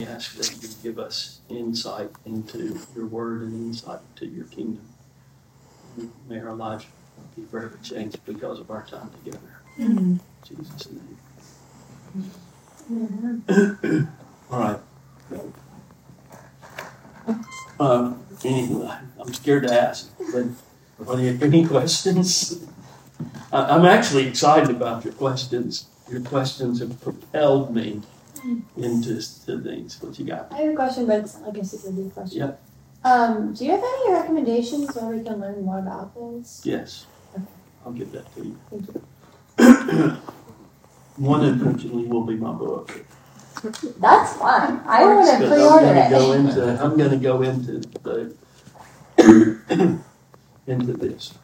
We 0.00 0.06
ask 0.06 0.36
that 0.36 0.62
you 0.62 0.68
give 0.80 1.00
us 1.00 1.40
insight 1.48 2.10
into 2.24 2.78
your 2.94 3.06
word 3.06 3.42
and 3.42 3.52
insight 3.52 3.98
to 4.14 4.26
your 4.26 4.44
kingdom. 4.44 4.86
May 6.28 6.38
our 6.38 6.54
lives 6.54 6.86
be 7.34 7.42
forever 7.42 7.76
changed 7.82 8.24
because 8.24 8.60
of 8.60 8.70
our 8.70 8.86
time 8.86 9.10
together. 9.24 9.60
In 9.76 10.20
Jesus' 10.46 10.88
name. 12.88 14.08
All 14.52 14.60
right. 14.60 14.78
Um, 17.80 18.24
any, 18.44 18.88
I'm 19.18 19.34
scared 19.34 19.66
to 19.66 19.74
ask, 19.74 20.12
but 20.32 20.44
are 21.08 21.16
there 21.16 21.36
any 21.42 21.66
questions? 21.66 22.64
I'm 23.52 23.84
actually 23.84 24.28
excited 24.28 24.70
about 24.70 25.04
your 25.04 25.14
questions. 25.14 25.88
Your 26.08 26.20
questions 26.20 26.78
have 26.78 27.00
propelled 27.00 27.74
me 27.74 28.02
into 28.76 29.14
the 29.14 29.60
things. 29.62 30.00
What 30.02 30.18
you 30.18 30.26
got? 30.26 30.52
I 30.52 30.58
have 30.58 30.72
a 30.72 30.76
question, 30.76 31.06
but 31.06 31.20
it's 31.20 31.34
not 31.38 31.48
like 31.54 31.58
a 31.58 31.64
super 31.64 31.92
deep 31.92 32.12
question. 32.14 32.38
Yeah. 32.38 32.52
Um, 33.04 33.54
do 33.54 33.64
you 33.64 33.70
have 33.72 33.82
any 33.82 34.12
recommendations 34.12 34.94
where 34.94 35.14
we 35.14 35.22
can 35.22 35.40
learn 35.40 35.64
more 35.64 35.78
about 35.78 36.14
this? 36.14 36.62
Yes. 36.64 37.06
Okay. 37.34 37.44
I'll 37.84 37.92
give 37.92 38.10
that 38.12 38.34
to 38.34 38.44
you. 38.44 38.58
Thank 38.70 38.88
you. 38.94 39.02
One 41.16 41.44
unfortunately 41.44 42.04
will 42.04 42.24
be 42.24 42.36
my 42.36 42.52
book. 42.52 43.04
That's 43.98 44.36
fine. 44.36 44.80
I 44.86 45.04
want 45.04 45.42
to 45.42 45.48
pre-order 45.48 45.86
I'm 45.86 45.94
gonna 45.94 46.10
go 46.10 46.32
it. 46.32 46.36
into, 46.38 46.82
I'm 46.84 46.96
gonna 46.96 47.16
go 47.16 47.42
into 47.42 47.80
the, 48.02 48.34
into 50.66 50.92
this. 50.92 51.34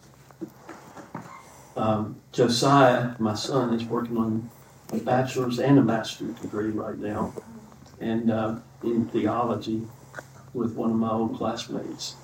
Um, 1.76 2.20
Josiah, 2.30 3.16
my 3.18 3.34
son, 3.34 3.74
is 3.74 3.84
working 3.84 4.16
on 4.16 4.50
a 4.96 5.04
bachelor's 5.04 5.58
and 5.58 5.78
a 5.78 5.82
master's 5.82 6.34
degree 6.36 6.70
right 6.70 6.98
now, 6.98 7.32
and, 8.00 8.30
uh, 8.30 8.56
in 8.82 9.06
theology 9.06 9.86
with 10.52 10.74
one 10.74 10.90
of 10.90 10.96
my 10.96 11.10
old 11.10 11.36
classmates. 11.36 12.16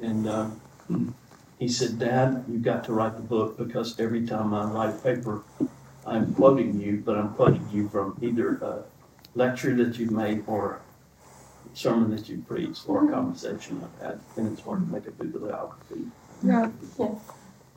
And, 0.00 0.26
uh, 0.26 0.50
he 1.58 1.68
said, 1.68 1.98
Dad, 1.98 2.44
you've 2.48 2.62
got 2.62 2.84
to 2.84 2.92
write 2.92 3.16
the 3.16 3.22
book 3.22 3.56
because 3.56 3.98
every 4.00 4.26
time 4.26 4.52
I 4.52 4.64
write 4.64 4.94
a 4.94 4.98
paper, 4.98 5.42
I'm 6.06 6.34
quoting 6.34 6.80
you, 6.80 7.02
but 7.04 7.16
I'm 7.16 7.32
quoting 7.34 7.66
you 7.72 7.88
from 7.88 8.18
either 8.20 8.56
a 8.56 8.84
lecture 9.34 9.74
that 9.76 9.98
you've 9.98 10.10
made 10.10 10.44
or 10.46 10.80
a 11.72 11.76
sermon 11.76 12.10
that 12.14 12.28
you 12.28 12.44
preached 12.46 12.88
or 12.88 13.08
a 13.08 13.10
conversation 13.10 13.82
I've 13.82 14.06
had, 14.06 14.20
and 14.36 14.52
it's 14.52 14.62
hard 14.62 14.86
to 14.86 14.92
make 14.92 15.06
a 15.06 15.12
bibliography. 15.12 16.02
Yeah. 16.42 16.70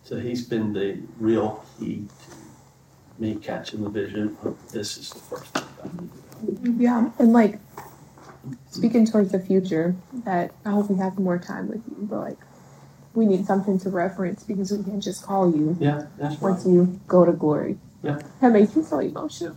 So 0.04 0.20
he's 0.20 0.46
been 0.46 0.74
the 0.74 1.00
real 1.20 1.64
key 1.80 2.08
to 2.26 2.37
me 3.20 3.36
catching 3.36 3.84
the 3.84 3.90
vision 3.90 4.38
of 4.44 4.58
this 4.72 4.98
is 4.98 5.10
the 5.12 5.20
first 5.20 5.54
thing 5.54 5.64
I 5.84 5.88
need 6.02 6.12
to 6.56 6.62
do. 6.62 6.84
Yeah. 6.84 7.10
And 7.20 7.34
like 7.34 7.60
speaking 8.72 9.06
towards 9.06 9.32
the 9.32 9.40
future, 9.40 9.96
that 10.26 10.52
I 10.66 10.72
hope 10.72 10.90
we 10.90 10.98
have 10.98 11.18
more 11.18 11.38
time 11.38 11.68
with 11.68 11.82
you, 11.88 11.98
but 12.02 12.20
like 12.20 12.38
we 13.14 13.26
need 13.26 13.46
something 13.46 13.80
to 13.80 13.90
reference 13.90 14.44
because 14.44 14.72
we 14.72 14.84
can't 14.84 15.02
just 15.02 15.24
call 15.24 15.52
you 15.52 15.76
Yeah, 15.80 16.04
that's 16.18 16.36
right. 16.36 16.42
once 16.52 16.66
you 16.66 17.00
go 17.08 17.26
to 17.26 17.32
glory. 17.32 17.78
Yeah. 18.04 18.22
That 18.42 18.52
makes 18.52 18.76
me 18.76 18.84
so 18.84 19.00
emotional. 19.00 19.56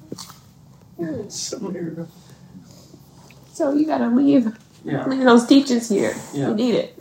Somewhere. 1.28 2.06
So 3.52 3.72
you 3.74 3.86
gotta 3.86 4.08
leave 4.08 4.56
Yeah, 4.84 5.06
leave 5.06 5.24
those 5.24 5.46
teachers 5.46 5.88
here. 5.88 6.14
Yeah. 6.32 6.48
You 6.48 6.54
need 6.54 6.74
it. 6.74 6.98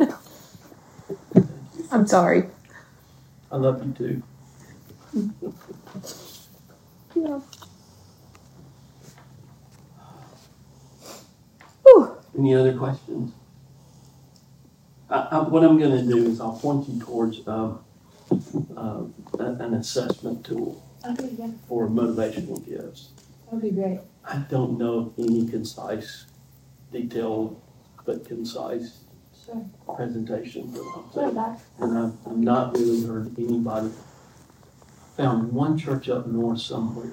I'm 1.92 2.06
sorry. 2.08 2.46
I 3.52 3.58
love 3.58 3.84
you 3.86 3.94
too. 3.94 4.24
Yeah. 7.22 7.40
Whew. 11.84 12.18
Any 12.38 12.56
other 12.56 12.78
questions? 12.78 13.34
I, 15.10 15.16
I, 15.32 15.40
what 15.40 15.64
I'm 15.64 15.78
gonna 15.80 16.04
do 16.04 16.26
is 16.28 16.40
I'll 16.40 16.58
point 16.58 16.88
you 16.88 17.00
towards, 17.02 17.46
um, 17.48 17.80
uh, 18.78 19.04
an 19.40 19.74
assessment 19.74 20.46
tool 20.46 20.84
Okay, 21.10 21.30
yeah, 21.38 21.48
for 21.68 21.88
motivational 21.88 22.64
gifts. 22.68 23.10
that'd 23.46 23.62
be 23.62 23.72
great. 23.72 24.00
I 24.26 24.38
don't 24.50 24.78
know 24.78 25.14
any 25.18 25.48
concise, 25.48 26.26
detailed, 26.92 27.60
but 28.06 28.26
concise 28.26 29.00
Sure. 29.46 29.66
presentation 29.96 30.72
Sure, 30.74 31.28
And 31.80 31.98
I've, 31.98 32.14
I've 32.28 32.38
not 32.38 32.74
really 32.78 33.04
heard 33.06 33.34
anybody, 33.40 33.90
found 35.20 35.52
one 35.52 35.78
church 35.78 36.08
up 36.10 36.28
north 36.28 36.62
somewhere 36.62 37.12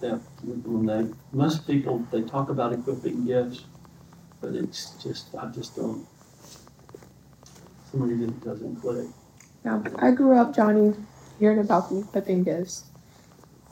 that 0.00 0.20
when 0.44 0.86
they, 0.86 1.12
most 1.32 1.66
people, 1.66 2.06
they 2.12 2.22
talk 2.22 2.50
about 2.50 2.72
equipping 2.72 3.26
gifts, 3.26 3.64
but 4.40 4.54
it's 4.54 4.92
just, 5.02 5.34
I 5.34 5.46
just 5.46 5.74
don't, 5.74 6.06
Somebody 7.90 8.24
it 8.24 8.44
doesn't 8.44 8.76
click. 8.76 9.06
Yeah, 9.64 9.82
I 9.96 10.10
grew 10.12 10.38
up, 10.38 10.54
Johnny, 10.54 10.94
hearing 11.38 11.58
about 11.58 11.88
the 11.88 12.00
equipping 12.00 12.44
gifts, 12.44 12.84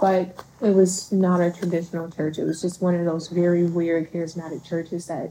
but 0.01 0.45
it 0.61 0.71
was 0.75 1.13
not 1.13 1.41
a 1.41 1.53
traditional 1.53 2.11
church. 2.11 2.39
It 2.39 2.45
was 2.45 2.61
just 2.61 2.83
one 2.83 2.95
of 2.95 3.05
those 3.05 3.29
very 3.29 3.65
weird 3.65 4.13
charismatic 4.13 4.65
churches 4.65 5.07
that 5.07 5.31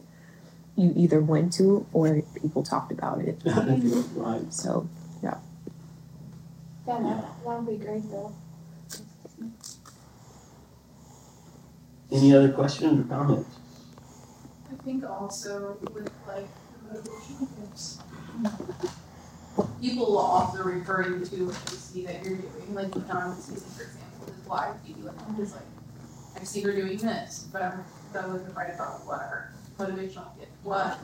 you 0.76 0.94
either 0.96 1.20
went 1.20 1.54
to 1.54 1.86
or 1.92 2.22
people 2.42 2.64
talked 2.64 2.92
about 2.92 3.20
it. 3.20 3.42
Right, 4.16 4.54
So, 4.54 4.88
Yeah, 6.86 7.00
that, 7.00 7.46
that'd 7.46 7.68
be 7.68 7.78
great 7.78 8.10
though. 8.10 8.34
any 12.14 12.34
other 12.34 12.52
questions 12.52 13.00
or 13.00 13.10
comments? 13.10 13.58
I 14.72 14.76
think 14.84 15.04
also 15.10 15.78
with 15.82 16.12
like 16.28 16.48
the 16.92 17.00
motivational 17.00 17.48
gifts, 17.60 18.00
people 19.82 20.06
will 20.06 20.18
also 20.20 20.64
refer 20.64 21.08
you 21.08 21.26
to 21.26 21.46
what 21.48 21.56
they 21.66 21.76
see 21.76 22.06
that 22.06 22.24
you're 22.24 22.38
doing. 22.38 22.74
Like 22.74 22.92
John 23.08 23.40
Susan, 23.40 23.70
for 23.72 23.84
example, 23.84 24.28
is 24.28 24.48
why 24.48 24.74
you 24.86 24.94
do 24.96 25.08
it. 25.08 25.14
I'm 25.28 25.36
just 25.36 25.56
like, 25.56 25.66
I 26.40 26.44
see 26.44 26.62
her 26.62 26.72
doing 26.74 26.98
this, 26.98 27.48
but 27.52 27.62
I'm 27.62 27.84
that 28.14 28.30
wasn't 28.30 28.56
right 28.56 28.74
about 28.74 29.06
what 29.08 29.20
her 29.20 29.54
motivational 29.80 30.38
gift 30.40 30.52
was. 30.64 30.98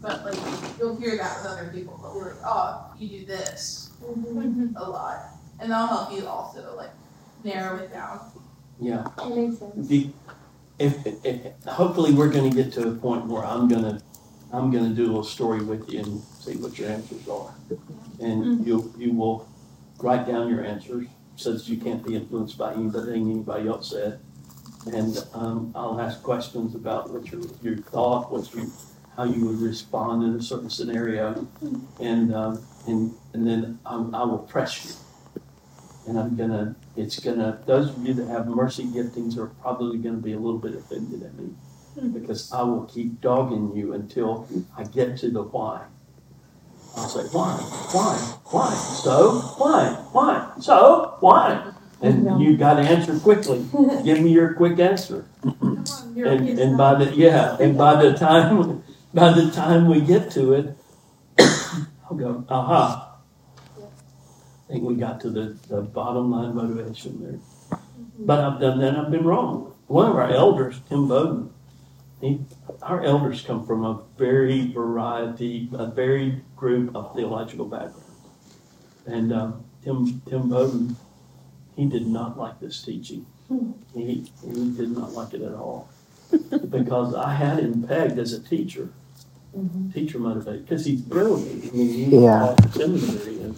But 0.00 0.24
like 0.24 0.78
you'll 0.78 0.96
hear 0.96 1.16
that 1.16 1.42
with 1.42 1.52
other 1.52 1.70
people, 1.72 1.98
but 2.02 2.14
we're 2.14 2.34
like, 2.34 2.42
oh, 2.44 2.92
you 2.98 3.20
do 3.20 3.26
this 3.26 3.90
a 4.02 4.90
lot, 4.90 5.26
and 5.60 5.70
that'll 5.70 5.86
help 5.86 6.12
you 6.12 6.26
also 6.26 6.74
like 6.76 6.90
narrow 7.44 7.78
it 7.78 7.92
down. 7.92 8.20
Yeah. 8.80 9.06
That 9.18 9.36
makes 9.36 9.58
sense. 9.58 9.88
The, 9.88 10.10
if, 10.78 11.06
if, 11.06 11.24
if, 11.24 11.64
hopefully 11.64 12.12
we're 12.12 12.30
gonna 12.30 12.50
get 12.50 12.72
to 12.74 12.88
a 12.88 12.94
point 12.94 13.26
where 13.26 13.44
I'm 13.44 13.68
gonna, 13.68 14.00
I'm 14.52 14.70
gonna 14.70 14.94
do 14.94 15.04
a 15.04 15.08
little 15.08 15.24
story 15.24 15.62
with 15.62 15.90
you 15.90 16.00
and 16.00 16.22
see 16.22 16.56
what 16.56 16.78
your 16.78 16.88
answers 16.88 17.28
are. 17.28 17.52
And 18.20 18.66
you, 18.66 18.92
you 18.96 19.12
will 19.12 19.46
write 19.98 20.26
down 20.26 20.48
your 20.48 20.64
answers, 20.64 21.06
so 21.36 21.52
that 21.52 21.68
you 21.68 21.76
can't 21.76 22.04
be 22.06 22.16
influenced 22.16 22.56
by 22.56 22.72
anything 22.72 23.30
anybody 23.30 23.68
else 23.68 23.90
said. 23.90 24.20
And, 24.86 25.22
um, 25.34 25.72
I'll 25.74 26.00
ask 26.00 26.22
questions 26.22 26.74
about 26.74 27.10
what 27.10 27.30
your, 27.30 27.42
your 27.62 27.76
thought, 27.76 28.32
what 28.32 28.52
you, 28.54 28.72
how 29.16 29.24
you 29.24 29.46
would 29.46 29.60
respond 29.60 30.22
in 30.22 30.34
a 30.34 30.42
certain 30.42 30.70
scenario. 30.70 31.46
And, 32.00 32.34
um, 32.34 32.64
and, 32.86 33.14
and 33.34 33.46
then 33.46 33.78
um, 33.86 34.14
I 34.14 34.24
will 34.24 34.38
press 34.38 34.84
you. 34.84 34.92
And 36.08 36.18
I'm 36.18 36.36
gonna, 36.36 36.74
it's 36.96 37.20
gonna, 37.20 37.60
those 37.66 37.90
of 37.90 38.04
you 38.06 38.14
that 38.14 38.26
have 38.28 38.46
mercy 38.48 38.84
giftings 38.84 39.36
are 39.36 39.46
probably 39.46 39.98
gonna 39.98 40.16
be 40.16 40.32
a 40.32 40.38
little 40.38 40.58
bit 40.58 40.74
offended 40.74 41.22
at 41.22 41.34
me. 41.38 41.50
Because 42.12 42.50
I 42.52 42.62
will 42.62 42.84
keep 42.84 43.20
dogging 43.20 43.76
you 43.76 43.92
until 43.92 44.48
I 44.76 44.84
get 44.84 45.18
to 45.18 45.30
the 45.30 45.42
why. 45.42 45.82
I'll 46.96 47.08
say, 47.08 47.22
why, 47.30 47.52
why, 47.92 48.16
why, 48.46 48.74
so, 48.74 49.40
why, 49.58 49.90
why, 50.12 50.52
so, 50.60 51.16
why? 51.20 51.72
And 52.02 52.40
you 52.40 52.56
gotta 52.56 52.82
answer 52.82 53.18
quickly. 53.20 53.64
Give 54.02 54.20
me 54.20 54.30
your 54.32 54.54
quick 54.54 54.78
answer. 54.78 55.26
Come 55.42 55.84
on, 55.92 56.16
And, 56.16 56.58
and 56.58 56.78
by 56.78 56.94
the, 56.94 57.14
yeah, 57.14 57.56
and 57.60 57.76
by 57.76 58.02
the 58.02 58.14
time, 58.14 58.79
by 59.12 59.32
the 59.32 59.50
time 59.50 59.88
we 59.88 60.00
get 60.00 60.30
to 60.32 60.52
it, 60.52 60.76
I'll 62.08 62.16
go, 62.16 62.44
aha. 62.48 63.18
I 63.78 64.72
think 64.72 64.84
we 64.84 64.94
got 64.94 65.20
to 65.22 65.30
the, 65.30 65.56
the 65.68 65.82
bottom 65.82 66.30
line 66.30 66.54
motivation 66.54 67.22
there. 67.22 67.78
But 68.18 68.40
I've 68.40 68.60
done 68.60 68.78
that, 68.80 68.96
I've 68.96 69.10
been 69.10 69.24
wrong. 69.24 69.74
One 69.86 70.10
of 70.10 70.16
our 70.16 70.30
elders, 70.30 70.80
Tim 70.88 71.08
Bowden, 71.08 71.50
he, 72.20 72.40
our 72.82 73.02
elders 73.02 73.42
come 73.42 73.66
from 73.66 73.84
a 73.84 74.02
very 74.16 74.70
variety, 74.72 75.68
a 75.72 75.86
varied 75.86 76.42
group 76.54 76.94
of 76.94 77.14
theological 77.16 77.64
backgrounds. 77.64 78.04
And, 79.06 79.32
um, 79.32 79.64
Tim, 79.82 80.20
Tim 80.28 80.50
Bowden, 80.50 80.96
he 81.76 81.86
did 81.86 82.06
not 82.06 82.38
like 82.38 82.60
this 82.60 82.82
teaching. 82.82 83.26
He, 83.94 84.30
he 84.44 84.72
did 84.76 84.90
not 84.90 85.12
like 85.12 85.34
it 85.34 85.42
at 85.42 85.54
all 85.54 85.88
because 86.70 87.14
I 87.14 87.34
had 87.34 87.58
him 87.58 87.82
pegged 87.82 88.18
as 88.18 88.32
a 88.32 88.40
teacher, 88.40 88.90
teacher 89.92 90.18
motivated, 90.18 90.66
because 90.66 90.84
he's 90.84 91.00
brilliant. 91.00 91.72
I 91.72 91.76
mean, 91.76 91.88
he 92.10 92.16
Yeah. 92.22 92.54
taught 92.56 92.72
seminary 92.74 93.40
and, 93.42 93.54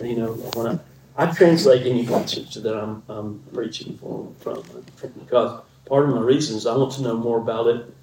you 0.00 0.16
know, 0.16 0.32
when 0.32 0.66
I, 0.66 0.78
I 1.16 1.32
translate 1.32 1.86
any 1.86 2.06
passage 2.06 2.54
that 2.54 2.76
I'm, 2.76 3.02
I'm 3.08 3.40
preaching 3.52 3.98
from, 3.98 4.34
from, 4.40 4.62
because 5.18 5.60
part 5.86 6.08
of 6.08 6.14
my 6.14 6.20
reason 6.20 6.56
is 6.56 6.66
I 6.66 6.76
want 6.76 6.92
to 6.92 7.02
know 7.02 7.16
more 7.16 7.38
about 7.38 7.66
it 7.66 7.94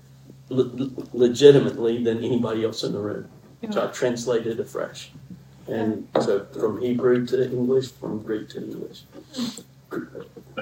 le- 0.50 0.90
legitimately 1.14 2.04
than 2.04 2.24
anybody 2.24 2.64
else 2.64 2.84
in 2.84 2.92
the 2.94 3.00
room. 3.00 3.28
So 3.72 3.84
I 3.84 3.92
translated 3.92 4.54
it 4.54 4.60
afresh. 4.60 5.12
And 5.68 6.08
so 6.22 6.46
from 6.54 6.80
Hebrew 6.82 7.26
to 7.28 7.44
English, 7.52 7.92
from 7.94 8.22
Greek 8.22 8.50
to 8.50 8.60
English. 8.64 9.02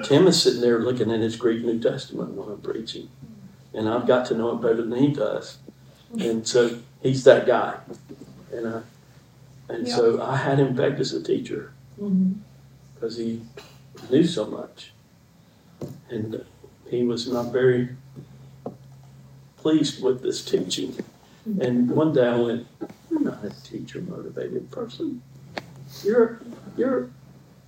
Tim 0.04 0.26
is 0.26 0.42
sitting 0.42 0.62
there 0.62 0.78
looking 0.78 1.10
at 1.12 1.20
his 1.20 1.36
Greek 1.36 1.62
New 1.64 1.78
Testament 1.80 2.30
while 2.30 2.48
I'm 2.50 2.60
preaching. 2.62 3.10
And 3.74 3.88
I've 3.88 4.06
got 4.06 4.26
to 4.28 4.34
know 4.34 4.52
it 4.56 4.62
better 4.62 4.82
than 4.82 4.94
he 4.98 5.08
does. 5.12 5.58
And 6.20 6.46
so 6.46 6.78
he's 7.02 7.24
that 7.24 7.46
guy. 7.46 7.78
And 8.52 8.68
I, 8.68 8.80
and 9.68 9.88
so 9.88 10.22
I 10.22 10.36
had 10.36 10.58
him 10.58 10.76
pegged 10.76 11.00
as 11.00 11.12
a 11.12 11.22
teacher 11.22 11.72
mm-hmm. 12.00 12.34
because 12.94 13.16
he 13.16 13.42
knew 14.10 14.24
so 14.24 14.46
much. 14.46 14.92
And 16.08 16.44
he 16.88 17.04
was 17.04 17.28
not 17.28 17.52
very 17.52 17.96
pleased 19.56 20.02
with 20.02 20.22
this 20.22 20.44
teaching. 20.44 20.92
Mm-hmm. 21.48 21.60
And 21.60 21.90
one 21.90 22.12
day 22.12 22.26
I 22.26 22.36
went, 22.36 22.66
You're 23.10 23.20
not 23.20 23.44
a 23.44 23.50
teacher 23.62 24.00
motivated 24.00 24.70
person. 24.70 25.22
You're 26.02 26.40
you're 26.76 27.10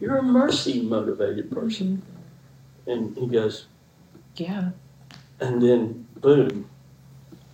you're 0.01 0.19
a 0.19 0.23
mercy 0.23 0.83
motivated 0.83 1.51
person. 1.51 2.03
Mm-hmm. 2.87 2.91
And 2.91 3.17
he 3.17 3.27
goes, 3.27 3.67
Yeah. 4.37 4.71
and 5.41 5.63
then 5.63 6.07
boom, 6.21 6.69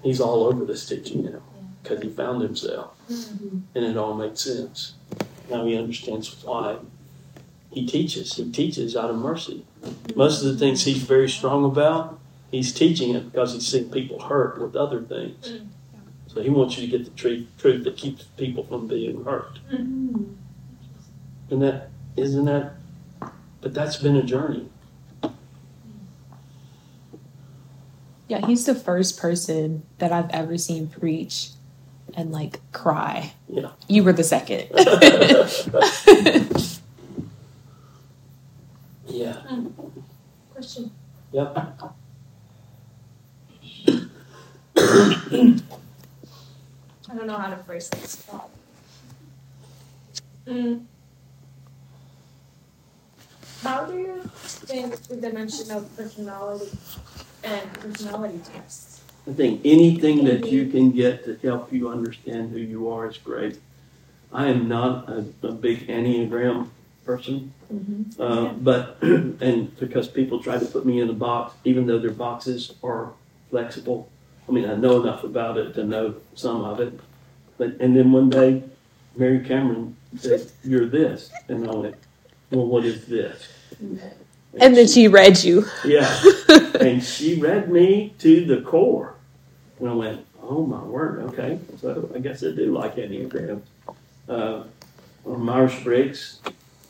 he's 0.02 0.20
all 0.20 0.44
over 0.44 0.64
this 0.64 0.87
teaching 0.87 1.25
now 1.25 1.43
because 1.82 2.02
he 2.02 2.10
found 2.10 2.43
himself, 2.43 2.96
mm-hmm. 3.10 3.58
and 3.75 3.84
it 3.84 3.96
all 3.96 4.14
makes 4.14 4.40
sense. 4.40 4.94
Now 5.50 5.64
he 5.64 5.76
understands 5.76 6.34
why 6.44 6.78
he 7.70 7.87
teaches. 7.87 8.34
He 8.34 8.50
teaches 8.50 8.96
out 8.96 9.10
of 9.10 9.16
mercy. 9.16 9.64
Mm-hmm. 9.82 10.19
Most 10.19 10.43
of 10.43 10.52
the 10.52 10.58
things 10.58 10.84
he's 10.84 11.02
very 11.02 11.28
strong 11.28 11.64
about, 11.64 12.19
he's 12.50 12.72
teaching 12.72 13.14
it 13.14 13.32
because 13.32 13.54
he's 13.54 13.66
seen 13.66 13.90
people 13.90 14.20
hurt 14.20 14.60
with 14.60 14.76
other 14.76 15.02
things. 15.02 15.49
Mm-hmm. 15.49 15.66
So 16.28 16.43
he 16.43 16.49
wants 16.49 16.78
you 16.78 16.87
to 16.88 16.99
get 16.99 17.04
the 17.04 17.10
truth, 17.10 17.46
truth 17.58 17.84
that 17.84 17.96
keeps 17.96 18.25
people 18.25 18.64
from 18.64 18.87
being 18.87 19.25
hurt. 19.25 19.58
And 19.69 20.38
that 21.50 21.90
isn't 22.16 22.46
that, 22.46 22.72
but 23.60 23.75
that's 23.75 23.96
been 23.96 24.16
a 24.16 24.22
journey. 24.22 24.70
Yeah, 28.29 28.47
he's 28.47 28.65
the 28.65 28.75
first 28.75 29.19
person 29.19 29.83
that 29.99 30.13
I've 30.13 30.31
ever 30.31 30.57
seen 30.57 30.89
preach 30.89 31.51
and 32.15 32.33
like 32.33 32.61
cry. 32.73 33.33
Yeah. 33.49 33.71
You 33.89 34.05
were 34.05 34.13
the 34.13 34.25
second. 34.25 34.69
Yeah. 39.13 39.43
Question. 40.55 40.91
Yep. 41.33 41.57
I 41.57 41.67
don't 47.15 47.27
know 47.27 47.37
how 47.37 47.51
to 47.51 47.59
phrase 47.59 47.91
this. 47.91 48.27
Mm. 50.47 50.87
How 53.63 53.85
do 53.85 53.99
you 53.99 54.23
think 54.35 54.95
the 55.03 55.17
dimension 55.17 55.71
of 55.71 55.95
personality 55.95 56.71
and 57.44 57.73
personality 57.75 58.41
tests? 58.53 59.03
I 59.29 59.33
think 59.33 59.61
anything 59.65 60.25
that 60.25 60.47
you 60.47 60.67
can 60.67 60.91
get 60.91 61.25
to 61.25 61.39
help 61.47 61.73
you 61.73 61.89
understand 61.89 62.50
who 62.50 62.59
you 62.59 62.91
are 62.91 63.09
is 63.09 63.19
great. 63.19 63.59
I 64.33 64.49
am 64.49 64.69
not 64.69 65.09
a, 65.09 65.25
a 65.43 65.53
big 65.53 65.87
Enneagram 65.87 66.69
person, 67.05 67.53
uh, 68.19 68.49
but, 68.55 68.99
and 69.03 69.77
because 69.79 70.09
people 70.09 70.43
try 70.43 70.59
to 70.59 70.65
put 70.67 70.85
me 70.87 71.00
in 71.00 71.09
a 71.09 71.12
box, 71.12 71.55
even 71.65 71.87
though 71.87 71.99
their 71.99 72.11
boxes 72.11 72.75
are 72.83 73.12
flexible. 73.50 74.09
I 74.49 74.53
mean, 74.53 74.69
I 74.69 74.75
know 74.75 75.00
enough 75.00 75.23
about 75.23 75.56
it 75.59 75.75
to 75.75 75.85
know 75.85 76.17
some 76.35 76.65
of 76.65 76.81
it. 76.81 76.99
But, 77.59 77.77
and 77.81 77.95
then 77.97 78.11
one 78.11 78.31
day, 78.31 78.62
Mary 79.17 79.41
Cameron 79.41 79.97
said, 80.17 80.50
You're 80.65 80.87
this. 80.87 81.31
And 81.49 81.69
I 81.69 81.75
went, 81.75 81.95
Well, 82.50 82.67
what 82.67 82.85
is 82.85 83.06
this? 83.06 83.49
and 83.81 84.77
then 84.77 84.87
she 84.87 85.09
read 85.09 85.43
you. 85.45 85.65
Yeah. 85.85 86.23
and 86.81 87.02
she 87.02 87.40
read 87.40 87.70
me 87.70 88.14
to 88.19 88.44
the 88.44 88.60
core. 88.62 89.14
And 89.81 89.88
I 89.88 89.93
went, 89.94 90.26
oh 90.43 90.66
my 90.66 90.82
word, 90.82 91.20
okay. 91.32 91.58
So 91.81 92.10
I 92.14 92.19
guess 92.19 92.43
I 92.44 92.50
do 92.52 92.72
like 92.76 92.96
Enneagram. 92.96 93.62
Uh, 94.28 94.64
or 95.25 95.38
Myers 95.38 95.75
Briggs, 95.82 96.40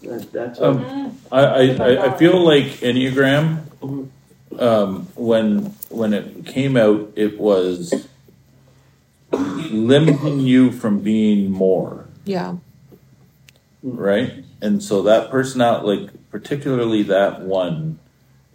that, 0.03 0.33
that's 0.33 0.61
Um, 0.61 1.19
I, 1.31 1.41
I, 1.45 1.61
I- 1.77 2.05
I 2.15 2.17
feel 2.17 2.39
like 2.45 2.65
Enneagram, 2.81 3.65
um, 4.59 5.07
when 5.15 5.75
when 5.91 6.13
it 6.15 6.45
came 6.47 6.77
out, 6.77 7.13
it 7.17 7.39
was 7.39 8.07
limiting 9.33 10.41
you 10.41 10.71
from 10.71 11.01
being 11.01 11.51
more, 11.51 12.07
Yeah. 12.25 12.57
right? 13.83 14.45
And 14.61 14.83
so 14.83 15.03
that 15.03 15.31
personality, 15.31 15.87
like 16.05 16.31
particularly 16.31 17.03
that 17.05 17.41
one, 17.43 17.99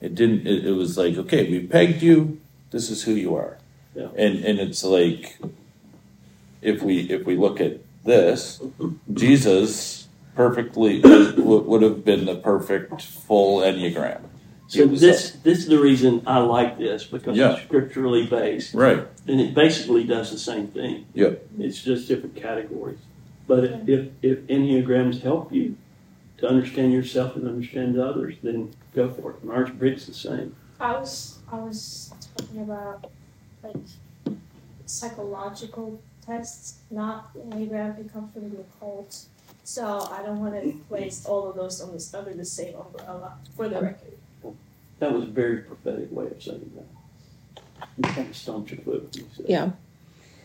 it 0.02 0.16
didn't. 0.16 0.48
It, 0.48 0.66
it 0.66 0.72
was 0.74 0.98
like, 0.98 1.18
okay, 1.18 1.50
we 1.50 1.66
pegged 1.66 2.02
you. 2.02 2.40
This 2.72 2.90
is 2.90 3.04
who 3.04 3.14
you 3.14 3.36
are, 3.36 3.58
Yeah. 3.96 4.10
and 4.16 4.44
and 4.44 4.60
it's 4.60 4.84
like, 4.84 5.38
if 6.62 6.82
we 6.82 7.02
if 7.10 7.26
we 7.26 7.36
look 7.38 7.62
at 7.62 7.80
this, 8.04 8.62
Jesus 9.14 10.08
perfectly 10.36 11.02
would, 11.02 11.66
would 11.66 11.82
have 11.82 12.06
been 12.06 12.26
the 12.26 12.36
perfect 12.36 13.02
full 13.02 13.60
enneagram. 13.62 14.22
so 14.68 14.86
this 14.86 15.32
this 15.44 15.60
is 15.60 15.68
the 15.68 15.80
reason 15.80 16.22
I 16.28 16.40
like 16.40 16.78
this 16.78 17.06
because 17.06 17.38
Yeah. 17.38 17.54
it's 17.54 17.64
scripturally 17.64 18.28
based. 18.28 18.74
Right. 18.74 19.06
And 19.28 19.42
it 19.42 19.54
basically 19.54 20.04
does 20.04 20.32
the 20.32 20.38
same 20.38 20.68
thing. 20.68 21.06
Yep. 21.14 21.48
It's 21.60 21.82
just 21.82 22.08
different 22.08 22.36
categories. 22.36 23.00
But 23.48 23.64
if, 23.64 23.90
if, 23.90 24.08
if 24.22 24.38
Enneagrams 24.48 25.22
help 25.22 25.52
you 25.54 25.76
to 26.40 26.48
understand 26.48 26.92
yourself 26.94 27.36
and 27.38 27.48
understand 27.48 27.98
others, 27.98 28.36
then 28.44 28.74
go 28.98 29.10
for 29.10 29.32
it. 29.32 29.44
Myers 29.44 29.70
Briggs 29.70 30.08
the 30.08 30.14
same. 30.14 30.56
I 30.80 30.94
was 30.94 31.38
I 31.52 31.58
was 31.58 32.12
talking 32.36 32.62
about 32.62 33.10
like 33.64 33.76
psychological 34.86 36.02
tests, 36.26 36.80
not 36.90 37.34
Enneagram. 37.36 38.00
It 38.00 38.12
comes 38.12 38.34
from 38.34 38.50
the 38.50 38.60
occult. 38.60 39.26
So 39.64 40.08
I 40.12 40.24
don't 40.24 40.40
want 40.40 40.62
to 40.62 40.72
place 40.90 41.26
all 41.26 41.50
of 41.50 41.56
those 41.56 41.82
on 41.82 41.92
this 41.92 42.14
under 42.14 42.34
the 42.34 42.46
same 42.46 42.76
umbrella 42.76 43.34
uh, 43.34 43.50
for 43.56 43.70
the 43.70 43.82
record. 43.82 44.14
That 45.00 45.12
was 45.12 45.24
a 45.24 45.28
very 45.28 45.58
prophetic 45.58 46.12
way 46.12 46.28
of 46.28 46.42
saying 46.42 46.72
that. 46.76 47.84
You 47.98 48.04
kind 48.04 48.30
of 48.30 48.36
stomped 48.36 48.72
your 48.72 48.80
foot 48.80 49.04
when 49.04 49.12
you 49.14 49.30
said 49.36 49.46
Yeah. 49.48 49.72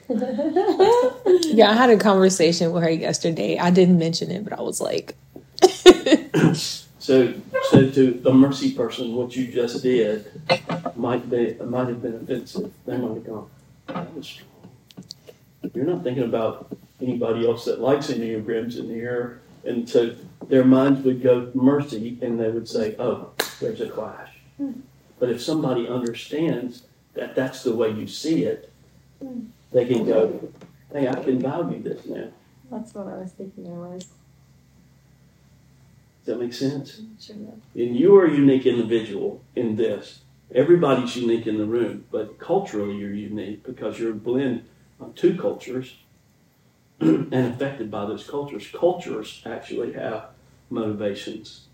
Yeah, 1.54 1.70
I 1.70 1.74
had 1.74 1.90
a 1.90 1.96
conversation 1.96 2.72
with 2.72 2.82
her 2.82 2.90
yesterday. 2.90 3.58
I 3.58 3.70
didn't 3.70 3.98
mention 3.98 4.30
it, 4.30 4.44
but 4.44 4.52
I 4.52 4.60
was 4.60 4.80
like, 4.80 5.14
So, 7.02 7.34
to 7.72 8.12
the 8.12 8.32
mercy 8.32 8.72
person, 8.72 9.14
what 9.14 9.34
you 9.34 9.50
just 9.50 9.82
did 9.82 10.30
might 10.96 11.28
be 11.30 11.54
might 11.64 11.88
have 11.88 12.02
been 12.02 12.14
offensive. 12.14 12.72
They 12.86 12.96
might 12.96 13.14
have 13.14 13.26
gone, 13.26 13.48
"That 13.86 14.14
was 14.14 14.26
strong." 14.26 14.48
You're 15.74 15.84
not 15.86 16.02
thinking 16.02 16.24
about 16.24 16.76
anybody 17.00 17.46
else 17.46 17.64
that 17.64 17.80
likes 17.80 18.08
enneagrams 18.08 18.78
in 18.78 18.88
here, 18.88 19.40
and 19.64 19.88
so 19.88 20.14
their 20.48 20.64
minds 20.64 21.04
would 21.04 21.22
go 21.22 21.50
mercy, 21.54 22.18
and 22.20 22.38
they 22.38 22.50
would 22.50 22.68
say, 22.68 22.94
"Oh, 22.98 23.30
there's 23.60 23.80
a 23.80 23.88
clash." 23.88 24.38
But 25.18 25.30
if 25.30 25.40
somebody 25.40 25.86
understands 25.88 26.82
that 27.14 27.34
that's 27.34 27.62
the 27.62 27.74
way 27.74 27.90
you 27.90 28.06
see 28.06 28.44
it, 28.44 28.70
they 29.72 29.86
can 29.86 30.04
go, 30.04 30.48
"Hey, 30.92 31.08
I 31.08 31.14
can 31.14 31.38
value 31.38 31.82
this 31.82 32.06
now." 32.06 32.28
That's 32.70 32.94
what 32.94 33.06
I 33.06 33.18
was 33.18 33.32
thinking. 33.32 33.66
I 33.66 33.94
was 33.94 34.06
Does 36.24 36.34
that 36.34 36.40
make 36.40 36.52
sense? 36.52 37.00
Mm-hmm. 37.00 37.44
sure. 37.44 37.54
And 37.74 37.96
you 37.96 38.16
are 38.16 38.26
a 38.26 38.32
unique 38.32 38.64
individual 38.64 39.42
in 39.56 39.74
this. 39.74 40.20
Everybody's 40.54 41.16
unique 41.16 41.48
in 41.48 41.58
the 41.58 41.64
room, 41.64 42.04
but 42.12 42.38
culturally 42.38 42.96
you're 42.96 43.12
unique 43.12 43.64
because 43.64 43.98
you're 43.98 44.12
a 44.12 44.14
blend 44.14 44.64
of 45.00 45.16
two 45.16 45.36
cultures 45.36 45.96
and 47.00 47.34
affected 47.34 47.90
by 47.90 48.04
those 48.04 48.28
cultures. 48.28 48.68
Cultures 48.72 49.42
actually 49.44 49.94
have 49.94 50.26
motivations. 50.70 51.66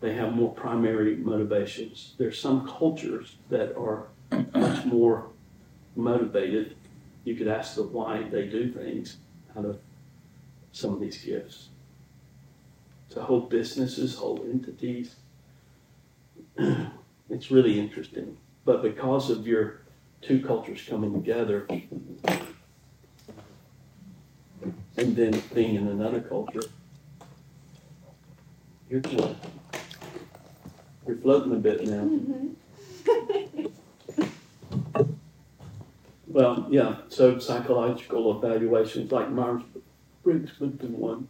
They 0.00 0.14
have 0.14 0.32
more 0.32 0.54
primary 0.54 1.16
motivations. 1.16 2.14
There's 2.16 2.40
some 2.40 2.66
cultures 2.66 3.36
that 3.50 3.76
are 3.76 4.06
much 4.54 4.86
more 4.86 5.26
motivated. 5.96 6.76
You 7.24 7.34
could 7.34 7.48
ask 7.48 7.74
them 7.74 7.92
why 7.92 8.22
they 8.22 8.46
do 8.46 8.72
things 8.72 9.18
out 9.56 9.66
of 9.66 9.78
some 10.72 10.94
of 10.94 11.00
these 11.00 11.22
gifts 11.22 11.68
to 13.14 13.22
whole 13.22 13.40
businesses, 13.40 14.16
whole 14.16 14.44
entities. 14.50 15.16
It's 17.30 17.50
really 17.50 17.80
interesting. 17.80 18.36
But 18.66 18.82
because 18.82 19.30
of 19.30 19.46
your 19.46 19.80
two 20.20 20.44
cultures 20.44 20.84
coming 20.86 21.14
together 21.14 21.66
and 24.96 25.16
then 25.16 25.42
being 25.54 25.74
in 25.74 25.88
another 25.88 26.20
culture, 26.20 26.60
you're 28.90 29.00
you're 31.06 31.16
floating 31.16 31.52
a 31.52 31.56
bit 31.56 31.86
now. 31.86 32.04
Mm-hmm. 32.04 33.66
Well, 36.26 36.66
yeah, 36.68 36.96
so 37.10 37.38
psychological 37.38 38.36
evaluations 38.36 39.12
like 39.12 39.30
Myers-Briggs 39.30 40.58
would 40.58 40.80
be 40.80 40.88
one. 40.88 41.28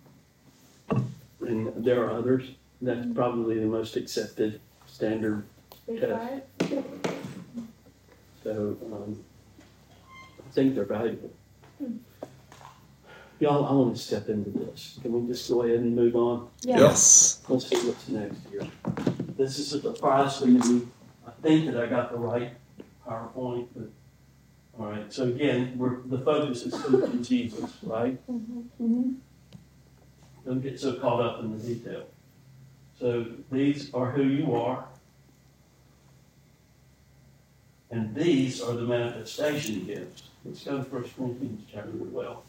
And 1.48 1.84
there 1.84 2.04
are 2.04 2.10
others. 2.10 2.50
That's 2.80 3.06
probably 3.14 3.58
the 3.60 3.66
most 3.66 3.96
accepted 3.96 4.60
standard. 4.86 5.44
Big 5.86 6.00
Yes. 6.00 6.42
So, 8.42 8.76
um, 8.92 9.24
I 10.38 10.50
think 10.52 10.74
they're 10.74 10.84
valuable. 10.84 11.30
Y'all, 13.40 13.66
I 13.66 13.72
want 13.72 13.96
to 13.96 14.00
step 14.02 14.28
into 14.28 14.50
this. 14.50 14.98
Can 15.02 15.12
we 15.12 15.26
just 15.32 15.48
go 15.50 15.62
ahead 15.62 15.80
and 15.80 15.94
move 15.96 16.14
on? 16.14 16.48
Yes. 16.62 17.42
Let's 17.48 17.66
see 17.66 17.76
what's 17.86 18.08
next 18.08 18.38
here. 18.50 18.66
This 19.36 19.58
is 19.58 19.70
surprisingly 19.70 20.72
me. 20.72 20.86
I 21.26 21.30
think 21.42 21.66
that 21.72 21.82
I 21.82 21.86
got 21.86 22.12
the 22.12 22.18
right 22.18 22.52
PowerPoint, 23.06 23.66
but, 23.74 23.88
all 24.78 24.86
right. 24.86 25.12
So 25.12 25.24
again, 25.24 25.76
we're, 25.76 26.02
the 26.06 26.18
focus 26.18 26.62
is 26.64 26.74
still 26.74 27.02
on 27.04 27.22
Jesus, 27.22 27.70
right? 27.82 28.18
Mhm. 28.30 29.16
Don't 30.44 30.60
get 30.60 30.78
so 30.78 30.94
caught 30.94 31.22
up 31.22 31.40
in 31.40 31.56
the 31.56 31.74
detail. 31.74 32.04
So 32.98 33.26
these 33.50 33.92
are 33.94 34.10
who 34.10 34.24
you 34.24 34.54
are. 34.54 34.84
And 37.90 38.14
these 38.14 38.60
are 38.60 38.74
the 38.74 38.82
manifestation 38.82 39.84
gifts. 39.84 40.24
Let's 40.44 40.64
go 40.64 40.78
to 40.78 40.84
First 40.84 41.16
Corinthians 41.16 41.62
chapter 41.72 41.92
twelve. 41.92 42.42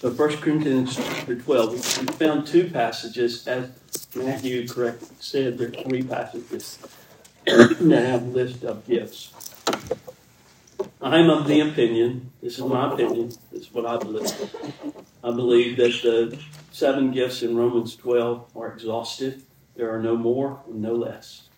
So 0.00 0.10
First 0.10 0.40
Corinthians 0.40 0.96
chapter 0.96 1.36
twelve, 1.36 1.72
we 1.72 1.78
found 2.14 2.46
two 2.46 2.70
passages, 2.70 3.46
as 3.46 3.70
Matthew 4.14 4.66
correctly 4.66 5.08
said, 5.20 5.58
there 5.58 5.68
are 5.68 5.70
three 5.70 6.02
passages 6.02 6.78
that 7.44 8.04
have 8.06 8.22
a 8.22 8.30
list 8.30 8.64
of 8.64 8.86
gifts. 8.86 9.51
I'm 11.00 11.30
of 11.30 11.46
the 11.46 11.60
opinion, 11.60 12.30
this 12.42 12.58
is 12.58 12.64
my 12.64 12.92
opinion, 12.92 13.28
this 13.50 13.62
is 13.62 13.72
what 13.72 13.86
I 13.86 13.96
believe. 13.98 14.32
I 15.24 15.30
believe 15.30 15.76
that 15.76 15.92
the 16.02 16.38
seven 16.70 17.10
gifts 17.12 17.42
in 17.42 17.56
Romans 17.56 17.96
12 17.96 18.56
are 18.56 18.72
exhaustive. 18.72 19.44
There 19.76 19.94
are 19.94 20.02
no 20.02 20.16
more 20.16 20.60
and 20.68 20.82
no 20.82 20.94
less. 20.94 21.48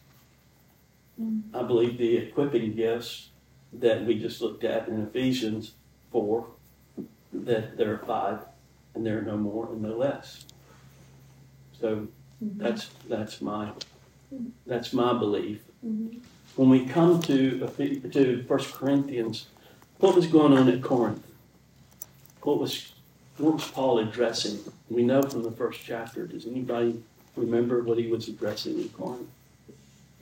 I 1.53 1.63
believe 1.63 1.97
the 1.99 2.17
equipping 2.17 2.75
gifts 2.75 3.31
that 3.73 4.05
we 4.05 4.19
just 4.19 4.41
looked 4.41 4.65
at 4.65 4.89
in 4.89 5.01
Ephesians 5.03 5.73
4, 6.13 6.47
that 7.33 7.77
there 7.77 7.93
are 7.95 7.99
five 7.99 8.41
and 8.95 9.05
there 9.05 9.19
are 9.19 9.23
no 9.23 9.37
more 9.37 9.69
and 9.73 9.83
no 9.83 9.97
less. 9.97 10.45
So 11.81 12.09
that's 12.41 12.89
that's 13.09 13.41
my 13.41 13.71
that's 14.67 14.93
my 14.93 15.13
belief 15.19 15.63
Mhm. 15.85 16.21
When 16.57 16.69
we 16.69 16.87
come 16.87 17.21
to 17.23 17.69
to 18.13 18.45
First 18.45 18.75
Corinthians, 18.75 19.47
what 19.99 20.15
was 20.15 20.27
going 20.27 20.53
on 20.53 20.69
at 20.69 20.83
Corinth? 20.83 21.27
What 22.43 22.59
was 22.59 22.93
what 23.39 23.55
was 23.55 23.69
Paul 23.69 23.99
addressing? 23.99 24.61
We 24.89 25.03
know 25.03 25.23
from 25.23 25.43
the 25.43 25.51
first 25.51 25.81
chapter. 25.85 26.27
Does 26.27 26.47
anybody 26.47 27.03
remember 27.37 27.83
what 27.83 27.99
he 27.99 28.07
was 28.07 28.29
addressing 28.29 28.79
in 28.79 28.89
Corinth? 28.91 29.29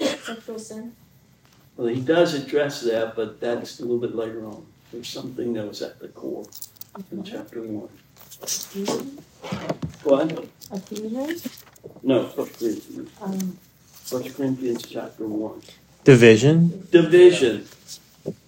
Sexual 0.01 0.59
sin. 0.59 0.97
Well, 1.77 1.89
he 1.89 2.01
does 2.01 2.35
address 2.35 2.81
that, 2.83 3.17
but 3.17 3.41
that's 3.41 3.81
a 3.81 3.83
little 3.83 3.99
bit 3.99 4.15
later 4.15 4.45
on. 4.47 4.67
There's 4.93 5.09
something 5.09 5.53
that 5.55 5.67
was 5.67 5.83
at 5.83 5.99
the 5.99 6.09
core 6.09 6.47
in 7.11 7.25
chapter 7.25 7.63
one. 7.63 7.89
What? 10.05 10.47
Ephesians? 10.73 11.65
No, 12.03 12.27
First 12.29 12.59
Corinthians. 12.59 13.11
Um, 13.21 13.59
First 13.85 14.37
Corinthians 14.37 14.87
chapter 14.87 15.27
one. 15.27 15.63
Division. 16.05 16.87
division. 16.91 17.67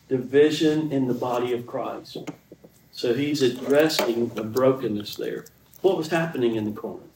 Division 0.09 0.93
in 0.93 1.07
the 1.07 1.15
body 1.15 1.53
of 1.53 1.67
christ. 1.67 2.19
So 2.93 3.15
he's 3.15 3.43
addressing 3.43 4.29
the 4.31 4.43
brokenness 4.43 5.17
there. 5.17 5.47
What 5.81 5.97
was 5.97 6.09
happening 6.09 6.57
in 6.57 6.65
the 6.65 6.73
corinth 6.73 7.11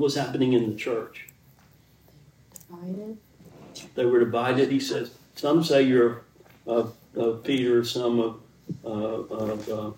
what 0.00 0.04
was 0.04 0.14
happening 0.14 0.52
in 0.54 0.70
the 0.70 0.76
church? 0.76 1.28
Divided. 2.68 3.18
they 3.94 4.06
were 4.06 4.20
divided. 4.20 4.70
He 4.70 4.80
says 4.80 5.12
some 5.34 5.62
say 5.62 5.82
you're 5.82 6.22
of, 6.66 6.94
of 7.14 7.42
peter 7.44 7.84
some 7.84 8.20
of, 8.20 8.40
uh, 8.84 8.88
of 8.88 9.68
uh, 9.68 9.90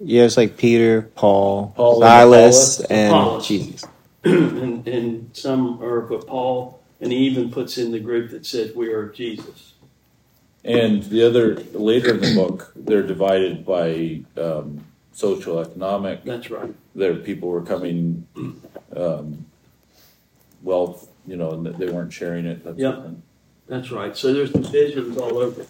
Yeah, 0.00 0.24
it's 0.24 0.36
like 0.36 0.56
Peter, 0.56 1.02
Paul, 1.02 1.74
Paul 1.76 2.00
Silas, 2.00 2.80
Apollos. 2.80 2.90
and 2.90 3.44
Jesus. 3.46 3.84
and, 4.24 4.86
and 4.88 5.36
some 5.36 5.82
are 5.82 6.12
of 6.12 6.26
paul 6.26 6.82
and 7.00 7.12
he 7.12 7.18
even 7.18 7.50
puts 7.50 7.78
in 7.78 7.92
the 7.92 8.00
group 8.00 8.30
that 8.30 8.46
says 8.46 8.74
we 8.74 8.92
are 8.92 9.08
jesus 9.08 9.74
And 10.64 11.02
the 11.04 11.26
other 11.26 11.54
later 11.72 12.10
in 12.14 12.20
the 12.20 12.34
book, 12.34 12.72
they're 12.76 13.06
divided 13.06 13.64
by 13.64 14.20
um, 14.36 14.84
social, 15.12 15.60
economic. 15.60 16.24
that's 16.24 16.50
right 16.50 16.74
There, 16.94 17.14
people 17.16 17.48
were 17.48 17.62
coming 17.62 18.26
um, 18.96 19.46
wealth, 20.62 21.08
you 21.26 21.36
know, 21.36 21.52
and 21.52 21.66
they 21.66 21.88
weren't 21.90 22.12
sharing 22.12 22.46
it. 22.46 22.64
That's 22.64 22.78
Yep. 22.78 23.10
That's 23.68 23.90
right. 23.90 24.16
So 24.16 24.32
there's 24.32 24.52
divisions 24.52 25.16
all 25.16 25.38
over. 25.38 25.66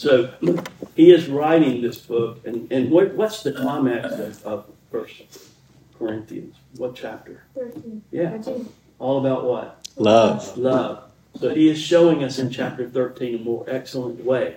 So 0.00 0.32
he 0.96 1.12
is 1.12 1.28
writing 1.28 1.82
this 1.82 1.98
book, 1.98 2.40
and, 2.46 2.72
and 2.72 2.90
what, 2.90 3.12
what's 3.16 3.42
the 3.42 3.52
climax 3.52 4.14
of, 4.14 4.46
of 4.46 4.64
First 4.90 5.24
Corinthians? 5.98 6.56
What 6.78 6.94
chapter? 6.96 7.44
Thirteen. 7.54 8.02
Yeah, 8.10 8.38
Thirteen. 8.38 8.72
all 8.98 9.18
about 9.18 9.44
what? 9.44 9.86
Love. 9.96 10.56
Love. 10.56 11.04
So 11.38 11.54
he 11.54 11.68
is 11.68 11.78
showing 11.78 12.24
us 12.24 12.38
in 12.38 12.48
chapter 12.48 12.88
13 12.88 13.34
a 13.34 13.38
more 13.40 13.66
excellent 13.68 14.24
way. 14.24 14.56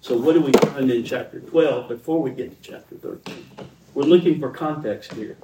So 0.00 0.16
what 0.16 0.32
do 0.32 0.40
we 0.40 0.52
find 0.52 0.90
in 0.90 1.04
chapter 1.04 1.40
12 1.40 1.86
before 1.90 2.22
we 2.22 2.30
get 2.30 2.62
to 2.62 2.70
chapter 2.70 2.94
13? 2.94 3.44
We're 3.92 4.04
looking 4.04 4.40
for 4.40 4.48
context 4.48 5.12
here. 5.12 5.36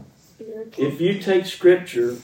If 0.78 1.02
you 1.02 1.18
take 1.20 1.44
scripture 1.44 2.16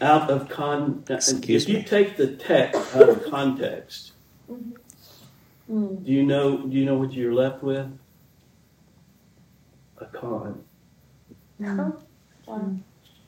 out 0.00 0.30
of 0.30 0.48
con, 0.48 1.02
Excuse 1.08 1.64
if 1.64 1.68
you 1.68 1.78
me. 1.78 1.84
take 1.84 2.16
the 2.16 2.28
text 2.36 2.94
out 2.94 3.08
of 3.08 3.28
context, 3.28 4.12
mm-hmm. 4.48 4.76
Mm. 5.70 6.04
do 6.04 6.12
you 6.12 6.24
know? 6.24 6.58
Do 6.58 6.76
you 6.76 6.84
know 6.84 6.96
what 6.96 7.12
you're 7.12 7.34
left 7.34 7.62
with? 7.62 7.86
A 9.98 10.06
con. 10.06 10.64
Wow. 11.58 11.96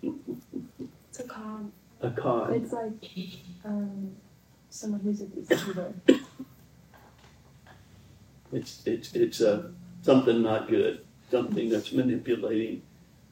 It's 0.03 1.21
a 1.21 1.25
con. 1.25 1.73
A 2.01 2.11
con. 2.11 2.53
It's 2.55 2.73
like 2.73 3.11
um, 3.65 4.17
someone 4.69 5.01
who's 5.01 5.21
a 5.21 5.27
deceiver. 5.27 5.95
It's 8.53 8.87
it's 8.87 9.15
it's 9.15 9.41
a 9.41 9.73
something 10.03 10.43
not 10.43 10.69
good. 10.69 11.05
Something 11.31 11.69
that's 11.69 11.93
manipulating 11.93 12.83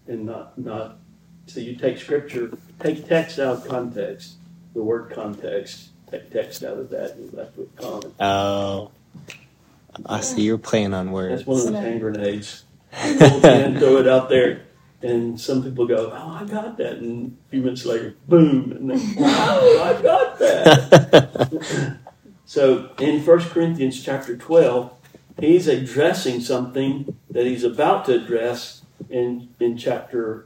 and 0.07 0.27
not 0.27 0.59
not. 0.59 0.99
So 1.47 1.61
you 1.61 1.77
take 1.77 1.99
scripture, 1.99 2.57
take 2.81 3.09
text 3.09 3.39
out 3.39 3.59
of 3.59 3.69
context, 3.69 4.37
the 4.75 4.83
word 4.83 5.13
context, 5.13 5.92
take 6.13 6.31
text 6.31 6.63
out 6.63 6.79
of 6.79 6.91
that, 6.91 7.13
and 7.13 7.33
left 7.33 7.57
with 7.57 7.75
con. 7.77 8.03
Oh, 8.21 8.91
I 10.07 10.21
see 10.21 10.43
you're 10.43 10.59
playing 10.59 10.95
on 10.95 11.11
words. 11.11 11.37
That's 11.37 11.47
one 11.47 11.59
of 11.59 11.67
those 11.67 11.75
hand 11.75 12.01
grenades. 12.01 12.65
and 12.93 13.79
throw 13.79 13.97
it 13.97 14.07
out 14.07 14.29
there, 14.29 14.63
and 15.01 15.41
some 15.41 15.63
people 15.63 15.87
go, 15.87 16.13
"Oh, 16.15 16.39
I 16.41 16.45
got 16.45 16.77
that," 16.77 16.99
and 16.99 17.37
a 17.47 17.51
few 17.51 17.63
minutes 17.63 17.87
later, 17.87 18.15
boom, 18.29 18.73
and 18.73 18.91
then, 18.91 19.15
"Wow, 19.17 19.61
I 19.83 20.03
got 20.03 20.39
that." 20.39 21.99
so 22.45 22.91
in 22.99 23.25
1 23.25 23.39
Corinthians 23.49 24.03
chapter 24.03 24.37
twelve, 24.37 24.93
he's 25.41 25.67
addressing 25.69 26.41
something 26.41 27.17
that 27.31 27.47
he's 27.47 27.65
about 27.65 28.05
to 28.07 28.15
address 28.17 28.83
in 29.09 29.49
in 29.59 29.79
chapter 29.79 30.45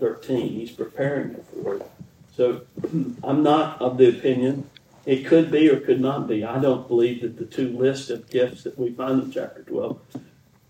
thirteen. 0.00 0.52
He's 0.54 0.70
preparing 0.70 1.32
it 1.32 1.44
for 1.52 1.76
it. 1.76 1.90
So 2.34 2.62
I'm 3.22 3.42
not 3.42 3.80
of 3.82 3.98
the 3.98 4.08
opinion. 4.08 4.70
It 5.04 5.26
could 5.26 5.50
be 5.50 5.68
or 5.68 5.80
could 5.80 6.00
not 6.00 6.28
be. 6.28 6.44
I 6.44 6.60
don't 6.60 6.86
believe 6.86 7.22
that 7.22 7.36
the 7.36 7.44
two 7.44 7.76
lists 7.76 8.08
of 8.08 8.30
gifts 8.30 8.62
that 8.62 8.78
we 8.78 8.92
find 8.92 9.22
in 9.22 9.32
chapter 9.32 9.62
12 9.62 10.00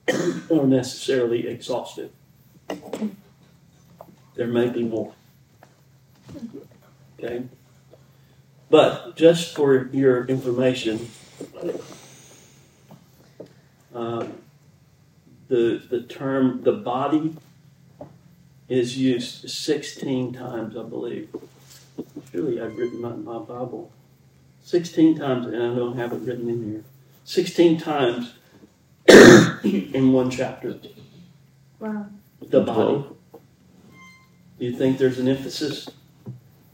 are 0.50 0.66
necessarily 0.66 1.46
exhaustive. 1.46 2.10
There 4.34 4.46
may 4.46 4.70
be 4.70 4.84
more. 4.84 5.12
Okay? 7.18 7.44
But 8.70 9.16
just 9.16 9.54
for 9.54 9.90
your 9.92 10.24
information, 10.24 11.10
uh, 13.94 14.26
the, 15.48 15.82
the 15.90 16.02
term 16.08 16.62
the 16.62 16.72
body 16.72 17.36
is 18.70 18.96
used 18.96 19.50
16 19.50 20.32
times, 20.32 20.74
I 20.74 20.82
believe. 20.84 21.28
Surely 22.30 22.58
I've 22.62 22.78
written 22.78 23.02
my, 23.02 23.10
my 23.10 23.38
Bible 23.38 23.92
16 24.62 25.18
times, 25.18 25.46
and 25.46 25.56
I 25.56 25.74
don't 25.74 25.96
have 25.96 26.12
it 26.12 26.20
written 26.20 26.48
in 26.48 26.64
here. 26.64 26.84
16 27.24 27.78
times 27.78 28.34
in 29.08 30.12
one 30.12 30.30
chapter. 30.30 30.78
Wow. 31.78 32.06
The 32.40 32.60
body. 32.60 33.04
Do 34.58 34.64
you 34.64 34.76
think 34.76 34.98
there's 34.98 35.18
an 35.18 35.28
emphasis? 35.28 35.88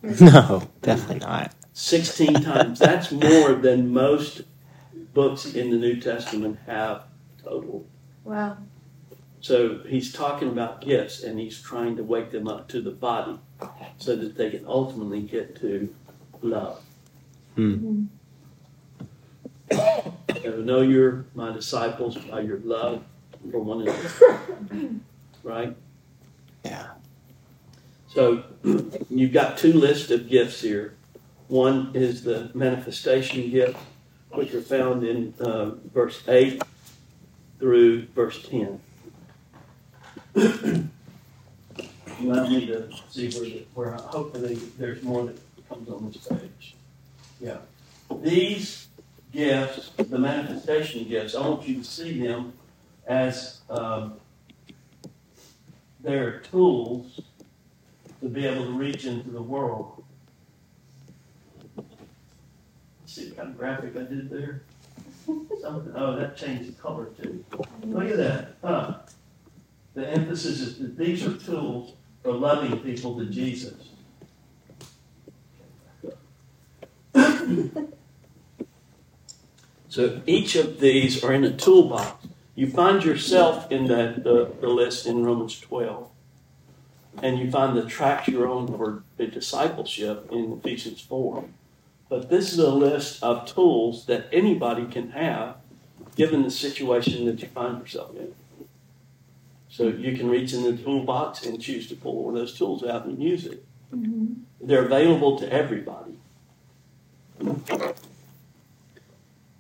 No, 0.03 0.69
definitely 0.83 1.21
not. 1.21 1.55
16 1.73 2.35
times. 2.43 2.79
That's 2.79 3.11
more 3.11 3.55
than 3.55 3.93
most 3.93 4.43
books 5.15 5.47
in 5.55 5.71
the 5.71 5.77
New 5.77 6.01
Testament 6.01 6.59
have 6.67 7.05
total. 7.43 7.87
Wow. 8.25 8.59
So 9.41 9.81
he's 9.87 10.13
talking 10.13 10.49
about 10.49 10.81
gifts 10.81 11.23
and 11.23 11.39
he's 11.39 11.61
trying 11.61 11.97
to 11.97 12.03
wake 12.03 12.31
them 12.31 12.49
up 12.49 12.69
to 12.69 12.81
the 12.81 12.91
body 12.91 13.39
so 13.97 14.17
that 14.17 14.37
they 14.37 14.51
can 14.51 14.65
ultimately 14.67 15.23
get 15.23 15.57
to 15.61 15.95
love. 16.43 16.81
Hmm. 17.59 18.05
So 19.73 20.61
know 20.61 20.81
you're 20.83 21.25
my 21.35 21.53
disciples 21.53 22.17
by 22.17 22.43
your 22.43 22.61
love 22.61 23.03
for 23.51 23.59
one 23.59 23.83
another. 23.83 24.91
Right? 25.43 25.77
Yeah. 26.65 26.91
So 28.07 28.45
you've 29.11 29.33
got 29.33 29.59
two 29.59 29.73
lists 29.73 30.13
of 30.13 30.29
gifts 30.29 30.61
here. 30.61 30.95
One 31.49 31.91
is 31.95 32.23
the 32.23 32.53
manifestation 32.55 33.51
gift, 33.51 33.77
which 34.31 34.55
are 34.55 34.63
found 34.63 35.03
in 35.03 35.35
uh, 35.41 35.73
verse 35.93 36.23
8 36.29 36.63
through 37.59 38.07
verse 38.15 38.41
10. 38.49 38.81
Allow 42.21 42.49
me 42.49 42.67
to 42.67 42.89
see 43.09 43.31
where, 43.31 43.51
the, 43.51 43.67
where 43.75 43.93
hopefully 43.95 44.55
there's 44.79 45.03
more 45.03 45.25
that 45.25 45.39
comes 45.69 45.89
on 45.89 46.13
this 46.13 46.25
page. 46.25 46.77
Yeah. 47.41 47.59
These 48.23 48.89
gifts, 49.33 49.91
the 49.97 50.19
manifestation 50.19 51.09
gifts, 51.09 51.35
I 51.35 51.47
want 51.47 51.67
you 51.69 51.77
to 51.77 51.85
see 51.85 52.21
them 52.21 52.55
as 53.07 53.61
um, 53.71 54.15
they're 56.01 56.41
tools 56.41 57.21
to 58.21 58.29
be 58.29 58.47
able 58.47 58.65
to 58.65 58.73
reach 58.73 59.05
into 59.05 59.31
the 59.31 59.43
world. 59.43 60.03
See 63.07 63.29
what 63.29 63.37
kind 63.37 63.49
of 63.51 63.59
graphic 63.59 63.97
I 63.97 64.01
did 64.01 64.31
there? 64.31 64.63
Something, 65.27 65.93
oh, 65.95 66.17
that 66.17 66.37
changed 66.37 66.69
the 66.69 66.81
color 66.81 67.07
too. 67.21 67.45
Look 67.85 68.09
at 68.09 68.17
that. 68.17 68.57
Huh. 68.63 68.99
The 69.95 70.09
emphasis 70.09 70.61
is 70.61 70.79
that 70.79 70.97
these 70.97 71.27
are 71.27 71.37
tools 71.37 71.95
for 72.23 72.33
loving 72.33 72.79
people 72.81 73.19
to 73.19 73.27
Jesus. 73.27 73.89
so 79.89 80.21
each 80.27 80.57
of 80.57 80.81
these 80.81 81.23
are 81.25 81.33
in 81.33 81.45
a 81.45 81.53
toolbox. 81.53 82.27
You 82.55 82.69
find 82.71 83.05
yourself 83.05 83.71
in 83.71 83.87
that 83.87 84.25
the, 84.25 84.51
the 84.61 84.69
list 84.69 85.07
in 85.07 85.25
Romans 85.25 85.59
12 85.61 86.09
and 87.23 87.39
you 87.39 87.51
find 87.51 87.77
the 87.77 87.85
track 87.85 88.29
your 88.29 88.47
own 88.47 88.67
for 88.67 89.03
the 89.17 89.27
discipleship 89.27 90.29
in 90.31 90.53
Ephesians 90.53 91.01
4. 91.01 91.45
But 92.09 92.31
this 92.31 92.53
is 92.53 92.59
a 92.59 92.71
list 92.71 93.23
of 93.23 93.47
tools 93.47 94.07
that 94.07 94.27
anybody 94.33 94.87
can 94.87 95.11
have 95.11 95.57
given 96.17 96.43
the 96.43 96.51
situation 96.51 97.27
that 97.27 97.41
you 97.43 97.49
find 97.49 97.81
yourself 97.81 98.17
in. 98.17 98.35
So 99.69 99.89
you 99.89 100.17
can 100.17 100.29
reach 100.29 100.53
in 100.53 100.63
the 100.63 100.77
toolbox 100.77 101.45
and 101.45 101.61
choose 101.61 101.89
to 101.89 101.97
pull 101.97 102.25
one 102.25 102.35
of 102.35 102.41
those 102.41 102.57
tools 102.57 102.83
out 102.83 103.05
and 103.05 103.23
use 103.23 103.45
it. 103.47 103.65
Mm-hmm. 103.95 104.35
They're 104.61 104.85
available 104.85 105.39
to 105.39 105.53
everybody. 105.53 106.19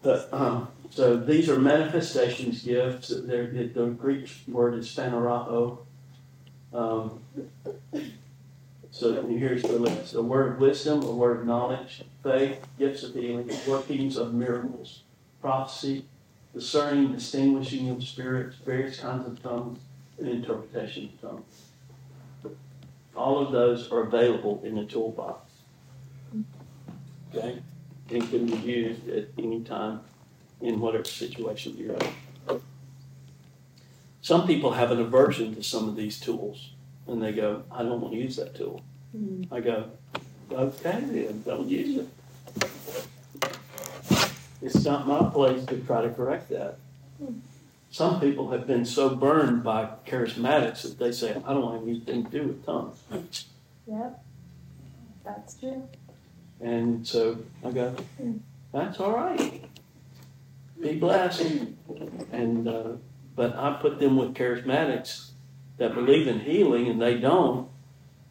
But, 0.03 0.33
um, 0.33 0.69
so 0.91 1.17
these 1.17 1.49
are 1.49 1.59
manifestations 1.59 2.63
gifts. 2.63 3.09
The 3.09 3.95
Greek 3.99 4.31
word 4.47 4.75
is 4.75 4.89
phanerao. 4.89 5.79
Um, 6.73 7.21
so 8.91 9.23
here's 9.27 9.63
the 9.63 9.79
list: 9.79 10.15
a 10.15 10.23
word 10.23 10.55
of 10.55 10.61
wisdom, 10.61 11.03
a 11.03 11.13
word 11.13 11.41
of 11.41 11.47
knowledge, 11.47 12.05
faith, 12.23 12.65
gifts 12.79 13.03
of 13.03 13.15
healing, 13.15 13.51
workings 13.67 14.17
of 14.17 14.35
miracles, 14.35 15.03
prophecy, 15.41 16.05
discerning, 16.55 17.13
distinguishing 17.13 17.91
of 17.91 18.03
spirits, 18.03 18.57
various 18.57 18.99
kinds 18.99 19.27
of 19.27 19.43
tongues, 19.43 19.79
and 20.19 20.29
interpretation 20.29 21.11
of 21.23 21.31
tongues. 21.31 22.57
All 23.15 23.39
of 23.39 23.53
those 23.53 23.91
are 23.91 24.03
available 24.03 24.61
in 24.65 24.77
the 24.77 24.85
toolbox. 24.85 25.53
Okay, 27.35 27.61
and 28.11 28.29
can 28.31 28.47
be 28.47 28.57
used 28.57 29.09
at 29.09 29.29
any 29.39 29.63
time 29.63 30.01
in 30.61 30.81
whatever 30.81 31.05
situation 31.05 31.77
you're 31.77 31.95
in. 31.95 32.61
Some 34.23 34.47
people 34.47 34.73
have 34.73 34.91
an 34.91 35.01
aversion 35.01 35.55
to 35.55 35.63
some 35.63 35.89
of 35.89 35.97
these 35.97 36.19
tools, 36.21 36.71
and 37.07 37.23
they 37.23 37.33
go, 37.33 37.63
"I 37.71 37.83
don't 37.83 38.01
want 38.01 38.13
to 38.15 38.21
use 38.21 38.37
that 38.37 38.55
tool." 38.55 38.83
Mm. 39.17 39.51
I 39.51 39.61
go, 39.61 39.91
"Okay, 40.51 41.01
then 41.01 41.43
don't 41.47 41.69
use 41.69 41.99
it." 41.99 42.09
It's 44.61 44.85
not 44.85 45.07
my 45.07 45.31
place 45.31 45.65
to 45.67 45.79
try 45.79 46.03
to 46.03 46.11
correct 46.11 46.49
that. 46.51 46.79
Some 47.91 48.21
people 48.21 48.51
have 48.51 48.67
been 48.67 48.85
so 48.85 49.15
burned 49.15 49.65
by 49.65 49.89
charismatics 50.07 50.83
that 50.83 50.99
they 50.99 51.13
say, 51.13 51.31
"I 51.45 51.55
don't 51.55 51.63
want 51.63 51.83
anything 51.83 52.25
to 52.25 52.31
do 52.31 52.49
with 52.49 52.67
tongues," 52.67 52.97
Yep. 53.87 54.25
That's 55.25 55.55
true. 55.55 55.89
And 56.61 57.07
so 57.07 57.39
I 57.65 57.71
go, 57.71 57.95
"That's 58.73 59.01
all 59.01 59.13
right. 59.13 59.65
Be 60.81 60.97
blessed." 60.97 61.67
And 62.33 62.69
uh, 62.69 62.93
but 63.37 63.55
I 63.57 63.79
put 63.81 64.01
them 64.01 64.17
with 64.17 64.35
charismatics 64.35 65.31
that 65.79 65.95
believe 65.95 66.27
in 66.27 66.41
healing 66.41 66.89
and 66.89 67.01
they 67.01 67.19
don't. 67.19 67.69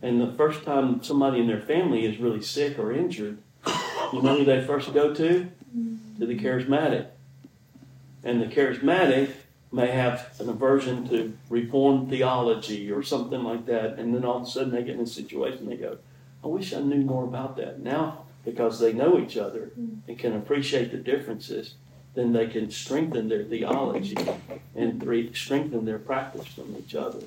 And 0.02 0.22
the 0.22 0.34
first 0.34 0.64
time 0.64 1.02
somebody 1.02 1.40
in 1.40 1.48
their 1.48 1.62
family 1.62 2.06
is 2.06 2.20
really 2.20 2.42
sick 2.42 2.78
or 2.78 2.92
injured, 2.92 3.40
you 4.14 4.22
know 4.22 4.38
who 4.38 4.46
they 4.46 4.64
first 4.64 4.94
go 4.94 5.14
to? 5.14 5.50
To 6.20 6.26
the 6.26 6.38
charismatic. 6.38 7.08
And 8.24 8.42
the 8.42 8.48
charismatic 8.48 9.32
may 9.72 9.88
have 9.88 10.36
an 10.40 10.50
aversion 10.50 11.08
to 11.10 11.38
reformed 11.50 12.10
theology 12.10 12.92
or 12.92 13.04
something 13.04 13.44
like 13.44 13.66
that. 13.66 13.98
And 13.98 14.14
then 14.14 14.26
all 14.26 14.38
of 14.38 14.44
a 14.44 14.46
sudden 14.46 14.72
they 14.72 14.84
get 14.84 14.96
in 14.96 15.02
a 15.02 15.08
situation, 15.08 15.68
they 15.68 15.78
go, 15.78 15.98
I 16.44 16.48
wish 16.48 16.74
I 16.74 16.80
knew 16.80 17.02
more 17.02 17.24
about 17.24 17.58
that. 17.58 17.80
Now, 17.80 18.26
because 18.46 18.80
they 18.80 18.94
know 18.94 19.20
each 19.20 19.38
other 19.38 19.72
and 19.76 20.18
can 20.18 20.34
appreciate 20.36 20.92
the 20.92 20.98
differences, 20.98 21.76
then 22.16 22.34
they 22.34 22.48
can 22.48 22.72
strengthen 22.72 23.30
their 23.30 23.44
theology 23.44 24.18
and 24.76 25.06
re- 25.06 25.34
strengthen 25.34 25.86
their 25.86 26.00
practice 26.00 26.48
from 26.48 26.76
each 26.78 26.96
other. 26.96 27.20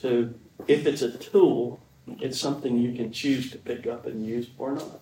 So 0.00 0.30
if 0.66 0.86
it's 0.86 1.02
a 1.02 1.16
tool, 1.16 1.80
it's 2.20 2.38
something 2.38 2.78
you 2.78 2.92
can 2.94 3.12
choose 3.12 3.50
to 3.52 3.58
pick 3.58 3.86
up 3.86 4.06
and 4.06 4.26
use 4.26 4.48
or 4.58 4.72
not. 4.72 5.00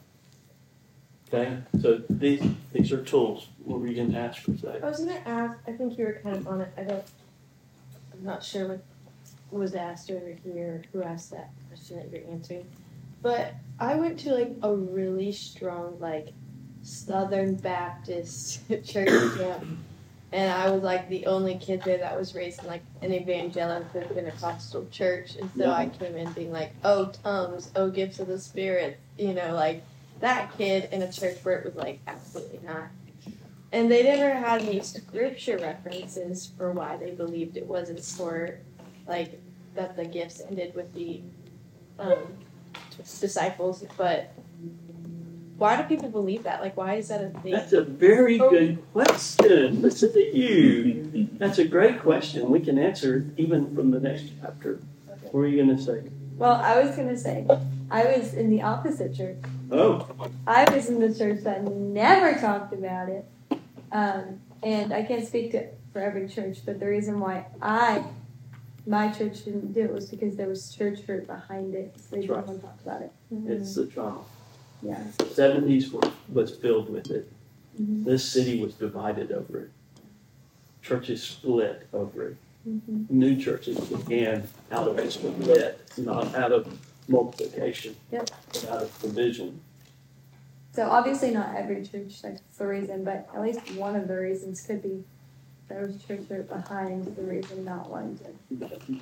Okay? 1.29 1.59
So 1.81 2.03
these 2.09 2.43
these 2.73 2.93
are 2.93 3.03
tools. 3.03 3.49
What 3.65 3.81
were 3.81 3.87
you 3.87 3.97
going 3.97 4.13
to 4.13 4.19
ask 4.19 4.43
for 4.43 4.53
today? 4.53 4.79
I 4.83 4.89
was 4.89 5.01
gonna 5.01 5.21
ask. 5.25 5.59
I 5.67 5.73
think 5.73 5.99
you 5.99 6.05
were 6.05 6.21
kind 6.23 6.37
of 6.37 6.47
on 6.47 6.61
it. 6.61 6.73
I 6.77 6.83
don't. 6.83 7.05
I'm 8.13 8.25
not 8.25 8.43
sure 8.45 8.69
what 8.69 8.85
was 9.55 9.75
asked 9.75 10.11
over 10.11 10.37
here. 10.45 10.83
Who 10.93 11.03
asked 11.03 11.31
that 11.31 11.51
question 11.69 11.97
that 11.97 12.11
you're 12.11 12.31
answering? 12.31 12.67
But 13.23 13.55
I 13.81 13.95
went 13.95 14.19
to 14.21 14.35
like 14.35 14.53
a 14.62 14.75
really 14.75 15.33
strong 15.33 15.99
like 15.99 16.33
Southern 16.83 17.55
Baptist 17.55 18.69
church 18.85 19.38
camp, 19.38 19.64
and 20.33 20.53
I 20.53 20.71
was 20.71 20.83
like 20.83 21.09
the 21.09 21.27
only 21.27 21.57
kid 21.57 21.83
there 21.83 21.99
that 21.99 22.19
was 22.19 22.35
raised 22.35 22.62
in 22.62 22.67
like 22.67 22.83
an 23.03 23.12
evangelical 23.12 24.03
Pentecostal 24.03 24.87
church, 24.90 25.37
and 25.37 25.51
so 25.57 25.71
I 25.71 25.88
came 25.88 26.17
in 26.17 26.31
being 26.33 26.53
like, 26.53 26.73
oh 26.85 27.12
tongues, 27.23 27.71
oh 27.77 27.88
gifts 27.88 28.21
of 28.21 28.27
the 28.27 28.38
Spirit, 28.38 28.99
you 29.19 29.33
know, 29.33 29.55
like 29.55 29.83
that 30.21 30.57
kid 30.59 30.88
in 30.93 31.03
a 31.03 31.11
church 31.11 31.38
where 31.43 31.59
it 31.59 31.64
was 31.64 31.75
like 31.75 32.01
absolutely 32.07 32.61
not. 32.64 32.88
And 33.75 33.90
they 33.90 34.05
never 34.05 34.33
had 34.38 34.62
any 34.62 34.81
scripture 34.83 35.59
references 35.59 36.53
for 36.57 36.71
why 36.71 36.97
they 36.97 37.11
believed 37.11 37.57
it 37.57 37.67
wasn't 37.67 38.05
for, 38.05 38.61
like, 39.09 39.40
that 39.75 39.97
the 39.97 40.05
gifts 40.05 40.43
ended 40.49 40.75
with 40.75 40.93
the 40.95 41.21
um, 41.99 42.19
disciples. 43.21 43.85
But 43.97 44.33
why 45.57 45.81
do 45.81 45.85
people 45.85 46.09
believe 46.09 46.43
that? 46.45 46.61
Like, 46.61 46.77
why 46.77 46.95
is 46.95 47.09
that 47.09 47.23
a 47.23 47.31
thing? 47.41 47.53
That's 47.53 47.73
a 47.73 47.83
very 47.83 48.39
good 48.39 48.83
question. 48.93 49.83
Listen 49.83 50.13
to 50.13 50.37
you. 50.37 51.29
That's 51.39 51.59
a 51.59 51.65
great 51.65 52.01
question. 52.01 52.51
We 52.51 52.61
can 52.61 52.79
answer 52.79 53.19
it 53.19 53.41
even 53.41 53.75
from 53.75 53.91
the 53.91 54.01
next 54.01 54.25
chapter. 54.41 54.81
What 55.31 55.41
are 55.41 55.47
you 55.49 55.65
going 55.65 55.77
to 55.77 55.83
say? 55.83 56.03
Well, 56.37 56.55
I 56.55 56.83
was 56.83 56.97
gonna 56.97 57.17
say, 57.17 57.47
I 57.91 58.05
was 58.17 58.35
in 58.35 58.51
the 58.51 58.63
opposite 58.63 59.15
church. 59.15 59.37
Oh, 59.71 60.07
I 60.47 60.69
was 60.75 60.89
in 60.89 60.99
the 60.99 61.15
church 61.15 61.45
that 61.45 61.63
never 61.63 62.39
talked 62.41 62.73
about 62.73 63.09
it. 63.09 63.25
Um, 63.93 64.41
and 64.63 64.93
I 64.93 65.05
can't 65.05 65.27
speak 65.27 65.53
to 65.53 65.69
for 65.93 66.01
every 66.01 66.29
church, 66.29 66.59
but 66.67 66.81
the 66.81 66.87
reason 66.87 67.21
why 67.21 67.47
I, 67.63 68.03
my 68.87 69.09
church 69.11 69.44
didn't 69.44 69.73
do 69.73 69.83
it 69.83 69.92
was 69.92 70.09
because 70.11 70.37
there 70.37 70.49
was 70.49 70.73
church 70.75 71.01
hurt 71.03 71.27
behind 71.27 71.75
it. 71.75 71.94
So 71.99 72.16
they 72.16 72.23
didn't 72.23 72.37
Right. 72.37 72.47
want 72.47 72.61
to 72.61 72.66
talk 72.66 72.79
about 72.85 73.03
it. 73.03 73.12
it's 73.47 73.75
the 73.75 73.87
trauma. 73.87 74.20
Yeah. 74.83 75.03
70s 75.18 75.90
was, 75.92 76.11
was 76.33 76.51
filled 76.57 76.90
with 76.90 77.11
it. 77.11 77.31
Mhm. 77.81 78.05
This 78.05 78.25
city 78.25 78.61
was 78.61 78.75
divided 78.75 79.33
over 79.33 79.61
it. 79.61 79.70
churches 80.83 81.23
split 81.23 81.87
over 81.94 82.29
it. 82.29 82.37
Mhm. 82.68 83.09
New 83.09 83.37
churches 83.40 83.79
began 83.88 84.47
out 84.70 84.87
of 84.87 84.99
a 84.99 85.11
split, 85.11 85.81
not 85.97 86.35
out 86.35 86.53
of 86.53 86.66
multiplication. 87.09 87.97
Yep. 88.12 88.29
but 88.53 88.68
Out 88.70 88.83
of 88.83 89.01
division. 89.01 89.61
So 90.73 90.83
obviously 90.90 91.31
not 91.31 91.55
every 91.57 91.87
church 91.87 92.20
that's 92.20 92.42
the 92.59 92.66
reason, 92.66 93.03
but 93.03 93.29
at 93.35 93.40
least 93.40 93.61
one 93.77 93.97
of 93.97 94.09
the 94.09 94.16
reasons 94.18 94.61
could 94.61 94.83
be 94.83 95.05
there 95.68 95.87
was 95.87 96.03
church 96.05 96.29
hurt 96.29 96.48
behind 96.48 97.16
the 97.16 97.22
reason 97.22 97.64
not 97.64 97.90
wanting 97.90 98.18
to. 98.18 98.98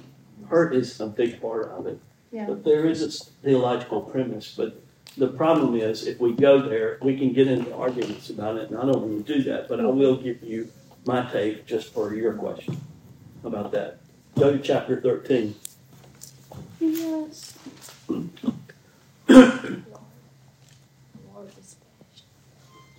Hurt 0.48 0.74
is 0.74 1.00
a 1.00 1.06
big 1.06 1.40
part 1.40 1.70
of 1.70 1.86
it. 1.86 1.98
Yeah. 2.30 2.46
But 2.46 2.64
there 2.64 2.86
is 2.86 3.02
a 3.02 3.24
theological 3.42 4.00
premise, 4.00 4.54
but 4.56 4.82
the 5.16 5.28
problem 5.28 5.76
is, 5.76 6.06
if 6.06 6.18
we 6.18 6.32
go 6.32 6.66
there, 6.66 6.98
we 7.02 7.18
can 7.18 7.32
get 7.32 7.46
into 7.46 7.74
arguments 7.74 8.30
about 8.30 8.56
it, 8.56 8.70
and 8.70 8.78
I 8.78 8.82
don't 8.86 9.00
want 9.02 9.26
to 9.26 9.34
do 9.34 9.42
that, 9.44 9.68
but 9.68 9.80
I 9.80 9.86
will 9.86 10.16
give 10.16 10.42
you 10.42 10.70
my 11.04 11.30
take 11.30 11.66
just 11.66 11.92
for 11.92 12.14
your 12.14 12.32
question 12.34 12.80
about 13.44 13.72
that. 13.72 13.98
Go 14.38 14.52
to 14.52 14.58
chapter 14.58 15.00
thirteen. 15.00 15.54
Yes. 16.80 17.58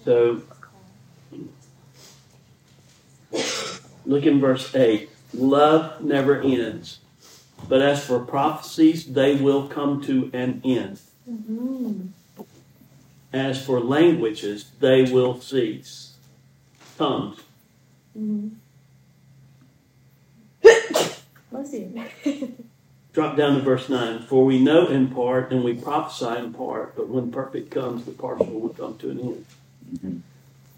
So, 0.06 0.42
look 4.06 4.26
in 4.26 4.40
verse 4.40 4.74
8. 4.76 5.10
Love 5.34 6.02
never 6.02 6.42
ends, 6.42 7.00
but 7.68 7.82
as 7.82 8.06
for 8.06 8.20
prophecies, 8.20 9.14
they 9.14 9.36
will 9.36 9.68
come 9.68 10.02
to 10.04 10.30
an 10.34 10.62
end. 10.64 11.00
Mm-hmm. 11.30 12.08
As 13.32 13.66
for 13.66 13.80
languages, 13.80 14.72
they 14.80 15.04
will 15.04 15.40
cease. 15.42 16.14
Tongues. 16.98 17.40
Mm-hmm. 18.18 18.50
Drop 23.14 23.38
down 23.38 23.56
to 23.56 23.62
verse 23.62 23.90
9. 23.90 24.24
For 24.24 24.46
we 24.46 24.60
know 24.60 24.88
in 24.88 25.10
part 25.10 25.52
and 25.52 25.64
we 25.64 25.74
prophesy 25.76 26.40
in 26.40 26.54
part, 26.54 26.96
but 26.96 27.10
when 27.10 27.32
perfect 27.32 27.70
comes, 27.70 28.06
the 28.06 28.12
partial 28.12 28.60
will 28.60 28.70
come 28.70 28.98
to 29.00 29.12
an 29.12 29.20
end. 29.20 29.46
Mhm. 29.94 30.22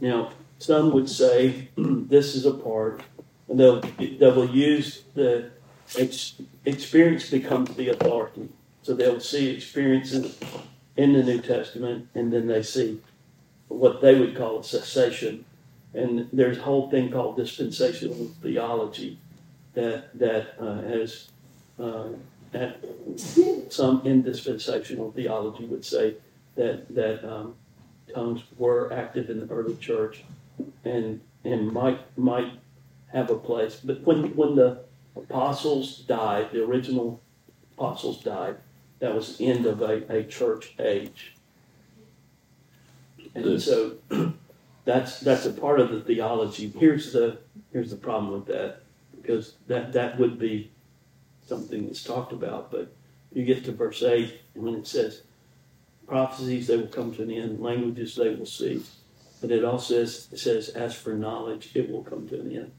Now, 0.02 0.32
some 0.60 0.91
would 0.94 1.10
say 1.10 1.70
this 1.78 2.36
is 2.36 2.46
a 2.46 2.54
part, 2.54 3.02
and 3.50 3.60
they'll, 3.60 3.82
they 3.82 4.18
will 4.20 4.50
use 4.50 5.04
the 5.13 5.52
ex, 5.98 6.36
experience 6.65 7.30
becomes 7.30 7.76
the 7.76 7.89
authority. 7.89 8.50
So 8.82 8.94
they'll 8.94 9.20
see 9.20 9.50
experiences 9.50 10.38
in 10.96 11.13
the 11.13 11.24
New 11.24 11.41
Testament, 11.41 12.08
and 12.15 12.32
then 12.32 12.48
they 12.48 12.63
see 12.63 13.02
what 13.68 14.02
they 14.02 14.15
would 14.15 14.36
call 14.36 14.60
a 14.60 14.63
cessation. 14.63 15.46
And 15.94 16.30
there's 16.32 16.58
a 16.58 16.62
whole 16.62 16.89
thing 16.89 17.12
called 17.12 17.38
dispensational 17.38 18.30
theology 18.41 19.18
that 19.74 20.18
that 20.18 20.56
uh, 20.60 20.82
has 20.82 21.30
uh, 21.80 22.10
some 23.70 24.06
in 24.06 24.22
dispensational 24.22 25.12
theology 25.12 25.65
would 25.65 25.86
say 25.86 26.15
that 26.56 26.94
that 26.94 27.24
um, 27.30 27.56
tongues 28.13 28.41
were 28.58 28.91
active 28.94 29.30
in 29.30 29.46
the 29.46 29.54
early 29.54 29.76
church 29.78 30.24
and 30.84 31.22
and 31.44 31.72
might 31.72 32.18
might 32.18 32.54
have 33.13 33.30
a 33.30 33.36
place. 33.38 33.80
But 33.84 34.02
when 34.02 34.36
when 34.36 34.56
the 34.56 34.84
apostles 35.15 36.00
died, 36.00 36.52
the 36.52 36.63
original 36.63 37.22
apostles 37.78 38.24
died, 38.24 38.58
that 39.00 39.13
was 39.15 39.38
the 39.38 39.48
end 39.48 39.65
of 39.65 39.82
a, 39.82 40.04
a 40.13 40.24
church 40.24 40.74
age. 40.80 41.34
And 43.34 43.46
This- 43.46 43.65
so 43.65 43.96
that's 44.86 45.20
that's 45.20 45.46
a 45.46 45.52
part 45.52 45.80
of 45.80 45.91
the 45.91 46.02
theology. 46.02 46.72
Here's 46.78 47.13
the 47.13 47.38
here's 47.72 47.91
the 47.91 47.98
problem 47.98 48.32
with 48.34 48.46
that, 48.48 48.82
because 49.22 49.54
that 49.68 49.94
that 49.94 50.20
would 50.20 50.38
be 50.39 50.72
something 51.46 51.86
that's 51.86 52.04
talked 52.04 52.34
about, 52.34 52.72
but 52.72 52.91
you 53.34 53.44
get 53.46 53.63
to 53.65 53.72
verse 53.72 54.02
eight, 54.04 54.41
and 54.56 54.63
when 54.63 54.76
it 54.76 54.88
says 54.88 55.22
prophecies 56.08 56.68
they 56.68 56.78
will 56.78 56.88
come 56.88 57.13
to 57.15 57.24
an 57.24 57.32
end, 57.32 57.60
languages 57.60 58.15
they 58.15 58.34
will 58.34 58.46
cease. 58.46 58.96
But 59.41 59.52
it 59.52 59.63
also 59.63 60.06
says, 60.06 60.28
it 60.32 60.39
says, 60.39 60.69
as 60.69 60.95
for 60.95 61.13
knowledge, 61.13 61.71
it 61.76 61.89
will 61.89 62.04
come 62.04 62.28
to 62.30 62.39
an 62.39 62.71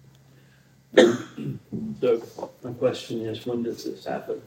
end. 0.97 1.61
so 2.01 2.23
my 2.63 2.73
question 2.73 3.21
is, 3.21 3.45
when 3.47 3.63
does 3.63 3.85
this 3.85 4.05
happen? 4.05 4.41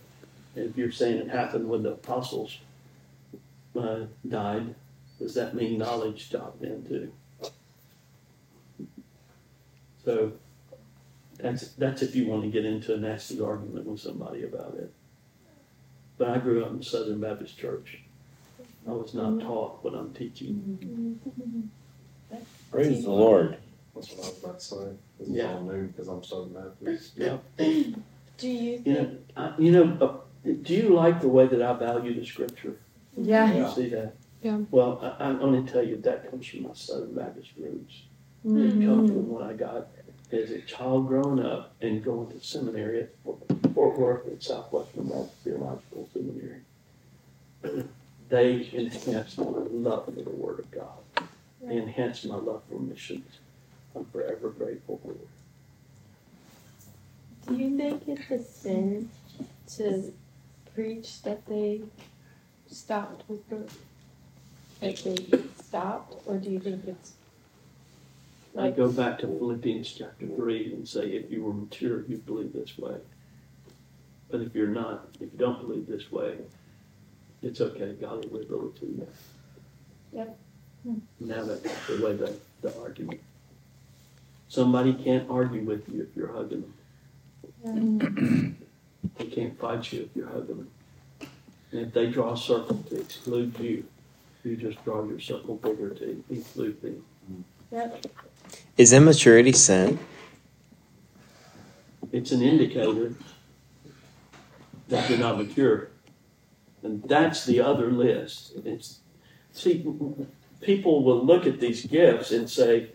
If 0.56 0.76
you're 0.78 0.91
saying 0.91 1.17
it 1.17 1.30
happened 1.30 1.69
when 1.69 1.84
the 1.84 1.91
apostles 1.91 2.60
uh, 3.80 4.06
died, 4.28 4.76
does 5.19 5.36
that 5.36 5.54
mean 5.54 5.78
knowledge 5.78 6.28
stopped 6.28 6.62
then 6.62 6.84
too? 6.88 7.12
So 10.04 10.34
that's 11.38 11.69
that's 11.74 12.02
if 12.02 12.15
you 12.15 12.28
want 12.28 12.43
to 12.43 12.50
get 12.50 12.65
into 12.65 12.95
a 12.95 12.98
nasty 12.98 13.39
argument 13.39 13.86
with 13.86 14.00
somebody 14.00 14.43
about 14.43 14.76
it. 14.76 14.91
But 16.17 16.30
I 16.30 16.38
grew 16.39 16.65
up 16.65 16.72
in 16.72 16.84
Southern 16.84 17.22
Baptist 17.22 17.58
Church. 17.58 18.00
I 18.88 18.91
was 18.91 19.13
not 19.13 19.39
taught 19.39 19.84
what 19.84 19.93
I'm 19.93 20.13
teaching. 20.13 21.19
Praise 22.72 23.04
the 23.04 23.12
Lord. 23.12 23.58
That's 23.96 24.12
what 24.12 24.26
I 24.26 24.30
was 24.30 24.44
about 24.44 24.60
to 24.60 24.66
say. 24.66 24.98
This 25.20 25.28
is 25.30 25.36
Yeah. 25.36 25.54
all 25.54 25.62
new 25.64 25.88
because 25.88 26.08
I'm 26.08 26.24
Southern 26.24 26.54
Baptist. 26.54 27.14
Yeah. 27.18 27.38
Do 27.58 27.66
you 28.48 28.82
You 28.86 28.94
know, 28.94 29.04
think? 29.06 29.20
I, 29.36 29.54
you 29.58 29.72
know, 29.72 29.98
uh, 30.00 30.50
do 30.62 30.74
you 30.74 30.90
like 30.96 31.20
the 31.22 31.28
way 31.28 31.48
that 31.48 31.62
I 31.62 31.74
value 31.74 32.18
the 32.20 32.26
scripture? 32.26 32.78
Yeah. 33.18 33.54
You 33.54 33.74
see 33.74 33.90
that? 33.90 34.14
Yeah. 34.42 34.60
Well, 34.72 35.00
I, 35.20 35.26
I'm 35.26 35.40
going 35.40 35.66
to 35.66 35.72
tell 35.72 35.84
you 35.84 35.98
that 35.98 36.30
comes 36.30 36.48
from 36.48 36.64
my 36.64 36.74
Southern 36.74 37.16
Baptist 37.16 37.50
roots. 37.58 38.04
It 38.46 38.48
Mm-hmm. 38.48 38.86
comes 38.86 39.10
from 39.10 39.28
what 39.30 39.44
I 39.44 39.52
got 39.54 39.88
as 40.32 40.52
a 40.52 40.62
child 40.62 41.08
growing 41.10 41.44
up 41.46 41.76
and 41.82 42.02
going 42.02 42.30
to 42.32 42.40
seminary 42.40 43.02
at 43.02 43.10
Fort 43.26 43.40
Fort 43.74 44.00
Worth 44.00 44.28
at 44.32 44.42
Southwestern 44.42 45.10
Baptist 45.10 45.34
Theological 45.44 46.08
Seminary. 46.14 46.62
They 48.30 48.70
enhanced 48.74 49.40
my 49.40 49.46
love 49.46 50.06
for 50.06 50.12
the 50.12 50.30
Word 50.30 50.60
of 50.60 50.70
God. 50.70 51.00
They 51.62 51.78
enhanced 51.78 52.26
my 52.26 52.36
love 52.36 52.63
for 52.69 52.80
missions. 52.80 53.39
I'm 53.95 54.06
forever 54.06 54.50
grateful 54.50 55.00
for 55.04 55.12
it. 55.12 55.28
Do 57.48 57.56
you 57.56 57.76
think 57.78 58.08
it's 58.08 58.30
a 58.32 58.43
sin 58.43 59.10
to 59.76 60.13
preach 60.74 61.22
that 61.24 61.45
they 61.48 61.82
stopped 62.67 63.28
with 63.28 63.48
the 63.50 63.69
that 64.80 64.98
they 64.98 65.39
stopped, 65.62 66.15
or 66.26 66.38
do 66.38 66.50
you 66.50 66.60
think 66.60 66.88
it's 66.88 67.13
I 68.58 68.72
go 68.72 68.91
back 68.91 69.19
to 69.19 69.28
Philippians 69.28 69.93
chapter 69.93 70.26
three 70.28 70.74
and 70.74 70.88
say, 70.88 71.08
if 71.12 71.32
you 71.32 71.43
were 71.43 71.54
mature, 71.54 72.04
you'd 72.08 72.26
believe 72.26 72.54
this 72.54 72.78
way. 72.78 72.95
But 74.30 74.41
if 74.41 74.56
you're 74.56 74.67
not, 74.67 75.10
if 75.15 75.32
you 75.32 75.38
don't 75.38 75.60
believe 75.65 75.88
this 75.88 76.12
way, 76.12 76.38
it's 77.41 77.62
okay. 77.62 77.93
God 78.00 78.26
will 78.26 78.39
reveal 78.39 78.67
it 78.69 78.80
to 78.80 78.86
you. 78.86 79.08
Yep. 80.13 80.39
Hmm. 80.84 81.00
Now 81.20 81.44
that's 81.44 81.88
the 81.88 82.04
way 82.04 82.15
that 82.15 82.39
the 82.62 82.80
argument. 82.82 83.22
Somebody 84.48 84.94
can't 84.94 85.30
argue 85.30 85.62
with 85.62 85.88
you 85.89 86.02
if 86.02 86.15
you're 86.15 86.34
hugging 86.34 86.74
them. 87.63 88.58
They 89.18 89.26
can't 89.26 89.60
fight 89.60 89.92
you 89.92 90.02
if 90.04 90.15
you're 90.15 90.28
hugging 90.28 90.58
them. 90.58 90.72
And 91.72 91.82
if 91.82 91.94
they 91.94 92.08
draw 92.08 92.34
a 92.34 92.38
circle 92.38 92.84
to 92.89 93.00
exclude 93.00 93.58
you, 93.60 93.86
you 94.44 94.56
just 94.56 94.84
draw 94.84 95.06
your 95.06 95.20
circle 95.20 95.56
bigger 95.56 95.89
to 95.92 96.24
include 96.30 96.82
them. 96.82 97.04
Yep. 97.72 98.06
Is 98.78 98.94
immaturity 98.94 99.52
sin? 99.52 100.00
it's 102.12 102.32
an 102.32 102.42
indicator 102.42 103.13
that 104.88 105.10
you're 105.10 105.20
not 105.20 105.38
mature. 105.38 105.89
And 106.82 107.04
that's 107.04 107.46
the 107.46 107.60
other 107.60 107.92
list. 107.92 108.54
It's 108.65 109.00
see, 109.52 109.86
people 110.62 111.04
will 111.04 111.26
look 111.26 111.45
at 111.45 111.60
these 111.60 111.86
gifts 111.86 112.32
and 112.32 112.50
say, 112.50 112.89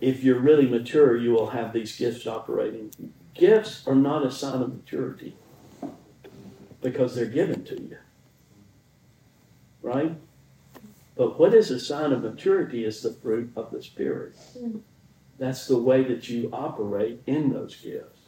if 0.00 0.22
you're 0.22 0.38
really 0.38 0.66
mature, 0.66 1.16
you 1.16 1.32
will 1.32 1.50
have 1.50 1.72
these 1.72 1.96
gifts 1.96 2.26
operating. 2.26 2.92
Gifts 3.34 3.86
are 3.86 3.94
not 3.94 4.24
a 4.24 4.30
sign 4.30 4.62
of 4.62 4.74
maturity 4.74 5.36
because 6.82 7.14
they're 7.14 7.26
given 7.26 7.64
to 7.64 7.74
you, 7.74 7.98
right? 9.82 10.14
But 11.16 11.38
what 11.38 11.54
is 11.54 11.70
a 11.70 11.80
sign 11.80 12.12
of 12.12 12.22
maturity 12.22 12.84
is 12.84 13.02
the 13.02 13.12
fruit 13.12 13.50
of 13.56 13.70
the 13.70 13.82
Spirit. 13.82 14.36
That's 15.38 15.66
the 15.66 15.78
way 15.78 16.04
that 16.04 16.28
you 16.28 16.50
operate 16.52 17.22
in 17.26 17.52
those 17.52 17.76
gifts. 17.76 18.20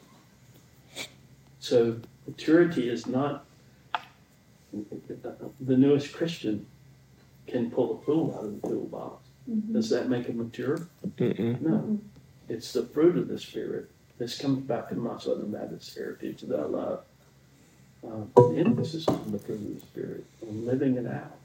So 1.60 1.98
maturity 2.26 2.88
is 2.88 3.06
not 3.06 3.44
the 4.72 5.76
newest 5.76 6.12
Christian 6.12 6.66
can 7.48 7.70
pull 7.70 7.98
a 7.98 8.04
fool 8.04 8.34
out 8.36 8.44
of 8.44 8.60
the 8.62 8.68
toolbox. 8.68 9.26
Mm-hmm. 9.50 9.72
Does 9.72 9.90
that 9.90 10.08
make 10.08 10.28
it 10.28 10.36
mature? 10.36 10.86
Mm-mm. 11.16 11.60
No. 11.60 11.98
It's 12.48 12.72
the 12.72 12.84
fruit 12.84 13.16
of 13.16 13.28
the 13.28 13.38
Spirit. 13.38 13.90
This 14.18 14.38
comes 14.38 14.58
back 14.66 14.88
to 14.88 14.94
my 14.96 15.18
Southern 15.18 15.52
Baptist 15.52 15.94
heritage 15.96 16.42
that 16.42 16.58
I 16.58 16.64
love. 16.64 17.04
Uh, 18.06 18.24
the 18.36 18.58
emphasis 18.64 19.08
on 19.08 19.32
the 19.32 19.38
fruit 19.38 19.56
of 19.60 19.74
the 19.74 19.80
Spirit 19.80 20.24
and 20.42 20.66
living 20.66 20.96
it 20.96 21.06
out. 21.06 21.36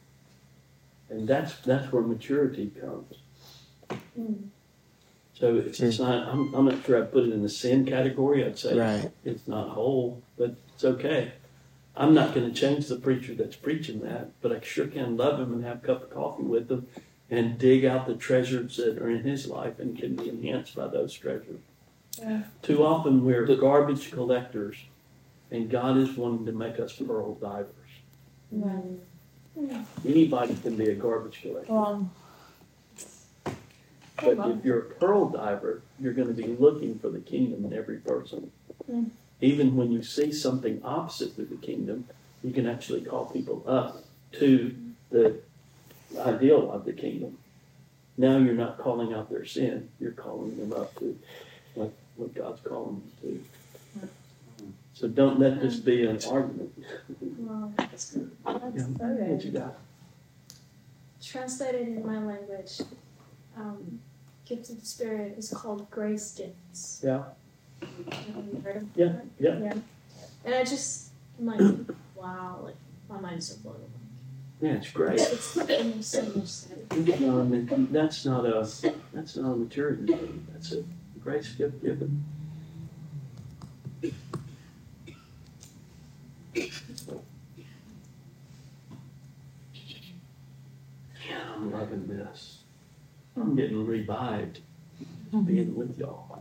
And 1.09 1.27
that's 1.27 1.55
that's 1.57 1.91
where 1.91 2.01
maturity 2.03 2.71
comes. 2.79 3.15
Mm. 4.19 4.47
So 5.35 5.57
it's, 5.57 5.79
it's 5.79 5.99
not, 5.99 6.27
I'm, 6.29 6.53
I'm 6.53 6.65
not 6.65 6.85
sure 6.85 6.97
I'd 7.01 7.11
put 7.11 7.23
it 7.23 7.33
in 7.33 7.41
the 7.41 7.49
sin 7.49 7.85
category. 7.85 8.45
I'd 8.45 8.57
say 8.57 8.77
Right. 8.77 9.11
it's 9.25 9.47
not 9.47 9.69
whole, 9.69 10.21
but 10.37 10.55
it's 10.73 10.85
okay. 10.85 11.33
I'm 11.95 12.13
not 12.13 12.33
going 12.33 12.51
to 12.51 12.59
change 12.59 12.87
the 12.87 12.95
preacher 12.95 13.35
that's 13.35 13.55
preaching 13.55 13.99
that, 14.01 14.31
but 14.41 14.51
I 14.51 14.59
sure 14.61 14.87
can 14.87 15.15
love 15.15 15.39
him 15.39 15.53
and 15.53 15.63
have 15.63 15.83
a 15.83 15.87
cup 15.87 16.03
of 16.03 16.09
coffee 16.09 16.43
with 16.43 16.71
him 16.71 16.87
and 17.29 17.57
dig 17.57 17.85
out 17.85 18.07
the 18.07 18.15
treasures 18.15 18.77
that 18.77 18.97
are 18.97 19.09
in 19.09 19.23
his 19.23 19.47
life 19.47 19.79
and 19.79 19.97
can 19.97 20.15
be 20.15 20.29
enhanced 20.29 20.75
by 20.75 20.87
those 20.87 21.13
treasures. 21.13 21.61
Yeah. 22.19 22.43
Too 22.61 22.83
often 22.83 23.23
we're 23.25 23.45
the 23.45 23.55
garbage 23.55 24.11
collectors, 24.11 24.77
and 25.51 25.69
God 25.69 25.97
is 25.97 26.15
wanting 26.15 26.45
to 26.47 26.51
make 26.51 26.79
us 26.79 26.93
pearl 26.93 27.35
divers. 27.35 27.69
Anybody 30.05 30.55
can 30.55 30.75
be 30.75 30.89
a 30.89 30.95
garbage 30.95 31.41
collector. 31.41 31.71
Um, 31.71 32.11
But 34.15 34.37
if 34.51 34.63
you're 34.63 34.79
a 34.79 34.93
pearl 34.93 35.29
diver, 35.29 35.81
you're 35.99 36.13
going 36.13 36.27
to 36.27 36.33
be 36.33 36.47
looking 36.47 36.97
for 36.99 37.09
the 37.09 37.19
kingdom 37.19 37.65
in 37.65 37.73
every 37.73 37.97
person. 37.97 38.51
Mm. 38.89 39.09
Even 39.41 39.75
when 39.75 39.91
you 39.91 40.01
see 40.03 40.31
something 40.31 40.81
opposite 40.83 41.35
to 41.35 41.43
the 41.43 41.55
kingdom, 41.57 42.05
you 42.43 42.51
can 42.53 42.67
actually 42.67 43.01
call 43.01 43.25
people 43.25 43.63
up 43.67 44.03
to 44.33 44.75
the 45.09 45.39
ideal 46.17 46.71
of 46.71 46.85
the 46.85 46.93
kingdom. 46.93 47.37
Now 48.17 48.37
you're 48.37 48.53
not 48.53 48.77
calling 48.77 49.13
out 49.13 49.29
their 49.29 49.45
sin, 49.45 49.89
you're 49.99 50.11
calling 50.11 50.57
them 50.57 50.73
up 50.73 50.97
to 50.99 51.17
what, 51.73 51.91
what 52.15 52.33
God's 52.35 52.61
calling 52.61 53.01
them 53.01 53.11
to. 54.01 54.09
So 54.93 55.07
don't 55.07 55.39
let 55.39 55.59
this 55.59 55.77
be 55.77 56.05
an 56.05 56.19
argument. 56.29 56.71
well, 57.37 57.73
That's 57.77 58.15
Yeah. 58.15 58.21
okay. 58.51 59.31
What 59.31 59.43
you 59.43 59.51
got? 59.51 59.75
translated 61.21 61.87
in 61.87 62.05
my 62.05 62.19
language, 62.23 62.81
um, 63.57 63.99
gift 64.45 64.69
of 64.69 64.79
the 64.79 64.85
Spirit 64.85 65.35
is 65.37 65.49
called 65.49 65.89
grace 65.89 66.31
gifts. 66.35 67.01
Yeah. 67.03 67.23
Have 68.11 68.45
you 68.51 68.61
heard 68.63 68.77
of 68.77 68.83
Yeah, 68.95 69.07
that? 69.07 69.25
yeah. 69.39 69.73
And 70.45 70.55
I 70.55 70.63
just, 70.63 71.09
I'm 71.39 71.45
like, 71.45 71.61
wow, 72.15 72.59
like, 72.63 72.75
my 73.09 73.19
mind's 73.19 73.47
so 73.49 73.55
blown 73.61 73.75
away. 73.75 73.87
Yeah, 74.61 74.77
it's 74.77 74.91
great. 74.91 75.19
It's 75.19 75.43
so 75.43 75.59
much 75.65 76.03
sense. 76.03 76.67
That's 76.89 78.25
not 78.25 78.45
a 78.45 78.67
that's 79.13 79.35
not 79.35 79.51
a 79.51 79.55
maturity 79.57 80.05
thing. 80.13 80.47
That's 80.53 80.71
a 80.71 80.83
grace 81.21 81.49
gift 81.53 81.81
given. 81.83 82.23
Yeah, 91.27 91.39
I'm 91.55 91.71
loving 91.71 92.07
this. 92.07 92.59
I'm 93.35 93.55
getting 93.55 93.85
revived 93.85 94.59
being 95.45 95.75
with 95.75 95.97
y'all. 95.97 96.32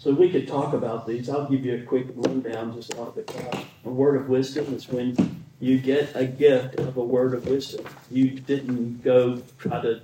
So 0.00 0.14
we 0.14 0.30
could 0.30 0.48
talk 0.48 0.72
about 0.72 1.06
these. 1.06 1.28
I'll 1.28 1.46
give 1.46 1.62
you 1.62 1.74
a 1.74 1.82
quick 1.82 2.06
rundown 2.14 2.74
just 2.74 2.94
off 2.94 3.14
the 3.14 3.22
top. 3.22 3.66
A 3.84 3.90
word 3.90 4.16
of 4.16 4.30
wisdom 4.30 4.72
is 4.72 4.88
when 4.88 5.44
you 5.60 5.78
get 5.78 6.16
a 6.16 6.24
gift 6.24 6.76
of 6.76 6.96
a 6.96 7.04
word 7.04 7.34
of 7.34 7.46
wisdom. 7.46 7.84
You 8.10 8.30
didn't 8.30 9.04
go 9.04 9.42
try 9.58 9.82
to 9.82 10.00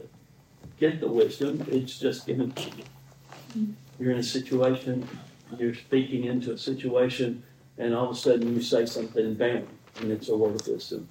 get 0.78 1.00
the 1.00 1.08
wisdom, 1.08 1.66
it's 1.70 1.98
just 1.98 2.26
given 2.26 2.52
to 2.52 2.70
you. 2.76 3.74
You're 3.98 4.10
in 4.10 4.18
a 4.18 4.22
situation, 4.22 5.08
you're 5.56 5.74
speaking 5.74 6.24
into 6.24 6.52
a 6.52 6.58
situation, 6.58 7.42
and 7.78 7.94
all 7.94 8.10
of 8.10 8.16
a 8.16 8.20
sudden 8.20 8.54
you 8.54 8.60
say 8.60 8.84
something, 8.84 9.32
bam, 9.32 9.66
and 10.02 10.12
it's 10.12 10.28
a 10.28 10.36
word 10.36 10.60
of 10.60 10.68
wisdom. 10.68 11.08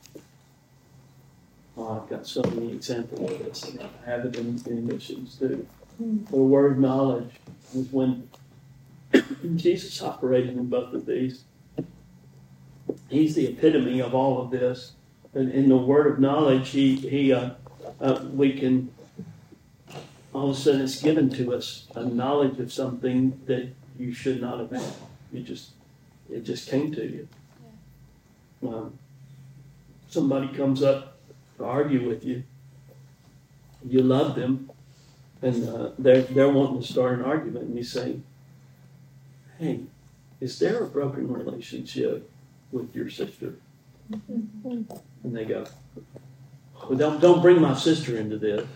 Oh, 1.75 2.01
I've 2.03 2.07
got 2.07 2.27
so 2.27 2.43
many 2.43 2.73
examples 2.73 3.31
of 3.31 3.39
this, 3.45 3.75
I 3.81 4.09
have 4.11 4.25
it 4.25 4.35
in, 4.35 4.61
in 4.67 4.85
missions 4.85 5.37
too. 5.37 5.65
Hmm. 5.97 6.23
The 6.25 6.37
word 6.37 6.73
of 6.73 6.77
knowledge 6.77 7.31
is 7.73 7.91
when 7.91 8.29
Jesus 9.55 10.01
operated 10.01 10.51
in 10.51 10.65
both 10.65 10.93
of 10.93 11.05
these. 11.05 11.43
He's 13.09 13.35
the 13.35 13.47
epitome 13.47 13.99
of 14.01 14.13
all 14.13 14.41
of 14.41 14.51
this. 14.51 14.93
And 15.33 15.51
in 15.51 15.69
the 15.69 15.77
word 15.77 16.07
of 16.07 16.19
knowledge, 16.19 16.69
he, 16.69 16.95
he 16.95 17.33
uh, 17.33 17.51
uh, 17.99 18.25
we 18.31 18.57
can, 18.57 18.91
all 20.33 20.49
of 20.49 20.55
a 20.55 20.59
sudden 20.59 20.81
it's 20.81 21.01
given 21.01 21.29
to 21.31 21.53
us 21.53 21.87
a 21.95 22.03
knowledge 22.03 22.59
of 22.59 22.71
something 22.71 23.39
that 23.45 23.73
you 23.97 24.13
should 24.13 24.41
not 24.41 24.59
have 24.59 24.71
had. 24.71 24.93
You 25.31 25.41
just, 25.41 25.71
it 26.31 26.43
just 26.43 26.69
came 26.69 26.93
to 26.93 27.05
you. 27.05 27.27
Um, 28.67 28.97
somebody 30.07 30.47
comes 30.49 30.81
up 30.81 31.17
to 31.57 31.65
argue 31.65 32.07
with 32.07 32.23
you. 32.23 32.43
You 33.87 34.01
love 34.01 34.35
them, 34.35 34.71
and 35.41 35.69
uh, 35.69 35.89
they're, 35.99 36.21
they're 36.21 36.49
wanting 36.49 36.81
to 36.81 36.87
start 36.87 37.19
an 37.19 37.25
argument, 37.25 37.65
and 37.65 37.77
you 37.77 37.83
say, 37.83 38.17
Hey, 39.59 39.81
is 40.41 40.59
there 40.59 40.83
a 40.83 40.87
broken 40.87 41.31
relationship 41.31 42.29
with 42.71 42.93
your 42.95 43.09
sister? 43.09 43.55
And 44.11 44.87
they 45.23 45.45
go, 45.45 45.65
well, 46.87 46.97
don't, 46.97 47.21
don't 47.21 47.41
bring 47.41 47.61
my 47.61 47.73
sister 47.73 48.17
into 48.17 48.37
this. 48.37 48.67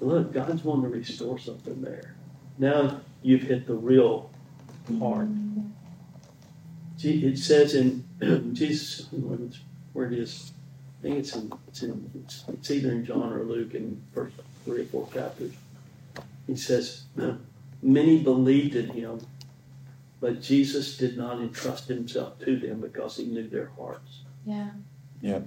Look, 0.00 0.32
God's 0.32 0.64
wanting 0.64 0.90
to 0.90 0.98
restore 0.98 1.38
something 1.38 1.80
there. 1.82 2.14
Now 2.58 3.00
you've 3.22 3.42
hit 3.42 3.66
the 3.66 3.74
real 3.74 4.30
heart. 4.98 5.28
See, 6.96 7.24
It 7.24 7.38
says 7.38 7.74
in 7.74 8.04
Jesus, 8.54 9.06
where 9.92 10.06
it 10.06 10.18
is, 10.18 10.52
I 11.00 11.02
think 11.02 11.18
it's 11.18 11.36
in, 11.36 11.52
it's 11.68 11.82
in, 11.82 12.10
it's, 12.24 12.44
it's 12.48 12.70
either 12.70 12.92
in 12.92 13.04
John 13.04 13.32
or 13.32 13.44
Luke 13.44 13.74
in 13.74 14.02
first 14.14 14.34
three 14.64 14.82
or 14.82 14.86
four 14.86 15.08
chapters. 15.12 15.52
He 16.46 16.56
says, 16.56 17.04
many 17.82 18.22
believed 18.22 18.76
in 18.76 18.90
him, 18.90 19.20
but 20.20 20.40
Jesus 20.40 20.96
did 20.96 21.16
not 21.16 21.40
entrust 21.40 21.88
himself 21.88 22.38
to 22.40 22.58
them 22.58 22.80
because 22.80 23.16
he 23.16 23.24
knew 23.24 23.48
their 23.48 23.70
hearts. 23.76 24.20
Yeah. 24.44 24.70
Yeah. 25.20 25.40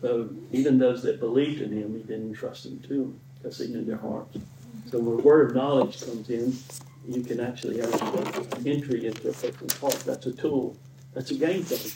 So 0.00 0.30
even 0.52 0.78
those 0.78 1.02
that 1.02 1.18
believed 1.18 1.62
in 1.62 1.72
him, 1.72 1.94
he 1.94 2.02
didn't 2.02 2.28
entrust 2.28 2.64
them 2.64 2.80
to 2.80 2.88
them 2.88 3.20
because 3.36 3.58
he 3.58 3.68
knew 3.68 3.84
their 3.84 3.96
hearts. 3.96 4.36
So 4.90 4.98
when 4.98 5.16
the 5.16 5.22
word 5.22 5.50
of 5.50 5.56
knowledge 5.56 6.04
comes 6.04 6.30
in, 6.30 6.56
you 7.08 7.22
can 7.22 7.40
actually 7.40 7.78
have 7.80 8.66
entry 8.66 9.06
into 9.06 9.28
a 9.28 9.32
person's 9.32 9.76
heart. 9.78 9.98
That's 10.06 10.26
a 10.26 10.32
tool. 10.32 10.76
That's 11.12 11.30
a 11.30 11.34
game 11.34 11.64
changer. 11.64 11.90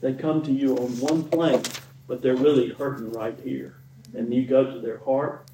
They 0.00 0.14
come 0.14 0.42
to 0.42 0.52
you 0.52 0.76
on 0.76 0.98
one 0.98 1.24
plane, 1.24 1.62
but 2.06 2.22
they're 2.22 2.36
really 2.36 2.70
hurting 2.70 3.12
right 3.12 3.38
here. 3.44 3.76
And 4.14 4.32
you 4.32 4.46
go 4.46 4.72
to 4.72 4.80
their 4.80 4.98
heart 4.98 5.46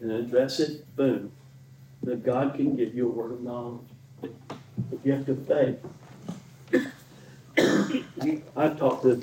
and 0.00 0.12
address 0.12 0.60
it, 0.60 0.94
boom. 0.96 1.32
That 2.02 2.24
God 2.24 2.54
can 2.54 2.76
give 2.76 2.94
you 2.94 3.08
a 3.08 3.12
word 3.12 3.32
of 3.32 3.40
knowledge. 3.42 3.80
The 4.22 4.96
gift 5.04 5.28
of 5.28 5.46
faith. 5.46 5.78
I 8.56 8.68
talked 8.68 9.02
to 9.02 9.22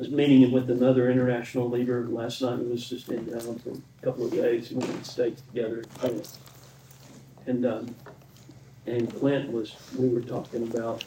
I 0.00 0.02
was 0.02 0.10
meeting 0.10 0.50
with 0.50 0.70
another 0.70 1.10
international 1.10 1.68
leader 1.68 2.08
last 2.08 2.40
night. 2.40 2.58
It 2.58 2.70
was 2.70 2.88
just 2.88 3.10
in 3.10 3.26
town 3.26 3.58
for 3.58 3.70
a 3.70 4.04
couple 4.04 4.24
of 4.24 4.32
days. 4.32 4.70
We 4.70 4.76
went 4.76 4.90
to 4.92 4.98
the 4.98 5.04
States 5.04 5.42
together. 5.42 5.84
And, 7.46 7.66
um, 7.66 7.94
and 8.86 9.14
Clint 9.18 9.52
was, 9.52 9.76
we 9.98 10.08
were 10.08 10.22
talking 10.22 10.62
about 10.62 11.04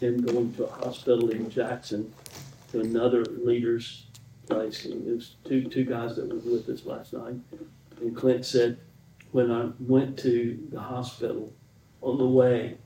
him 0.00 0.22
going 0.22 0.52
to 0.54 0.64
a 0.64 0.72
hospital 0.72 1.30
in 1.30 1.50
Jackson 1.50 2.12
to 2.72 2.80
another 2.80 3.24
leader's 3.24 4.06
place. 4.48 4.84
It 4.84 5.04
was 5.04 5.36
two, 5.44 5.64
two 5.64 5.84
guys 5.84 6.16
that 6.16 6.28
were 6.28 6.36
with 6.36 6.68
us 6.68 6.84
last 6.84 7.12
night. 7.12 7.36
And 8.00 8.16
Clint 8.16 8.44
said, 8.44 8.78
when 9.30 9.50
I 9.50 9.70
went 9.78 10.18
to 10.20 10.58
the 10.70 10.80
hospital, 10.80 11.52
on 12.02 12.18
the 12.18 12.26
way, 12.26 12.76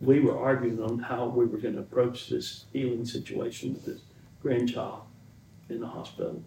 we 0.00 0.20
were 0.20 0.38
arguing 0.38 0.82
on 0.82 0.98
how 0.98 1.26
we 1.26 1.46
were 1.46 1.58
going 1.58 1.74
to 1.74 1.80
approach 1.80 2.28
this 2.28 2.66
healing 2.72 3.04
situation 3.04 3.72
with 3.72 3.84
this 3.84 4.00
grandchild 4.42 5.02
in 5.68 5.80
the 5.80 5.86
hospital. 5.86 6.42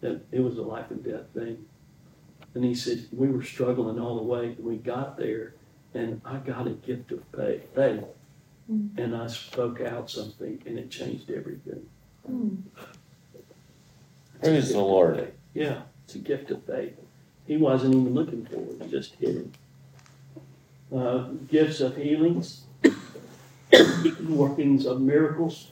That 0.00 0.20
it 0.30 0.40
was 0.40 0.58
a 0.58 0.62
life 0.62 0.90
and 0.90 1.02
death 1.02 1.26
thing. 1.34 1.64
And 2.54 2.64
he 2.64 2.74
said, 2.74 3.06
we 3.12 3.28
were 3.28 3.42
struggling 3.42 3.98
all 3.98 4.16
the 4.16 4.22
way. 4.22 4.56
We 4.58 4.76
got 4.76 5.16
there, 5.16 5.54
and 5.94 6.20
I 6.24 6.38
got 6.38 6.66
a 6.66 6.70
gift 6.70 7.12
of 7.12 7.22
faith. 7.34 7.62
faith. 7.74 8.04
Mm. 8.70 8.98
And 8.98 9.16
I 9.16 9.26
spoke 9.28 9.80
out 9.80 10.10
something, 10.10 10.62
and 10.66 10.78
it 10.78 10.90
changed 10.90 11.30
everything. 11.30 11.86
Mm. 12.30 12.62
Praise 14.40 14.72
the 14.72 14.78
Lord. 14.78 15.32
Yeah, 15.54 15.82
it's 16.04 16.14
a 16.14 16.18
gift 16.18 16.50
of 16.50 16.62
faith. 16.64 16.94
He 17.46 17.56
wasn't 17.56 17.94
even 17.94 18.14
looking 18.14 18.44
for 18.46 18.56
it, 18.56 18.82
it 18.82 18.90
just 18.90 19.14
hit. 19.14 19.46
Uh, 20.94 21.28
gifts 21.50 21.80
of 21.80 21.96
healings, 21.96 22.62
workings 24.28 24.86
of 24.86 25.00
miracles, 25.00 25.70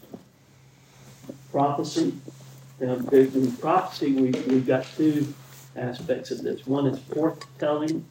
prophecy. 1.52 2.14
Now, 2.80 2.94
in 2.94 3.52
prophecy, 3.52 4.12
we, 4.12 4.30
we've 4.30 4.66
got 4.66 4.84
two 4.96 5.32
aspects 5.74 6.30
of 6.30 6.42
this. 6.42 6.66
One 6.66 6.86
is 6.86 6.98
foretelling, 6.98 8.04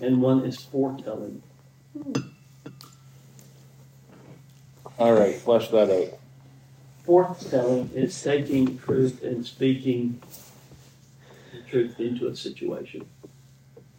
and 0.00 0.20
one 0.20 0.44
is 0.44 0.60
foretelling. 0.60 1.42
All 4.98 5.12
right, 5.14 5.36
flesh 5.36 5.68
that 5.68 5.90
out. 5.90 6.18
Forthtelling 7.06 7.92
is 7.94 8.20
taking 8.22 8.78
truth 8.78 9.22
and 9.22 9.44
speaking 9.44 10.22
the 11.52 11.60
truth 11.68 11.98
into 11.98 12.28
a 12.28 12.36
situation. 12.36 13.06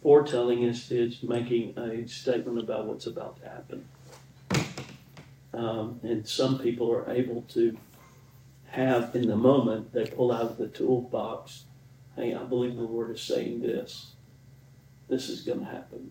Foretelling 0.02 0.62
is, 0.62 0.90
is 0.90 1.22
making 1.22 1.78
a 1.78 2.06
statement 2.08 2.58
about 2.58 2.86
what's 2.86 3.06
about 3.06 3.40
to 3.40 3.48
happen. 3.48 3.88
Um, 5.52 6.00
and 6.02 6.26
some 6.26 6.58
people 6.58 6.92
are 6.92 7.10
able 7.10 7.42
to 7.50 7.76
have 8.68 9.14
in 9.14 9.28
the 9.28 9.36
moment, 9.36 9.92
they 9.92 10.04
pull 10.04 10.32
out 10.32 10.42
of 10.42 10.56
the 10.56 10.66
toolbox, 10.66 11.64
hey, 12.16 12.34
I 12.34 12.42
believe 12.42 12.76
the 12.76 12.82
Lord 12.82 13.10
is 13.10 13.20
saying 13.20 13.62
this. 13.62 14.12
This 15.08 15.28
is 15.28 15.42
going 15.42 15.60
to 15.60 15.66
happen. 15.66 16.10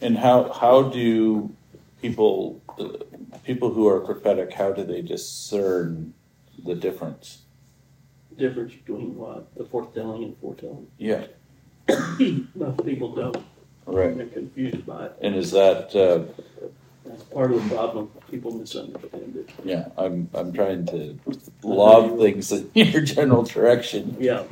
And 0.00 0.18
how 0.18 0.52
how 0.52 0.82
do 0.82 1.54
people 2.00 2.62
the 2.78 3.04
people 3.44 3.72
who 3.72 3.86
are 3.88 4.00
prophetic 4.00 4.52
how 4.52 4.72
do 4.72 4.84
they 4.84 5.02
discern 5.02 6.14
the 6.64 6.74
difference? 6.74 7.42
Difference 8.36 8.74
between 8.74 9.16
what? 9.16 9.54
The 9.56 9.64
foretelling 9.64 10.24
and 10.24 10.40
forthtelling. 10.40 10.86
Yeah, 10.98 11.26
Most 12.54 12.84
people 12.84 13.14
don't. 13.14 13.36
right. 13.86 14.16
They're 14.16 14.26
confused 14.26 14.86
by 14.86 15.06
it. 15.06 15.16
And 15.20 15.34
is 15.34 15.50
that 15.52 15.94
uh, 15.94 16.24
That's 17.04 17.22
part 17.24 17.52
of 17.52 17.62
the 17.68 17.74
problem. 17.74 18.10
People 18.30 18.52
misunderstand 18.52 19.36
it. 19.36 19.50
yeah? 19.64 19.88
I'm 19.98 20.28
I'm 20.34 20.52
trying 20.52 20.86
to 20.86 21.18
lob 21.62 22.18
things 22.18 22.50
in 22.52 22.70
your 22.74 23.02
general 23.02 23.42
direction. 23.42 24.16
Yeah. 24.18 24.44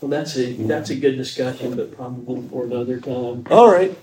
Well, 0.00 0.10
that's 0.10 0.36
a, 0.36 0.52
that's 0.54 0.90
a 0.90 0.96
good 0.96 1.16
discussion, 1.16 1.76
but 1.76 1.94
probably 1.94 2.48
for 2.48 2.64
another 2.64 2.98
time. 3.00 3.46
All 3.50 3.70
right. 3.70 3.96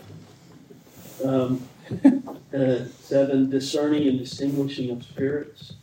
Um, 1.23 1.67
uh, 2.53 2.85
seven, 3.01 3.49
discerning 3.49 4.07
and 4.07 4.19
distinguishing 4.19 4.91
of 4.91 5.03
spirits. 5.03 5.73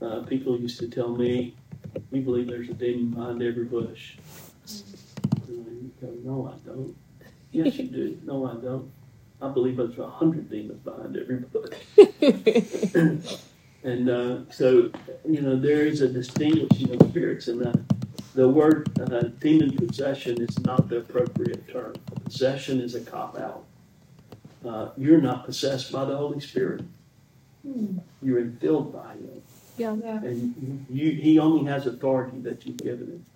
Uh, 0.00 0.20
people 0.22 0.58
used 0.58 0.78
to 0.80 0.88
tell 0.88 1.08
me, 1.08 1.54
we 2.10 2.20
believe 2.20 2.48
there's 2.48 2.68
a 2.68 2.74
demon 2.74 3.10
behind 3.10 3.42
every 3.42 3.64
bush. 3.64 4.16
And 5.48 5.92
I 6.02 6.04
go, 6.04 6.12
no, 6.22 6.52
I 6.52 6.68
don't. 6.68 6.96
Yes, 7.50 7.76
you 7.76 7.88
do. 7.88 8.18
No, 8.24 8.46
I 8.46 8.54
don't. 8.54 8.90
I 9.40 9.48
believe 9.48 9.76
there's 9.76 9.98
a 9.98 10.08
hundred 10.08 10.50
demons 10.50 10.80
behind 10.84 11.16
every 11.16 11.38
bush. 11.38 11.74
and 13.84 14.10
uh, 14.10 14.38
so, 14.50 14.90
you 15.28 15.40
know, 15.40 15.56
there 15.56 15.86
is 15.86 16.00
a 16.00 16.08
distinguishing 16.08 16.94
of 16.94 17.08
spirits, 17.10 17.48
and 17.48 17.60
the, 17.60 17.84
the 18.34 18.48
word 18.48 18.88
uh, 19.00 19.22
demon 19.40 19.76
possession 19.76 20.40
is 20.40 20.58
not 20.60 20.88
the 20.88 20.98
appropriate 20.98 21.68
term. 21.68 21.94
Possession 22.24 22.80
is 22.80 22.94
a 22.94 23.00
cop 23.00 23.38
out. 23.38 23.64
Uh, 24.66 24.90
you're 24.96 25.20
not 25.20 25.44
possessed 25.44 25.90
by 25.92 26.04
the 26.04 26.16
Holy 26.16 26.40
Spirit. 26.40 26.84
You're 28.22 28.42
infilled 28.42 28.92
by 28.92 29.14
Him. 29.14 29.42
Yeah. 29.76 29.92
And 29.92 30.86
you, 30.90 31.10
He 31.12 31.38
only 31.38 31.70
has 31.70 31.86
authority 31.86 32.38
that 32.40 32.64
you've 32.66 32.76
given 32.76 33.06
Him. 33.06 33.26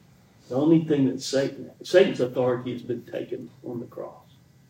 The 0.49 0.55
only 0.55 0.85
thing 0.85 1.07
that 1.07 1.21
Satan, 1.21 1.71
Satan's 1.83 2.21
authority 2.21 2.73
has 2.73 2.83
been 2.83 3.03
taken 3.05 3.51
on 3.65 3.81
the 3.81 3.87
cross 3.87 4.23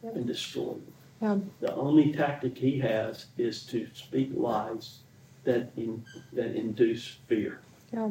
and 0.03 0.27
destroyed. 0.27 0.83
Yeah. 1.21 1.39
The 1.61 1.75
only 1.75 2.13
tactic 2.13 2.57
he 2.57 2.79
has 2.81 3.27
is 3.39 3.63
to 3.67 3.87
speak 3.95 4.31
lies 4.35 4.99
that 5.45 5.73
in, 5.77 6.05
that 6.33 6.55
induce 6.55 7.17
fear. 7.27 7.61
Yeah. 7.93 8.11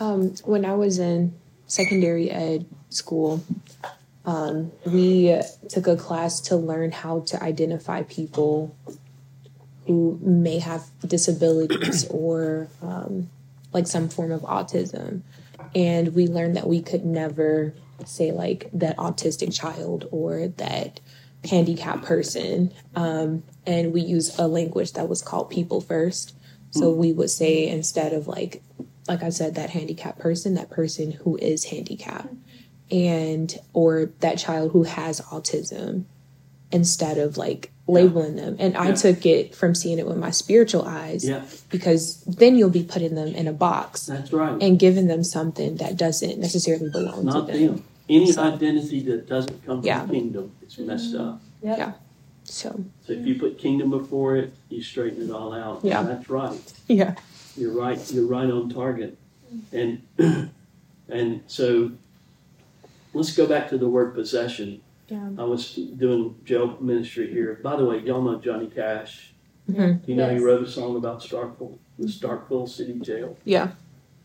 Um, 0.00 0.34
when 0.44 0.64
I 0.64 0.74
was 0.74 0.98
in 0.98 1.34
secondary 1.66 2.30
ed 2.30 2.66
school, 2.90 3.42
um, 4.24 4.72
we 4.84 5.40
took 5.68 5.86
a 5.86 5.96
class 5.96 6.40
to 6.42 6.56
learn 6.56 6.92
how 6.92 7.20
to 7.20 7.42
identify 7.42 8.02
people 8.02 8.76
who 9.86 10.18
may 10.22 10.58
have 10.58 10.84
disabilities 11.06 12.06
or 12.10 12.68
um, 12.82 13.28
like 13.72 13.86
some 13.86 14.08
form 14.08 14.30
of 14.30 14.42
autism. 14.42 15.22
And 15.74 16.14
we 16.14 16.26
learned 16.26 16.56
that 16.56 16.68
we 16.68 16.82
could 16.82 17.04
never 17.04 17.74
say 18.04 18.32
like 18.32 18.68
that 18.72 18.96
autistic 18.96 19.54
child 19.54 20.08
or 20.10 20.48
that 20.48 21.00
handicapped 21.44 22.04
person. 22.04 22.72
Um, 22.94 23.42
and 23.66 23.92
we 23.92 24.02
use 24.02 24.38
a 24.38 24.46
language 24.46 24.92
that 24.92 25.08
was 25.08 25.22
called 25.22 25.50
people 25.50 25.80
first. 25.80 26.36
So 26.70 26.90
we 26.90 27.12
would 27.12 27.30
say 27.30 27.68
instead 27.68 28.12
of 28.12 28.28
like, 28.28 28.62
like 29.08 29.22
I 29.22 29.28
said, 29.28 29.56
that 29.56 29.70
handicapped 29.70 30.18
person, 30.18 30.54
that 30.54 30.70
person 30.70 31.12
who 31.12 31.36
is 31.36 31.66
handicapped, 31.66 32.34
and 32.92 33.58
or 33.72 34.10
that 34.20 34.38
child 34.38 34.72
who 34.72 34.82
has 34.84 35.20
autism, 35.22 36.04
instead 36.70 37.18
of 37.18 37.36
like 37.36 37.70
labeling 37.88 38.36
them. 38.36 38.56
And 38.60 38.76
I 38.76 38.92
took 38.92 39.26
it 39.26 39.54
from 39.54 39.74
seeing 39.74 39.98
it 39.98 40.06
with 40.06 40.16
my 40.16 40.30
spiritual 40.30 40.84
eyes 40.86 41.26
Yeah, 41.28 41.42
because 41.70 42.22
then 42.24 42.56
you'll 42.56 42.70
be 42.70 42.84
putting 42.84 43.14
them 43.16 43.28
in 43.28 43.48
a 43.48 43.52
box 43.52 44.06
that's 44.06 44.32
right. 44.32 44.62
and 44.62 44.78
giving 44.78 45.08
them 45.08 45.24
something 45.24 45.76
that 45.76 45.96
doesn't 45.96 46.38
necessarily 46.38 46.90
belong 46.90 47.24
Not 47.24 47.46
to 47.48 47.52
them. 47.52 47.66
them. 47.66 47.84
Any 48.08 48.30
So- 48.32 48.42
identity 48.42 49.00
that 49.02 49.28
doesn't 49.28 49.64
come 49.66 49.82
from 49.82 50.06
the 50.08 50.12
kingdom 50.14 50.52
is 50.66 50.78
messed 50.78 51.14
up. 51.14 51.40
Mm-hmm. 51.64 51.66
Yeah. 51.80 51.92
So 52.44 52.84
So 53.06 53.12
if 53.12 53.26
you 53.26 53.38
put 53.38 53.58
kingdom 53.58 53.90
before 53.90 54.36
it, 54.36 54.52
you 54.68 54.82
straighten 54.82 55.28
it 55.28 55.32
all 55.32 55.52
out. 55.52 55.80
Yeah. 55.82 56.00
And 56.00 56.08
that's 56.08 56.28
right. 56.30 56.72
yeah, 56.88 57.14
You're 57.56 57.72
right. 57.72 57.98
You're 58.12 58.26
right 58.26 58.50
on 58.50 58.68
target. 58.70 59.16
And 59.72 60.02
and 61.08 61.42
so 61.46 61.92
let's 63.14 63.34
go 63.36 63.46
back 63.46 63.68
to 63.70 63.78
the 63.78 63.88
word 63.88 64.14
possession. 64.14 64.80
yeah, 65.08 65.28
I 65.38 65.44
was 65.44 65.74
doing 65.74 66.34
jail 66.44 66.76
ministry 66.80 67.30
here. 67.30 67.60
By 67.62 67.76
the 67.76 67.84
way, 67.84 67.98
y'all 68.00 68.22
know 68.22 68.38
Johnny 68.40 68.68
Cash. 68.68 69.34
Mhm. 69.70 70.00
You 70.08 70.16
know 70.16 70.28
Yes. 70.30 70.38
he 70.40 70.44
wrote 70.44 70.62
a 70.62 70.66
song 70.70 70.96
about 70.96 71.20
Starkville, 71.20 71.78
the 71.98 72.06
Starkville 72.06 72.68
City 72.68 72.98
Jail. 73.00 73.36
yeah, 73.44 73.72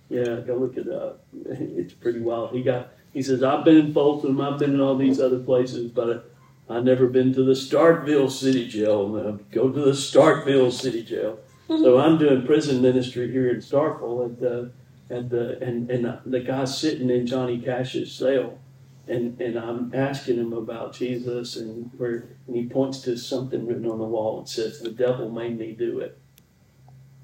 Yeah, 0.09 0.39
go 0.47 0.55
look 0.55 0.77
it 0.77 0.87
up. 0.89 1.25
It's 1.49 1.93
pretty 1.93 2.19
wild. 2.19 2.51
He 2.51 2.61
got 2.63 2.89
he 3.13 3.21
says 3.21 3.43
I've 3.43 3.65
been 3.65 3.77
in 3.77 3.93
Folsom, 3.93 4.39
I've 4.41 4.59
been 4.59 4.73
in 4.75 4.81
all 4.81 4.95
these 4.95 5.19
other 5.19 5.39
places, 5.39 5.91
but 5.91 6.29
I've 6.69 6.83
never 6.83 7.07
been 7.07 7.33
to 7.33 7.43
the 7.43 7.53
Starkville 7.53 8.29
City 8.31 8.67
Jail. 8.67 9.07
Now, 9.09 9.39
Go 9.51 9.69
to 9.69 9.79
the 9.81 9.91
Starkville 9.91 10.71
City 10.71 11.03
Jail. 11.03 11.39
So 11.67 11.97
I'm 11.97 12.17
doing 12.17 12.45
prison 12.45 12.81
ministry 12.81 13.29
here 13.31 13.49
in 13.49 13.57
Starkville, 13.57 14.25
and 14.25 14.43
uh, 14.43 14.65
and 15.13 15.29
the 15.29 15.61
and 15.61 15.89
and 15.91 16.17
the 16.25 16.39
guy's 16.39 16.77
sitting 16.77 17.09
in 17.09 17.25
Johnny 17.27 17.57
Cash's 17.59 18.11
cell, 18.11 18.57
and 19.07 19.39
and 19.39 19.57
I'm 19.57 19.91
asking 19.93 20.37
him 20.37 20.53
about 20.53 20.93
Jesus, 20.93 21.55
and 21.55 21.91
where 21.97 22.25
and 22.47 22.55
he 22.55 22.65
points 22.65 23.01
to 23.01 23.17
something 23.17 23.65
written 23.65 23.89
on 23.89 23.99
the 23.99 24.05
wall 24.05 24.39
and 24.39 24.49
says, 24.49 24.79
"The 24.79 24.91
devil 24.91 25.29
made 25.29 25.57
me 25.57 25.73
do 25.73 25.99
it." 25.99 26.17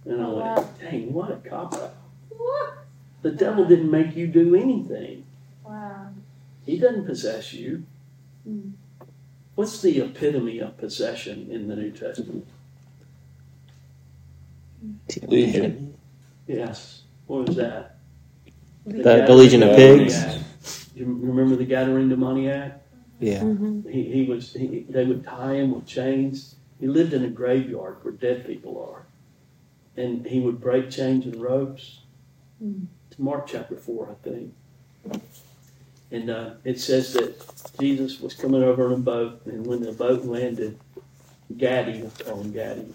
And 0.05 0.21
I 0.21 0.25
Oh, 0.25 0.35
went, 0.35 0.45
wow. 0.57 0.69
"Dang, 0.79 1.13
what 1.13 1.31
a 1.31 1.35
cop 1.37 1.73
out!" 1.73 1.95
The 3.21 3.31
devil 3.31 3.65
didn't 3.65 3.89
make 3.89 4.15
you 4.15 4.27
do 4.27 4.53
anything. 4.55 5.25
Wow. 5.65 6.09
He 6.65 6.77
doesn't 6.77 7.05
possess 7.05 7.53
you. 7.53 7.83
Mm. 8.47 8.73
What's 9.55 9.81
the 9.81 9.99
epitome 10.01 10.59
of 10.59 10.77
possession 10.77 11.49
in 11.49 11.67
the 11.67 11.75
New 11.75 11.91
Testament? 11.91 12.45
Legion. 15.27 15.93
Yes. 16.47 17.03
What 17.27 17.47
was 17.47 17.55
that? 17.55 17.97
The, 18.85 19.23
the 19.25 19.33
Legion 19.33 19.63
of 19.63 19.75
Pigs. 19.75 20.42
Demoniac. 21.53 21.53
You 21.53 21.53
remember 21.53 21.57
the 21.57 21.73
Gadarene 21.73 22.09
demoniac? 22.09 22.83
Yeah. 23.19 23.41
mm-hmm. 23.41 23.89
He, 23.89 24.03
he 24.11 24.23
was. 24.25 24.53
He, 24.53 24.85
they 24.89 25.05
would 25.05 25.23
tie 25.23 25.55
him 25.55 25.73
with 25.73 25.87
chains. 25.87 26.55
He 26.79 26.87
lived 26.87 27.13
in 27.13 27.23
a 27.23 27.29
graveyard 27.29 27.97
where 28.03 28.13
dead 28.13 28.45
people 28.45 28.93
are, 28.93 29.05
and 30.01 30.25
he 30.25 30.39
would 30.39 30.59
break 30.59 30.89
chains 30.89 31.25
and 31.25 31.41
ropes. 31.41 32.01
Mm. 32.61 32.87
It's 33.09 33.19
Mark 33.19 33.47
chapter 33.47 33.75
four, 33.77 34.09
I 34.09 34.27
think. 34.27 34.53
And 36.11 36.29
uh, 36.29 36.51
it 36.63 36.79
says 36.79 37.13
that 37.13 37.41
Jesus 37.79 38.19
was 38.19 38.33
coming 38.33 38.63
over 38.63 38.87
in 38.87 38.93
a 38.93 38.97
boat, 38.97 39.41
and 39.45 39.65
when 39.65 39.81
the 39.81 39.91
boat 39.91 40.25
landed, 40.25 40.77
Gaddy, 41.57 42.01
let's 42.03 42.21
call 42.21 42.41
him 42.41 42.51
Gaddy, 42.51 42.93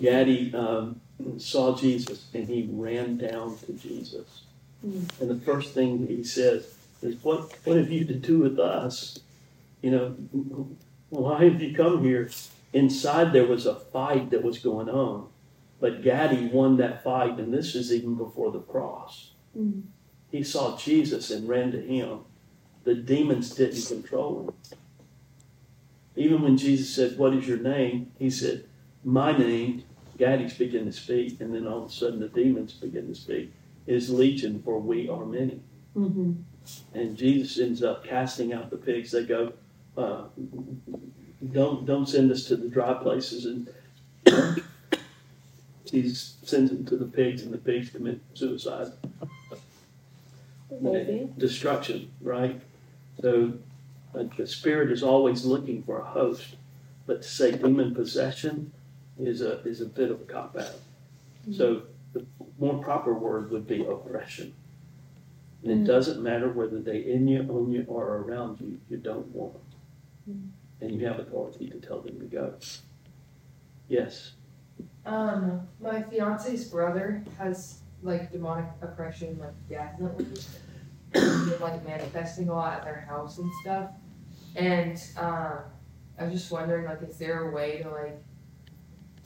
Gaddy 0.00 0.54
um, 0.54 1.00
saw 1.38 1.74
Jesus, 1.76 2.26
and 2.34 2.46
he 2.46 2.68
ran 2.70 3.16
down 3.16 3.56
to 3.58 3.72
Jesus. 3.72 4.42
Mm. 4.86 5.20
And 5.20 5.30
the 5.30 5.44
first 5.44 5.74
thing 5.74 6.06
he 6.06 6.22
says 6.22 6.66
is, 7.02 7.22
"What 7.22 7.52
what 7.64 7.76
have 7.76 7.90
you 7.90 8.04
to 8.04 8.14
do 8.14 8.38
with 8.38 8.58
us? 8.58 9.18
You 9.82 9.90
know, 9.90 10.16
why 11.10 11.44
have 11.44 11.62
you 11.62 11.74
come 11.74 12.04
here?" 12.04 12.30
Inside 12.72 13.32
there 13.32 13.46
was 13.46 13.66
a 13.66 13.74
fight 13.74 14.30
that 14.30 14.42
was 14.42 14.58
going 14.58 14.88
on, 14.88 15.28
but 15.78 16.02
Gaddy 16.02 16.46
won 16.46 16.78
that 16.78 17.04
fight, 17.04 17.38
and 17.38 17.52
this 17.52 17.74
is 17.74 17.92
even 17.92 18.14
before 18.14 18.50
the 18.50 18.60
cross. 18.60 19.32
Mm. 19.56 19.82
He 20.30 20.42
saw 20.42 20.78
Jesus 20.78 21.30
and 21.30 21.48
ran 21.48 21.72
to 21.72 21.80
him. 21.80 22.20
The 22.84 22.94
demons 22.94 23.54
didn't 23.54 23.86
control 23.86 24.40
him. 24.40 24.78
Even 26.16 26.42
when 26.42 26.56
Jesus 26.56 26.94
said, 26.94 27.18
"What 27.18 27.34
is 27.34 27.46
your 27.46 27.58
name?" 27.58 28.12
he 28.18 28.30
said, 28.30 28.64
"My 29.04 29.36
name." 29.36 29.84
Gaddy's 30.18 30.54
began 30.54 30.84
to 30.84 30.92
speak, 30.92 31.40
and 31.40 31.54
then 31.54 31.66
all 31.66 31.84
of 31.84 31.90
a 31.90 31.92
sudden 31.92 32.20
the 32.20 32.28
demons 32.28 32.74
begin 32.74 33.08
to 33.08 33.14
speak. 33.14 33.52
Is 33.86 34.10
legion, 34.10 34.62
for 34.62 34.78
we 34.78 35.08
are 35.08 35.26
many. 35.26 35.60
Mm-hmm. 35.96 36.32
And 36.94 37.16
Jesus 37.16 37.58
ends 37.58 37.82
up 37.82 38.04
casting 38.04 38.52
out 38.52 38.70
the 38.70 38.76
pigs. 38.76 39.10
They 39.10 39.24
go, 39.24 39.52
uh, 39.96 40.24
"Don't 41.52 41.86
don't 41.86 42.08
send 42.08 42.30
us 42.30 42.44
to 42.46 42.56
the 42.56 42.68
dry 42.68 42.94
places." 42.94 43.46
And 43.46 43.68
Jesus 45.90 46.36
sends 46.42 46.70
them 46.70 46.84
to 46.86 46.96
the 46.96 47.06
pigs, 47.06 47.42
and 47.42 47.52
the 47.52 47.58
pigs 47.58 47.90
commit 47.90 48.20
suicide. 48.34 48.92
Maybe. 50.80 51.28
destruction, 51.36 52.10
right? 52.20 52.60
So 53.20 53.52
uh, 54.14 54.24
the 54.36 54.46
spirit 54.46 54.90
is 54.90 55.02
always 55.02 55.44
looking 55.44 55.82
for 55.82 56.00
a 56.00 56.04
host, 56.04 56.56
but 57.06 57.22
to 57.22 57.28
say 57.28 57.52
demon 57.52 57.94
possession 57.94 58.72
is 59.18 59.42
a 59.42 59.60
is 59.62 59.80
a 59.80 59.86
bit 59.86 60.10
of 60.10 60.20
a 60.20 60.24
cop 60.24 60.56
out. 60.56 60.76
So 61.52 61.82
the 62.12 62.24
more 62.58 62.82
proper 62.82 63.12
word 63.12 63.50
would 63.50 63.66
be 63.66 63.84
oppression. 63.84 64.54
And 65.62 65.70
it 65.70 65.78
Mm. 65.82 65.86
doesn't 65.86 66.22
matter 66.22 66.50
whether 66.50 66.80
they 66.80 67.04
in 67.04 67.28
you, 67.28 67.42
on 67.42 67.70
you, 67.70 67.84
or 67.86 68.16
around 68.18 68.60
you. 68.60 68.80
You 68.88 68.96
don't 68.96 69.28
want 69.28 69.54
them, 70.26 70.52
and 70.80 70.90
you 70.90 71.06
have 71.06 71.20
authority 71.20 71.68
to 71.70 71.78
tell 71.80 72.00
them 72.00 72.18
to 72.18 72.26
go. 72.26 72.54
Yes. 73.88 74.34
Um, 75.04 75.68
my 75.80 76.02
fiance's 76.02 76.64
brother 76.68 77.22
has 77.38 77.80
like 78.02 78.32
demonic 78.32 78.66
oppression, 78.80 79.38
like 79.38 79.54
definitely, 79.68 80.26
been, 81.12 81.60
like 81.60 81.84
manifesting 81.86 82.48
a 82.48 82.54
lot 82.54 82.72
at 82.78 82.84
their 82.84 83.00
house 83.08 83.38
and 83.38 83.50
stuff. 83.62 83.90
And 84.56 85.00
um, 85.16 85.58
I 86.18 86.24
was 86.24 86.32
just 86.32 86.50
wondering, 86.50 86.86
like, 86.86 87.02
is 87.02 87.18
there 87.18 87.48
a 87.48 87.54
way 87.54 87.82
to 87.82 87.90
like 87.90 88.20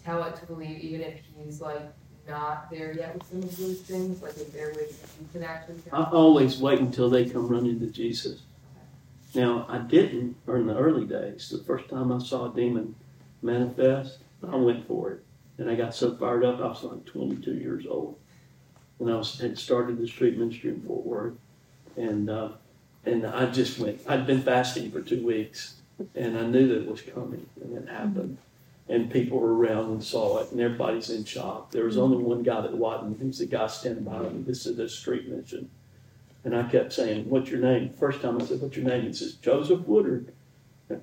tell 0.04 0.22
it 0.24 0.36
to 0.36 0.46
believe, 0.46 0.78
even 0.80 1.00
if 1.00 1.20
he's 1.34 1.60
like 1.62 1.82
not 2.28 2.70
there 2.70 2.92
yet 2.92 3.14
with 3.14 3.28
some 3.28 3.42
of 3.42 3.56
those 3.56 3.80
things? 3.80 4.22
Like, 4.22 4.36
is 4.36 4.48
there 4.48 4.70
a 4.70 4.74
you 4.74 5.28
can 5.32 5.42
actually 5.42 5.76
I 5.92 6.04
always 6.04 6.58
wait 6.58 6.80
until 6.80 7.08
they 7.10 7.28
come 7.28 7.48
running 7.48 7.80
to 7.80 7.86
Jesus. 7.86 8.42
Now, 9.34 9.66
I 9.68 9.78
didn't, 9.78 10.36
or 10.46 10.56
in 10.56 10.66
the 10.66 10.76
early 10.76 11.04
days, 11.04 11.50
the 11.50 11.62
first 11.64 11.88
time 11.88 12.10
I 12.10 12.18
saw 12.18 12.50
a 12.50 12.54
demon 12.54 12.94
manifest, 13.42 14.18
I 14.46 14.56
went 14.56 14.86
for 14.86 15.12
it. 15.12 15.24
And 15.58 15.70
I 15.70 15.74
got 15.74 15.94
so 15.94 16.14
fired 16.16 16.44
up, 16.44 16.60
I 16.60 16.68
was 16.68 16.82
like 16.82 17.04
22 17.04 17.54
years 17.54 17.86
old. 17.86 18.18
And 18.98 19.10
I 19.10 19.16
was, 19.16 19.38
had 19.38 19.58
started 19.58 19.98
the 19.98 20.08
street 20.08 20.38
ministry 20.38 20.70
in 20.70 20.82
Fort 20.82 21.04
Worth. 21.04 21.34
And, 21.96 22.30
uh, 22.30 22.50
and 23.04 23.26
I 23.26 23.50
just 23.50 23.78
went, 23.78 24.00
I'd 24.06 24.26
been 24.26 24.42
fasting 24.42 24.90
for 24.90 25.00
two 25.00 25.24
weeks. 25.24 25.76
And 26.14 26.38
I 26.38 26.42
knew 26.42 26.68
that 26.68 26.82
it 26.82 26.90
was 26.90 27.00
coming, 27.00 27.46
and 27.62 27.76
it 27.76 27.88
happened. 27.88 28.36
And 28.88 29.10
people 29.10 29.38
were 29.40 29.54
around 29.54 29.90
and 29.90 30.04
saw 30.04 30.38
it, 30.38 30.52
and 30.52 30.60
everybody's 30.60 31.10
in 31.10 31.24
shock. 31.24 31.72
There 31.72 31.84
was 31.86 31.98
only 31.98 32.18
one 32.22 32.44
guy 32.44 32.60
that 32.60 32.76
wasn't. 32.76 33.18
He 33.20 33.26
was 33.26 33.38
the 33.38 33.46
guy 33.46 33.66
standing 33.66 34.04
by 34.04 34.20
me. 34.20 34.42
This 34.42 34.64
is 34.64 34.78
a 34.78 34.88
street 34.88 35.28
mission. 35.28 35.70
And 36.44 36.54
I 36.54 36.62
kept 36.68 36.92
saying, 36.92 37.28
What's 37.28 37.50
your 37.50 37.58
name? 37.60 37.90
First 37.90 38.22
time 38.22 38.40
I 38.40 38.44
said, 38.44 38.60
What's 38.60 38.76
your 38.76 38.86
name? 38.86 39.02
He 39.02 39.12
says, 39.12 39.34
Joseph 39.34 39.80
Woodard. 39.86 40.32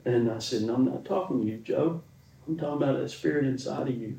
And 0.06 0.32
I 0.32 0.40
said, 0.40 0.62
No, 0.62 0.76
I'm 0.76 0.86
not 0.86 1.04
talking 1.04 1.42
to 1.42 1.46
you, 1.46 1.58
Joe. 1.58 2.02
I'm 2.48 2.58
talking 2.58 2.82
about 2.82 2.98
that 3.00 3.10
spirit 3.10 3.46
inside 3.46 3.90
of 3.90 3.96
you. 3.98 4.18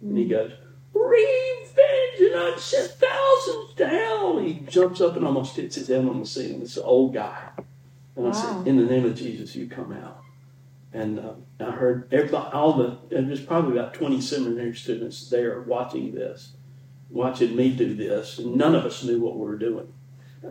And 0.00 0.16
he 0.16 0.26
goes, 0.26 0.52
Revenge 0.94 2.20
and 2.20 2.34
I 2.34 2.54
sent 2.56 2.92
thousands 2.92 3.74
to 3.76 3.88
hell. 3.88 4.38
He 4.38 4.54
jumps 4.70 5.02
up 5.02 5.16
and 5.16 5.26
almost 5.26 5.56
hits 5.56 5.76
his 5.76 5.88
head 5.88 6.06
on 6.06 6.20
the 6.20 6.26
ceiling. 6.26 6.62
It's 6.62 6.78
an 6.78 6.84
old 6.84 7.12
guy. 7.12 7.50
And 8.16 8.26
I 8.26 8.30
Wow. 8.30 8.32
said, 8.32 8.66
In 8.66 8.76
the 8.78 8.84
name 8.86 9.04
of 9.04 9.14
Jesus, 9.14 9.54
you 9.54 9.66
come 9.66 9.92
out. 9.92 10.21
And 10.92 11.18
uh, 11.18 11.32
I 11.58 11.70
heard 11.70 12.12
everybody, 12.12 12.50
all 12.52 12.74
the, 12.74 13.16
and 13.16 13.28
there's 13.28 13.40
probably 13.40 13.78
about 13.78 13.94
20 13.94 14.20
seminary 14.20 14.74
students 14.74 15.30
there 15.30 15.62
watching 15.62 16.14
this, 16.14 16.52
watching 17.10 17.56
me 17.56 17.70
do 17.70 17.94
this, 17.94 18.38
and 18.38 18.56
none 18.56 18.74
of 18.74 18.84
us 18.84 19.02
knew 19.02 19.20
what 19.20 19.36
we 19.36 19.46
were 19.46 19.56
doing. 19.56 19.92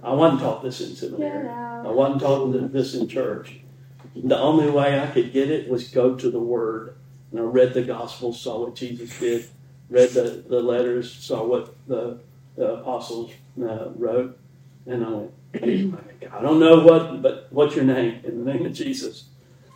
I 0.03 0.13
wasn't 0.13 0.41
taught 0.41 0.63
this 0.63 0.81
in 0.81 0.95
seminary. 0.95 1.47
I 1.49 1.91
wasn't 1.91 2.21
taught 2.21 2.71
this 2.71 2.95
in 2.95 3.07
church. 3.07 3.59
The 4.15 4.37
only 4.37 4.69
way 4.69 4.99
I 4.99 5.07
could 5.07 5.31
get 5.31 5.51
it 5.51 5.69
was 5.69 5.89
go 5.89 6.15
to 6.15 6.31
the 6.31 6.39
Word. 6.39 6.95
And 7.31 7.39
I 7.39 7.43
read 7.43 7.73
the 7.73 7.83
Gospels, 7.83 8.41
saw 8.41 8.65
what 8.65 8.75
Jesus 8.75 9.17
did, 9.19 9.45
read 9.89 10.09
the, 10.11 10.43
the 10.47 10.59
letters, 10.59 11.13
saw 11.13 11.45
what 11.45 11.75
the, 11.87 12.19
the 12.55 12.75
apostles 12.75 13.31
uh, 13.61 13.89
wrote, 13.95 14.37
and 14.85 15.05
I 15.05 15.09
went, 15.09 15.31
I 16.33 16.41
don't 16.41 16.59
know 16.59 16.79
what, 16.79 17.21
but 17.21 17.47
what's 17.51 17.75
your 17.75 17.85
name? 17.85 18.21
In 18.23 18.43
the 18.43 18.53
name 18.53 18.65
of 18.65 18.73
Jesus. 18.73 19.25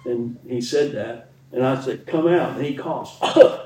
And 0.06 0.40
he 0.48 0.62
said 0.62 0.92
that, 0.94 1.30
and 1.52 1.66
I 1.66 1.82
said, 1.82 2.06
come 2.06 2.28
out. 2.28 2.58
And 2.58 2.66
he 2.66 2.76
coughs. 2.76 3.18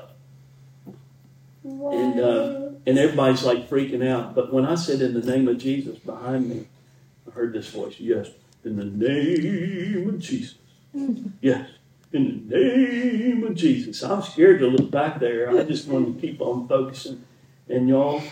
And, 1.62 2.20
uh, 2.20 2.70
and 2.86 2.98
everybody's 2.98 3.44
like 3.44 3.68
freaking 3.68 4.06
out. 4.06 4.34
But 4.34 4.52
when 4.52 4.64
I 4.64 4.74
said 4.76 5.02
in 5.02 5.12
the 5.12 5.20
name 5.20 5.46
of 5.48 5.58
Jesus 5.58 5.98
behind 5.98 6.48
me, 6.48 6.66
I 7.28 7.32
heard 7.32 7.52
this 7.52 7.68
voice, 7.68 7.96
yes, 7.98 8.28
in 8.64 8.76
the 8.76 8.84
name 8.84 10.08
of 10.08 10.18
Jesus. 10.20 10.56
Yes, 11.40 11.70
in 12.12 12.48
the 12.48 12.56
name 12.56 13.44
of 13.44 13.54
Jesus. 13.54 14.02
I'm 14.02 14.22
scared 14.22 14.58
to 14.60 14.66
look 14.66 14.90
back 14.90 15.20
there. 15.20 15.56
I 15.56 15.62
just 15.62 15.86
wanted 15.86 16.14
to 16.14 16.20
keep 16.20 16.40
on 16.40 16.66
focusing. 16.66 17.24
And 17.68 17.88
y'all, 17.88 18.22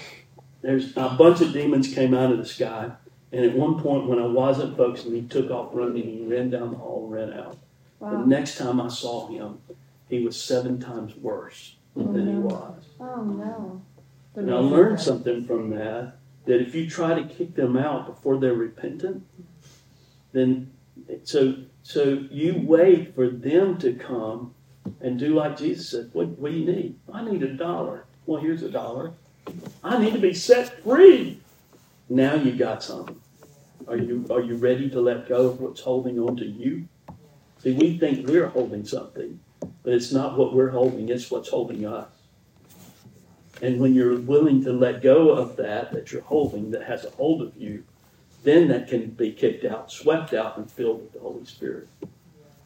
there's 0.63 0.97
a 0.97 1.11
bunch 1.11 1.41
of 1.41 1.53
demons 1.53 1.95
came 1.95 2.15
out 2.15 2.33
of 2.33 2.39
the 2.39 2.47
sky. 2.47 2.91
And 3.31 3.45
at 3.45 3.57
one 3.57 3.81
point, 3.81 4.09
when 4.09 4.19
I 4.19 4.27
wasn't 4.27 4.77
focusing, 4.77 5.15
he 5.15 5.23
took 5.23 5.51
off 5.51 5.71
running. 5.73 6.03
He 6.03 6.27
ran 6.27 6.51
down 6.51 6.73
the 6.73 6.79
hall 6.79 7.05
and 7.05 7.13
ran 7.13 7.39
out. 7.39 7.59
The 8.01 8.25
next 8.27 8.59
time 8.59 8.81
I 8.81 8.89
saw 8.89 9.29
him, 9.29 9.59
he 10.09 10.25
was 10.25 10.41
seven 10.41 10.81
times 10.81 11.17
worse 11.17 11.77
than 11.97 12.27
he 12.27 12.35
was. 12.35 12.85
Oh 13.01 13.23
no. 13.23 13.83
And 14.37 14.53
I 14.53 14.59
learned 14.59 15.01
something 15.01 15.45
from 15.45 15.71
that, 15.71 16.15
that 16.47 16.61
if 16.61 16.75
you 16.75 16.89
try 16.89 17.21
to 17.21 17.27
kick 17.27 17.57
them 17.57 17.77
out 17.77 18.07
before 18.07 18.39
they're 18.39 18.55
repentant, 18.55 19.27
then, 20.33 20.71
so, 21.25 21.57
so 21.83 22.25
you 22.31 22.63
wait 22.65 23.15
for 23.17 23.29
them 23.29 23.79
to 23.79 23.95
come 23.95 24.55
and 25.01 25.19
do 25.19 25.35
like 25.35 25.59
Jesus 25.59 25.91
said, 25.91 26.11
what, 26.13 26.29
what 26.39 26.53
do 26.53 26.59
you 26.59 26.67
need? 26.67 26.99
I 27.13 27.25
need 27.25 27.43
a 27.43 27.53
dollar. 27.53 28.05
Well, 28.27 28.41
here's 28.41 28.63
a 28.63 28.71
dollar. 28.71 29.13
I 29.83 29.99
need 29.99 30.13
to 30.13 30.21
be 30.21 30.35
set 30.35 30.83
free. 30.85 31.41
Now 32.09 32.35
you 32.35 32.53
got 32.53 32.83
something. 32.83 33.21
Are 33.89 33.97
you, 33.97 34.25
are 34.31 34.41
you 34.41 34.55
ready 34.55 34.89
to 34.91 35.01
let 35.01 35.29
go 35.29 35.47
of 35.47 35.61
what's 35.61 35.81
holding 35.81 36.19
on 36.19 36.37
to 36.37 36.47
you? 36.47 36.87
See, 37.69 37.75
we 37.75 37.99
think 37.99 38.27
we're 38.27 38.47
holding 38.47 38.87
something, 38.87 39.41
but 39.61 39.93
it's 39.93 40.11
not 40.11 40.39
what 40.39 40.55
we're 40.55 40.71
holding, 40.71 41.11
it's 41.11 41.31
what's 41.31 41.51
holding 41.51 41.85
us. 41.85 42.09
And 43.61 43.79
when 43.79 43.93
you're 43.93 44.19
willing 44.19 44.65
to 44.65 44.73
let 44.73 45.03
go 45.03 45.33
of 45.33 45.57
that 45.57 45.93
that 45.93 46.11
you're 46.11 46.23
holding 46.23 46.71
that 46.71 46.85
has 46.85 47.05
a 47.05 47.11
hold 47.11 47.43
of 47.43 47.55
you, 47.59 47.85
then 48.43 48.69
that 48.69 48.89
can 48.89 49.11
be 49.11 49.33
kicked 49.33 49.67
out, 49.67 49.93
swept 49.93 50.33
out, 50.33 50.57
and 50.57 50.71
filled 50.71 51.03
with 51.03 51.13
the 51.13 51.19
Holy 51.19 51.45
Spirit. 51.45 51.89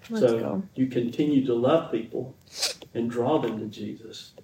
Let's 0.09 0.25
so 0.25 0.39
go. 0.39 0.63
you 0.77 0.87
continue 0.87 1.45
to 1.47 1.55
love 1.55 1.91
people 1.91 2.37
and 2.95 3.11
draw 3.11 3.41
them 3.41 3.59
to 3.59 3.67
Jesus. 3.67 4.35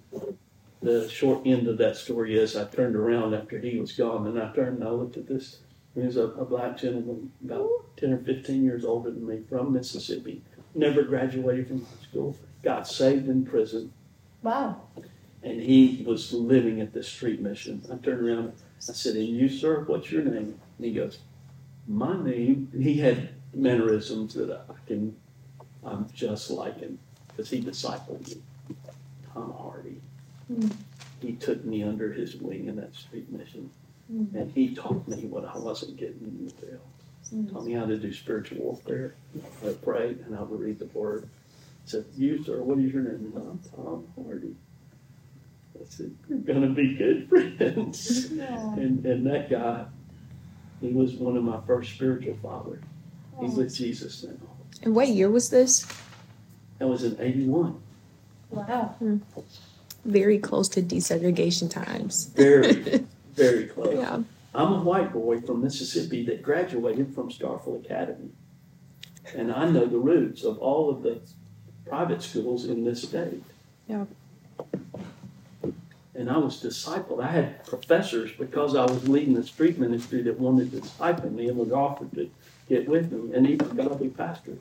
The 0.81 1.07
short 1.07 1.47
end 1.47 1.69
of 1.69 1.77
that 1.77 1.95
story 1.95 2.37
is 2.37 2.57
I 2.57 2.65
turned 2.65 2.97
around 2.97 3.33
after 3.33 3.59
he 3.59 3.79
was 3.79 3.93
gone, 3.93 4.27
and 4.27 4.37
I 4.37 4.51
turned 4.53 4.79
and 4.79 4.83
I 4.83 4.91
looked 4.91 5.15
at 5.15 5.27
this. 5.27 5.59
He 5.95 6.01
was 6.01 6.17
a, 6.17 6.23
a 6.23 6.43
black 6.43 6.77
gentleman, 6.77 7.31
about 7.45 7.69
10 7.95 8.13
or 8.13 8.17
15 8.17 8.63
years 8.63 8.83
older 8.83 9.09
than 9.11 9.25
me, 9.25 9.41
from 9.49 9.73
Mississippi, 9.73 10.43
never 10.75 11.03
graduated 11.03 11.67
from 11.67 11.81
high 11.81 12.03
school, 12.09 12.37
got 12.63 12.87
saved 12.87 13.27
in 13.27 13.45
prison, 13.45 13.91
Wow. 14.43 14.81
and 15.43 15.61
he 15.61 16.03
was 16.05 16.33
living 16.33 16.81
at 16.81 16.93
the 16.93 17.03
street 17.03 17.41
mission. 17.41 17.81
I 17.91 17.95
turned 17.97 18.27
around, 18.27 18.45
and 18.45 18.53
I 18.89 18.93
said, 18.93 19.15
And 19.15 19.27
you, 19.27 19.49
sir, 19.49 19.83
what's 19.85 20.11
your 20.11 20.23
name? 20.23 20.59
And 20.77 20.85
he 20.85 20.93
goes, 20.93 21.19
My 21.87 22.21
name. 22.21 22.69
And 22.73 22.83
he 22.83 22.95
had 22.99 23.29
mannerisms 23.53 24.33
that 24.35 24.51
I 24.51 24.73
can, 24.87 25.15
I'm 25.83 26.07
just 26.13 26.49
like 26.49 26.79
him, 26.79 26.99
because 27.27 27.49
he 27.49 27.61
discipled 27.61 28.27
me. 28.27 28.41
Tom 29.33 29.53
Hardy. 29.57 30.01
Hmm. 30.47 30.67
He 31.21 31.33
took 31.33 31.63
me 31.65 31.83
under 31.83 32.13
his 32.13 32.35
wing 32.35 32.67
in 32.67 32.75
that 32.77 32.95
street 32.95 33.31
mission, 33.31 33.69
hmm. 34.09 34.25
and 34.35 34.51
he 34.53 34.73
taught 34.73 35.07
me 35.07 35.25
what 35.25 35.45
I 35.45 35.57
wasn't 35.57 35.97
getting 35.97 36.21
in 36.21 36.45
the 36.45 36.51
field. 36.51 36.79
Mm. 37.33 37.51
Taught 37.51 37.65
me 37.65 37.73
how 37.73 37.85
to 37.85 37.97
do 37.97 38.13
spiritual 38.13 38.57
warfare. 38.59 39.15
I 39.65 39.69
prayed, 39.83 40.19
and 40.25 40.35
I 40.35 40.41
would 40.41 40.59
read 40.59 40.79
the 40.79 40.85
word. 40.87 41.29
I 41.85 41.89
said, 41.89 42.05
You, 42.15 42.43
sir, 42.43 42.61
what 42.61 42.79
is 42.79 42.91
your 42.91 43.03
name? 43.03 43.33
And 43.35 43.47
I'm 43.47 43.59
Tom 43.75 44.07
Hardy. 44.15 44.55
I 45.79 45.85
said, 45.87 46.15
We're 46.27 46.37
going 46.37 46.61
to 46.61 46.69
be 46.69 46.95
good 46.95 47.29
friends. 47.57 48.25
and, 48.31 49.05
and 49.05 49.25
that 49.27 49.49
guy, 49.49 49.85
he 50.81 50.89
was 50.89 51.13
one 51.13 51.37
of 51.37 51.43
my 51.43 51.59
first 51.67 51.93
spiritual 51.93 52.37
fathers. 52.41 52.83
He's 53.39 53.55
with 53.55 53.73
Jesus 53.73 54.23
now. 54.23 54.33
And 54.83 54.95
what 54.95 55.07
year 55.07 55.29
was 55.29 55.49
this? 55.49 55.85
That 56.79 56.87
was 56.87 57.03
in 57.03 57.19
81. 57.19 57.81
Wow. 58.49 58.95
Hmm. 58.99 59.17
Very 60.05 60.39
close 60.39 60.67
to 60.69 60.81
desegregation 60.81 61.69
times. 61.69 62.25
Very, 62.35 63.05
very 63.35 63.67
close. 63.67 63.95
Yeah. 63.95 64.19
I'm 64.53 64.73
a 64.73 64.79
white 64.81 65.13
boy 65.13 65.41
from 65.41 65.61
Mississippi 65.61 66.25
that 66.25 66.41
graduated 66.41 67.13
from 67.13 67.29
Starkville 67.29 67.83
Academy. 67.85 68.29
And 69.35 69.51
I 69.51 69.69
know 69.69 69.85
the 69.85 69.99
roots 69.99 70.43
of 70.43 70.57
all 70.57 70.89
of 70.89 71.03
the 71.03 71.21
private 71.85 72.21
schools 72.21 72.65
in 72.65 72.83
this 72.83 73.03
state. 73.03 73.43
Yeah. 73.87 74.05
And 76.15 76.29
I 76.29 76.37
was 76.37 76.61
discipled. 76.61 77.23
I 77.23 77.27
had 77.27 77.65
professors 77.65 78.31
because 78.31 78.75
I 78.75 78.85
was 78.85 79.07
leading 79.07 79.35
the 79.35 79.43
street 79.43 79.77
ministry 79.77 80.21
that 80.23 80.39
wanted 80.39 80.71
to 80.71 80.81
disciple 80.81 81.29
me 81.29 81.47
and 81.47 81.57
was 81.57 81.71
offered 81.71 82.11
to 82.15 82.29
get 82.67 82.87
with 82.87 83.09
them, 83.09 83.31
and 83.33 83.47
even 83.47 83.69
godly 83.75 84.09
pastors. 84.09 84.57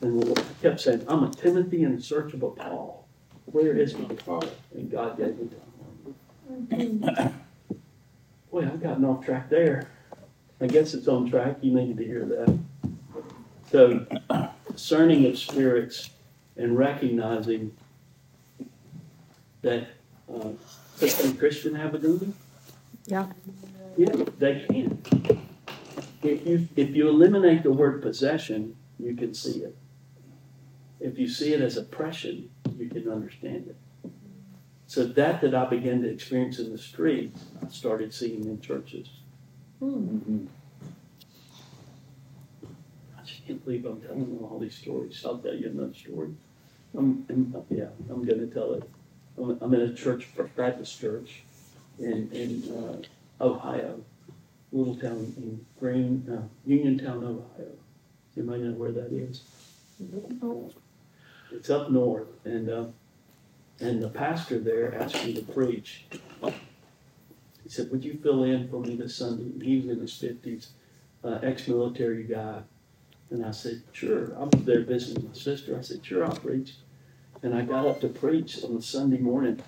And 0.00 0.38
I 0.38 0.42
kept 0.60 0.80
saying, 0.80 1.04
I'm 1.08 1.24
a 1.24 1.30
Timothy 1.30 1.82
in 1.82 2.00
search 2.00 2.34
of 2.34 2.42
a 2.42 2.50
Paul. 2.50 3.06
Where 3.46 3.76
is 3.76 3.96
my 3.96 4.08
Paul? 4.08 4.44
And 4.74 4.90
God 4.90 5.16
gave 5.16 5.38
me 5.38 5.48
to 6.70 6.76
him. 6.76 7.33
Boy, 8.54 8.62
I've 8.62 8.80
gotten 8.80 9.04
off 9.04 9.24
track 9.24 9.50
there. 9.50 9.88
I 10.60 10.68
guess 10.68 10.94
it's 10.94 11.08
on 11.08 11.28
track. 11.28 11.56
You 11.60 11.74
needed 11.74 11.96
to 11.96 12.04
hear 12.04 12.24
that. 12.24 12.56
So, 13.72 14.06
discerning 14.70 15.26
of 15.26 15.36
spirits 15.36 16.10
and 16.56 16.78
recognizing 16.78 17.76
that 19.62 19.88
uh, 20.32 20.50
a 21.02 21.32
Christian 21.36 21.74
have 21.74 21.94
a 21.94 21.98
demon? 21.98 22.32
Yeah. 23.06 23.26
Yeah, 23.96 24.24
they 24.38 24.64
can. 24.70 25.02
If 26.22 26.46
you 26.46 26.68
if 26.76 26.94
you 26.94 27.08
eliminate 27.08 27.64
the 27.64 27.72
word 27.72 28.02
possession, 28.02 28.76
you 29.00 29.16
can 29.16 29.34
see 29.34 29.64
it. 29.64 29.76
If 31.00 31.18
you 31.18 31.26
see 31.26 31.54
it 31.54 31.60
as 31.60 31.76
oppression, 31.76 32.50
you 32.78 32.88
can 32.88 33.10
understand 33.10 33.66
it. 33.66 33.76
So 34.94 35.02
that 35.04 35.40
that 35.40 35.56
I 35.56 35.64
began 35.66 36.02
to 36.02 36.08
experience 36.08 36.60
in 36.60 36.70
the 36.70 36.78
street, 36.78 37.34
I 37.60 37.66
started 37.68 38.14
seeing 38.14 38.44
in 38.44 38.60
churches. 38.60 39.08
Hmm. 39.80 40.46
I 43.18 43.22
just 43.24 43.44
can't 43.44 43.64
believe 43.64 43.86
I'm 43.86 44.00
telling 44.00 44.20
you 44.20 44.48
all 44.48 44.60
these 44.60 44.76
stories. 44.76 45.20
I'll 45.26 45.38
tell 45.38 45.52
you 45.52 45.66
another 45.66 45.94
story. 45.94 46.28
I'm, 46.96 47.26
I'm 47.28 47.64
yeah, 47.70 47.88
I'm 48.08 48.24
going 48.24 48.38
to 48.38 48.46
tell 48.46 48.74
it. 48.74 48.88
I'm, 49.36 49.58
I'm 49.60 49.74
in 49.74 49.80
a 49.80 49.94
church, 49.94 50.26
First 50.26 50.54
Baptist 50.54 51.00
church, 51.00 51.42
in 51.98 52.30
in 52.30 52.50
uh, 52.72 53.44
Ohio, 53.44 54.00
little 54.70 54.94
town 54.94 55.34
in 55.36 55.66
Green 55.80 56.24
uh, 56.30 56.46
Uniontown, 56.66 57.24
Ohio. 57.24 57.72
You 58.36 58.44
might 58.44 58.60
know 58.60 58.74
where 58.74 58.92
that 58.92 59.12
is. 59.12 59.42
It's 61.50 61.68
up 61.68 61.90
north, 61.90 62.28
and 62.44 62.70
uh, 62.70 62.84
and 63.80 64.02
the 64.02 64.08
pastor 64.08 64.58
there 64.58 64.94
asked 64.94 65.24
me 65.24 65.34
to 65.34 65.42
preach. 65.42 66.06
He 67.62 67.68
said, 67.68 67.90
"Would 67.90 68.04
you 68.04 68.18
fill 68.22 68.44
in 68.44 68.68
for 68.68 68.80
me 68.80 68.94
this 68.96 69.16
Sunday?" 69.16 69.64
He 69.64 69.80
was 69.80 69.88
in 69.88 70.00
his 70.00 70.14
fifties, 70.14 70.70
uh, 71.22 71.38
ex-military 71.42 72.24
guy, 72.24 72.62
and 73.30 73.44
I 73.44 73.50
said, 73.50 73.82
"Sure." 73.92 74.36
I 74.36 74.44
was 74.44 74.64
there 74.64 74.82
visiting 74.82 75.26
my 75.26 75.34
sister. 75.34 75.76
I 75.76 75.80
said, 75.80 76.04
"Sure, 76.04 76.24
I'll 76.24 76.36
preach." 76.36 76.74
And 77.42 77.54
I 77.54 77.62
got 77.62 77.86
up 77.86 78.00
to 78.00 78.08
preach 78.08 78.62
on 78.64 78.76
a 78.76 78.82
Sunday 78.82 79.18
morning, 79.18 79.60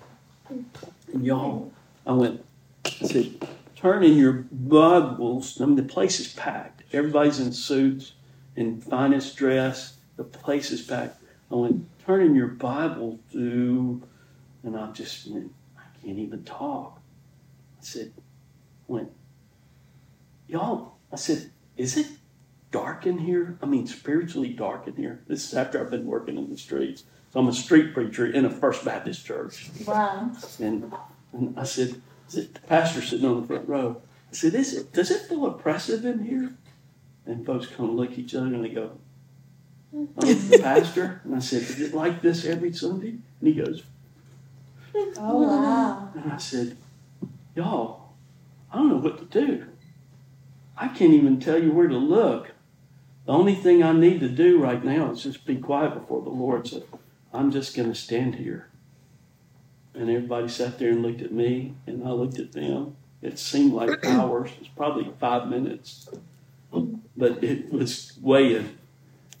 and 0.49 1.25
y'all, 1.25 1.71
I 2.05 2.13
went. 2.13 2.43
I 2.85 3.05
said, 3.05 3.47
"Turn 3.75 4.03
in 4.03 4.17
your 4.17 4.45
Bibles." 4.51 5.59
I 5.59 5.65
mean, 5.65 5.75
the 5.75 5.83
place 5.83 6.19
is 6.19 6.33
packed. 6.33 6.83
Everybody's 6.93 7.39
in 7.39 7.51
suits 7.51 8.13
in 8.55 8.81
finest 8.81 9.35
dress. 9.35 9.97
The 10.15 10.23
place 10.23 10.71
is 10.71 10.81
packed. 10.81 11.21
Oh, 11.49 11.59
I 11.59 11.61
went, 11.69 12.05
turn 12.05 12.21
in 12.21 12.35
your 12.35 12.47
Bible 12.47 13.19
to, 13.31 14.01
and 14.63 14.77
I 14.77 14.91
just 14.91 15.27
went, 15.27 15.53
I 15.77 15.83
can't 16.03 16.19
even 16.19 16.43
talk. 16.43 16.99
I 17.79 17.83
said, 17.83 18.13
went, 18.87 19.11
y'all, 20.47 20.97
I 21.11 21.15
said, 21.15 21.51
is 21.77 21.95
it 21.95 22.07
dark 22.71 23.05
in 23.05 23.19
here? 23.19 23.57
I 23.61 23.65
mean, 23.65 23.87
spiritually 23.87 24.49
dark 24.49 24.87
in 24.87 24.95
here. 24.95 25.21
This 25.27 25.47
is 25.47 25.53
after 25.53 25.79
I've 25.79 25.91
been 25.91 26.05
working 26.05 26.37
in 26.37 26.49
the 26.49 26.57
streets. 26.57 27.03
So 27.31 27.39
I'm 27.39 27.47
a 27.47 27.53
street 27.53 27.93
preacher 27.93 28.25
in 28.25 28.45
a 28.45 28.49
First 28.49 28.83
Baptist 28.83 29.25
church. 29.25 29.69
Wow. 29.85 30.31
And, 30.59 30.91
and 31.33 31.57
I 31.59 31.63
said, 31.63 32.01
is 32.27 32.35
it 32.35 32.53
the 32.53 32.59
pastor 32.61 33.01
sitting 33.01 33.25
on 33.25 33.41
the 33.41 33.47
front 33.47 33.69
row? 33.69 34.01
I 34.29 34.33
said, 34.33 34.53
is 34.53 34.73
it, 34.73 34.91
does 34.91 35.11
it 35.11 35.27
feel 35.27 35.45
oppressive 35.45 36.03
in 36.03 36.25
here? 36.25 36.53
And 37.25 37.45
folks 37.45 37.67
kind 37.67 37.89
of 37.89 37.95
look 37.95 38.11
at 38.13 38.19
each 38.19 38.35
other 38.35 38.47
and 38.47 38.63
they 38.63 38.69
go, 38.69 38.91
I'm 39.93 40.49
the 40.49 40.59
pastor. 40.61 41.21
And 41.23 41.35
I 41.35 41.39
said, 41.39 41.61
is 41.63 41.79
it 41.79 41.93
like 41.93 42.21
this 42.21 42.45
every 42.45 42.73
Sunday? 42.73 43.17
And 43.39 43.47
he 43.47 43.53
goes, 43.53 43.83
Oh 45.17 45.43
wow. 45.43 46.11
and 46.15 46.31
I 46.31 46.37
said, 46.37 46.77
y'all, 47.55 48.13
I 48.71 48.77
don't 48.77 48.89
know 48.89 48.97
what 48.97 49.17
to 49.19 49.25
do. 49.25 49.65
I 50.77 50.87
can't 50.87 51.13
even 51.13 51.39
tell 51.39 51.61
you 51.61 51.71
where 51.71 51.87
to 51.87 51.97
look. 51.97 52.51
The 53.25 53.33
only 53.33 53.55
thing 53.55 53.83
I 53.83 53.91
need 53.91 54.19
to 54.21 54.29
do 54.29 54.61
right 54.61 54.83
now 54.83 55.11
is 55.11 55.23
just 55.23 55.45
be 55.45 55.57
quiet 55.57 55.93
before 55.93 56.21
the 56.21 56.29
Lord. 56.29 56.67
So 56.67 56.83
I'm 57.33 57.51
just 57.51 57.75
going 57.75 57.89
to 57.89 57.95
stand 57.95 58.35
here. 58.35 58.69
And 59.93 60.09
everybody 60.09 60.47
sat 60.47 60.77
there 60.77 60.91
and 60.91 61.01
looked 61.01 61.21
at 61.21 61.31
me, 61.31 61.73
and 61.87 62.07
I 62.07 62.11
looked 62.11 62.37
at 62.39 62.53
them. 62.53 62.95
It 63.21 63.39
seemed 63.39 63.73
like 63.73 64.05
hours. 64.05 64.51
It 64.51 64.59
was 64.59 64.67
probably 64.69 65.11
five 65.19 65.47
minutes. 65.47 66.07
But 66.71 67.43
it 67.43 67.71
was 67.73 68.13
weighing. 68.21 68.77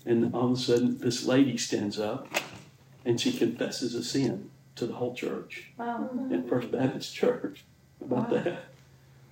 And 0.07 0.33
all 0.33 0.45
of 0.45 0.57
a 0.57 0.61
sudden, 0.61 0.97
this 0.99 1.25
lady 1.25 1.57
stands 1.57 1.99
up 1.99 2.27
and 3.05 3.19
she 3.19 3.31
confesses 3.37 3.93
a 3.93 4.03
sin 4.03 4.49
to 4.75 4.85
the 4.85 4.93
whole 4.93 5.13
church 5.13 5.71
Wow. 5.77 6.09
in 6.31 6.47
First 6.47 6.71
Baptist 6.71 7.13
Church 7.13 7.65
about 8.01 8.29
that. 8.29 8.65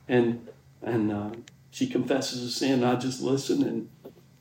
And 0.07 0.47
and 0.81 1.11
uh, 1.11 1.29
she 1.71 1.87
confesses 1.87 2.43
a 2.43 2.51
sin. 2.51 2.83
I 2.83 2.95
just 2.95 3.21
listen, 3.21 3.63
and 3.63 3.89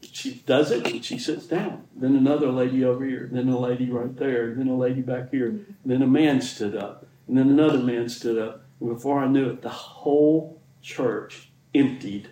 she 0.03 0.43
does 0.47 0.71
it, 0.71 0.87
and 0.87 1.05
she 1.05 1.19
sits 1.19 1.47
down. 1.47 1.85
Then 1.97 2.17
another 2.17 2.51
lady 2.51 2.85
over 2.85 3.05
here, 3.05 3.29
then 3.33 3.49
a 3.49 3.59
lady 3.59 3.89
right 3.91 4.15
there, 4.17 4.55
then 4.55 4.69
a 4.69 4.77
lady 4.77 5.01
back 5.01 5.31
here. 5.31 5.61
Then 5.85 6.03
a 6.03 6.07
man 6.07 6.41
stood 6.43 6.77
up, 6.77 7.07
and 7.29 7.39
then 7.39 7.49
another 7.49 7.79
man 7.79 8.09
stood 8.09 8.39
up. 8.39 8.65
And 8.81 8.91
before 8.91 9.21
I 9.21 9.29
knew 9.29 9.49
it, 9.51 9.63
the 9.63 9.69
whole 9.71 10.61
church 10.83 11.51
emptied 11.75 12.29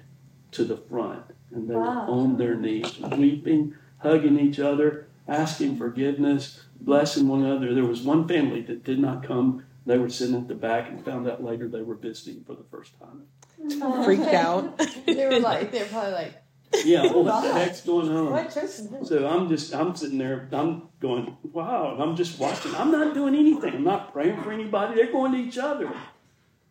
to 0.51 0.65
the 0.65 0.77
front, 0.77 1.25
and 1.55 1.69
they 1.69 1.75
Wow. 1.75 2.07
were 2.07 2.13
on 2.13 2.37
their 2.37 2.55
knees, 2.57 2.99
weeping, 3.01 3.75
hugging 4.03 4.39
each 4.39 4.59
other, 4.59 5.07
asking 5.27 5.77
forgiveness, 5.77 6.63
blessing 6.81 7.29
one 7.29 7.45
another. 7.45 7.75
There 7.75 7.85
was 7.85 8.03
one 8.03 8.29
family 8.29 8.63
that 8.63 8.85
did 8.85 8.99
not 8.99 9.25
come 9.25 9.65
they 9.85 9.99
were 9.99 10.09
sitting 10.09 10.37
at 10.37 10.49
the 10.49 10.55
back 10.55 10.89
and 10.89 11.05
found 11.05 11.29
out 11.29 11.43
later 11.43 11.69
they 11.69 11.83
were 11.83 11.97
visiting 11.97 12.45
for 12.45 12.55
the 12.55 12.65
first 12.71 12.99
time. 13.01 13.25
Mm-hmm. 13.61 14.05
Freaked 14.05 14.23
out. 14.35 14.79
They 15.07 15.27
were 15.27 15.41
like, 15.41 15.73
they're 15.73 15.87
probably 15.87 16.13
like, 16.13 16.35
Yeah, 16.85 17.03
well, 17.03 17.25
what 17.25 17.43
the 17.43 17.53
heck's 17.53 17.81
going 17.81 18.09
on? 18.09 18.31
What 18.31 18.53
church? 18.53 18.71
So 19.05 19.27
I'm 19.27 19.49
just, 19.49 19.75
I'm 19.75 19.95
sitting 19.97 20.19
there, 20.19 20.49
I'm 20.53 20.89
going, 21.01 21.37
wow, 21.43 21.93
and 21.95 22.03
I'm 22.03 22.17
just 22.17 22.39
watching. 22.39 22.75
I'm 22.77 22.91
not 22.91 23.15
doing 23.15 23.35
anything. 23.35 23.75
I'm 23.75 23.85
not 23.85 24.13
praying 24.13 24.43
for 24.43 24.53
anybody. 24.53 24.95
They're 24.95 25.13
going 25.13 25.33
to 25.33 25.39
each 25.39 25.59
other. 25.59 25.93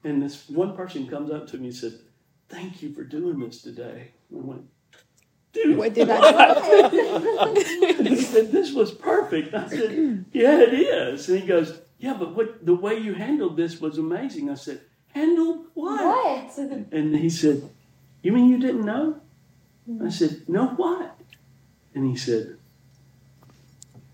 And 0.03 0.21
this 0.21 0.49
one 0.49 0.75
person 0.75 1.07
comes 1.07 1.31
up 1.31 1.47
to 1.47 1.57
me 1.57 1.67
and 1.67 1.75
said, 1.75 1.99
thank 2.49 2.81
you 2.81 2.93
for 2.93 3.03
doing 3.03 3.39
this 3.39 3.61
today. 3.61 4.11
I 4.33 4.39
went, 4.39 4.63
dude, 5.53 5.77
What 5.77 5.93
did 5.93 6.09
I 6.09 6.89
do? 6.89 8.03
he 8.03 8.21
said, 8.21 8.51
this 8.51 8.73
was 8.73 8.91
perfect. 8.91 9.53
I 9.53 9.67
said, 9.67 10.25
yeah, 10.31 10.59
it 10.61 10.73
is. 10.73 11.29
And 11.29 11.39
he 11.39 11.47
goes, 11.47 11.79
yeah, 11.99 12.13
but 12.17 12.35
what 12.35 12.65
the 12.65 12.73
way 12.73 12.97
you 12.97 13.13
handled 13.13 13.57
this 13.57 13.79
was 13.79 13.97
amazing. 13.97 14.49
I 14.49 14.55
said, 14.55 14.81
handled 15.13 15.67
what? 15.73 16.03
What? 16.03 16.57
And 16.91 17.15
he 17.15 17.29
said, 17.29 17.69
You 18.23 18.31
mean 18.31 18.49
you 18.49 18.57
didn't 18.57 18.85
know? 18.85 19.21
I 20.03 20.09
said, 20.09 20.43
No, 20.47 20.67
what? 20.67 21.19
And 21.93 22.09
he 22.09 22.15
said, 22.15 22.57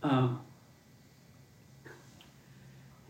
um, 0.03 0.41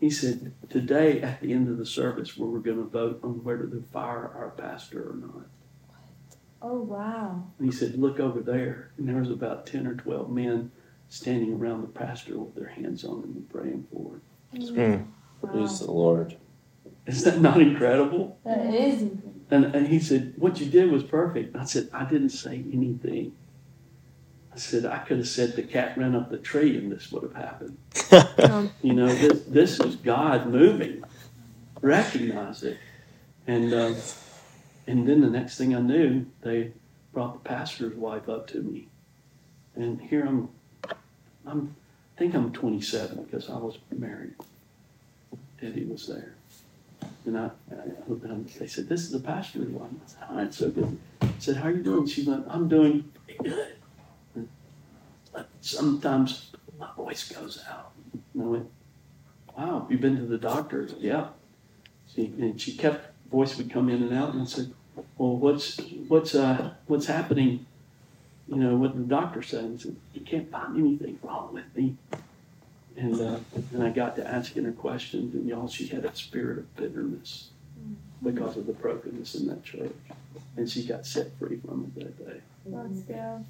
He 0.00 0.10
said, 0.10 0.52
Today 0.68 1.20
at 1.22 1.40
the 1.40 1.52
end 1.52 1.68
of 1.68 1.78
the 1.78 1.86
service, 1.86 2.36
where 2.36 2.48
we're 2.48 2.58
going 2.60 2.78
to 2.78 2.84
vote 2.88 3.20
on 3.24 3.42
whether 3.42 3.66
to 3.66 3.82
fire 3.92 4.30
our 4.36 4.50
pastor 4.50 5.10
or 5.10 5.16
not. 5.16 5.46
Oh 6.60 6.80
wow. 6.80 7.44
And 7.58 7.66
he 7.66 7.76
said, 7.76 7.96
Look 7.96 8.20
over 8.20 8.40
there. 8.40 8.90
And 8.98 9.08
there 9.08 9.16
was 9.16 9.30
about 9.30 9.66
10 9.66 9.86
or 9.86 9.94
12 9.94 10.30
men 10.30 10.70
standing 11.08 11.54
around 11.54 11.82
the 11.82 11.88
pastor 11.88 12.38
with 12.38 12.54
their 12.54 12.68
hands 12.68 13.04
on 13.04 13.22
him 13.22 13.32
and 13.36 13.50
praying 13.50 13.86
for 13.92 14.14
him. 14.14 14.22
Mm. 14.54 15.06
Praise 15.40 15.80
the 15.80 15.90
Lord. 15.90 16.36
Is 17.06 17.24
that 17.24 17.40
not 17.40 17.60
incredible? 17.60 18.38
That 18.44 18.74
is. 18.74 19.02
Incredible. 19.02 19.34
And, 19.50 19.64
and 19.74 19.88
he 19.88 19.98
said, 19.98 20.34
What 20.36 20.60
you 20.60 20.66
did 20.66 20.90
was 20.90 21.02
perfect. 21.02 21.56
I 21.56 21.64
said, 21.64 21.88
I 21.92 22.04
didn't 22.04 22.30
say 22.30 22.64
anything. 22.72 23.34
I 24.52 24.58
said, 24.58 24.84
I 24.84 24.98
could 24.98 25.18
have 25.18 25.28
said 25.28 25.54
the 25.54 25.62
cat 25.62 25.96
ran 25.96 26.16
up 26.16 26.30
the 26.30 26.38
tree 26.38 26.76
and 26.76 26.90
this 26.90 27.12
would 27.12 27.22
have 27.22 27.34
happened. 27.34 27.78
You 28.82 28.94
know, 28.94 29.06
this, 29.06 29.42
this 29.42 29.80
is 29.80 29.96
God 29.96 30.46
moving. 30.46 31.04
Recognize 31.80 32.62
it. 32.62 32.78
And, 33.46 33.72
um, 33.74 33.96
and 34.88 35.06
then 35.06 35.20
the 35.20 35.28
next 35.28 35.58
thing 35.58 35.76
I 35.76 35.80
knew, 35.80 36.24
they 36.40 36.72
brought 37.12 37.34
the 37.34 37.46
pastor's 37.46 37.94
wife 37.94 38.26
up 38.26 38.46
to 38.48 38.62
me. 38.62 38.88
And 39.76 40.00
here 40.00 40.24
I'm, 40.24 40.48
I'm 41.46 41.76
I 42.16 42.18
think 42.18 42.34
I'm 42.34 42.50
27 42.52 43.22
because 43.22 43.50
I 43.50 43.58
was 43.58 43.76
married. 43.94 44.34
Eddie 45.60 45.84
was 45.84 46.06
there. 46.06 46.34
And 47.26 47.38
I, 47.38 47.50
I, 47.70 48.32
they 48.58 48.66
said, 48.66 48.88
This 48.88 49.02
is 49.02 49.10
the 49.10 49.20
pastor's 49.20 49.68
wife. 49.68 49.90
I 49.92 50.08
said, 50.08 50.22
Hi, 50.22 50.42
it's 50.44 50.56
so 50.56 50.70
good. 50.70 50.98
I 51.20 51.28
said, 51.38 51.56
How 51.56 51.68
are 51.68 51.72
you 51.72 51.82
doing? 51.82 52.06
She 52.06 52.24
went, 52.24 52.46
I'm 52.48 52.66
doing 52.66 53.12
pretty 53.26 53.50
good. 54.34 54.48
Sometimes 55.60 56.50
my 56.78 56.88
voice 56.96 57.28
goes 57.30 57.62
out. 57.70 57.92
And 58.32 58.42
I 58.42 58.46
went, 58.46 58.70
Wow, 59.54 59.80
have 59.82 59.92
you 59.92 59.98
been 59.98 60.16
to 60.16 60.24
the 60.24 60.38
doctor? 60.38 60.88
Yeah. 60.98 61.28
She, 62.12 62.32
and 62.38 62.58
she 62.58 62.74
kept, 62.74 63.12
voice 63.30 63.58
would 63.58 63.70
come 63.70 63.90
in 63.90 64.02
and 64.02 64.14
out. 64.14 64.32
And 64.32 64.42
I 64.42 64.46
said, 64.46 64.72
Well, 65.16 65.36
what's, 65.36 65.78
what's, 66.08 66.34
uh, 66.34 66.72
what's 66.86 67.06
happening? 67.06 67.66
You 68.48 68.56
know, 68.56 68.76
what 68.76 68.96
the 68.96 69.02
doctor 69.02 69.42
said. 69.42 69.70
He 69.72 69.78
said, 69.78 69.96
You 70.14 70.22
can't 70.22 70.50
find 70.50 70.76
anything 70.78 71.18
wrong 71.22 71.52
with 71.52 71.64
me. 71.76 71.96
And, 72.96 73.20
uh, 73.20 73.38
and 73.72 73.82
I 73.82 73.90
got 73.90 74.16
to 74.16 74.26
asking 74.26 74.64
her 74.64 74.72
questions, 74.72 75.34
and 75.34 75.46
y'all, 75.46 75.68
she 75.68 75.86
had 75.86 76.04
a 76.04 76.14
spirit 76.16 76.58
of 76.58 76.76
bitterness 76.76 77.50
because 78.24 78.56
of 78.56 78.66
the 78.66 78.72
brokenness 78.72 79.36
in 79.36 79.46
that 79.46 79.62
church. 79.62 79.92
and 80.56 80.68
she 80.68 80.84
got 80.84 81.06
set 81.06 81.36
free 81.38 81.58
from 81.64 81.92
it 81.96 82.00
that 82.00 82.26
day. 82.26 82.40
Let's 82.66 83.00
go. 83.02 83.44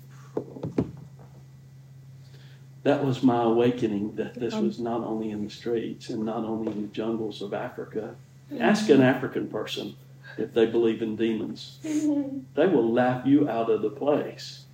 That 2.82 3.05
was 3.05 3.22
my 3.22 3.42
awakening 3.42 4.16
that 4.16 4.34
this 4.34 4.55
was 4.55 4.78
not 4.78 5.03
only 5.03 5.30
in 5.30 5.44
the 5.44 5.51
streets 5.51 6.11
and 6.11 6.24
not 6.24 6.44
only 6.44 6.70
in 6.72 6.82
the 6.82 6.88
jungles 6.88 7.42
of 7.42 7.55
Africa. 7.55 8.14
Ask 8.59 8.88
an 8.88 9.03
African 9.03 9.49
person 9.49 9.96
if 10.39 10.55
they 10.55 10.66
believe 10.66 11.03
in 11.03 11.16
demons. 11.16 11.78
They 11.82 12.66
will 12.66 12.93
laugh 12.93 13.26
you 13.26 13.49
out 13.49 13.70
of 13.70 13.82
the 13.82 13.91
place. 13.91 14.64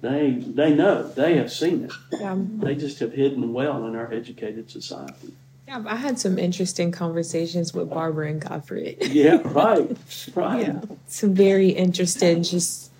They 0.00 0.42
they 0.46 0.74
know. 0.74 1.08
They 1.08 1.36
have 1.36 1.52
seen 1.52 1.84
it. 1.84 1.92
Yeah. 2.18 2.36
They 2.38 2.74
just 2.74 2.98
have 3.00 3.12
hidden 3.12 3.52
well 3.52 3.86
in 3.86 3.94
our 3.94 4.12
educated 4.12 4.70
society. 4.70 5.34
Yeah, 5.68 5.84
I 5.86 5.96
had 5.96 6.18
some 6.18 6.38
interesting 6.38 6.90
conversations 6.90 7.72
with 7.74 7.90
Barbara 7.90 8.28
and 8.30 8.40
Godfrey. 8.40 8.96
Yeah, 9.00 9.40
right. 9.44 9.96
Right. 10.34 10.62
Yeah, 10.62 10.80
some 11.06 11.34
very 11.34 11.68
interesting, 11.68 12.42
just 12.42 12.90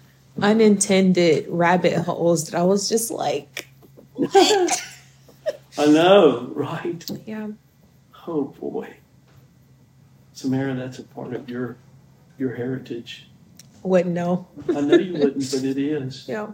unintended 0.41 1.47
rabbit 1.49 1.95
holes 1.95 2.49
that 2.49 2.59
I 2.59 2.63
was 2.63 2.89
just 2.89 3.11
like, 3.11 3.67
I 4.35 5.87
know, 5.87 6.53
right? 6.55 7.05
yeah, 7.27 7.49
Oh 8.27 8.45
boy. 8.45 8.95
Samara, 10.41 10.75
that's 10.75 10.99
a 10.99 11.03
part 11.03 11.35
of 11.35 11.51
your 11.51 11.77
your 12.39 12.55
heritage. 12.55 13.29
wouldn't 13.83 14.15
know. 14.15 14.49
I 14.71 14.81
know 14.81 14.97
you 14.97 15.13
wouldn't, 15.13 15.51
but 15.51 15.65
it 15.65 15.77
is. 15.77 16.25
Yeah, 16.29 16.53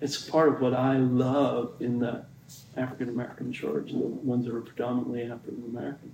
It's 0.00 0.28
part 0.30 0.48
of 0.48 0.62
what 0.62 0.72
I 0.72 0.96
love 0.96 1.74
in 1.80 1.98
the 1.98 2.24
African 2.74 3.10
American 3.10 3.52
church, 3.52 3.90
the 3.90 3.98
ones 3.98 4.46
that 4.46 4.54
are 4.54 4.62
predominantly 4.62 5.24
African 5.24 5.62
American. 5.68 6.12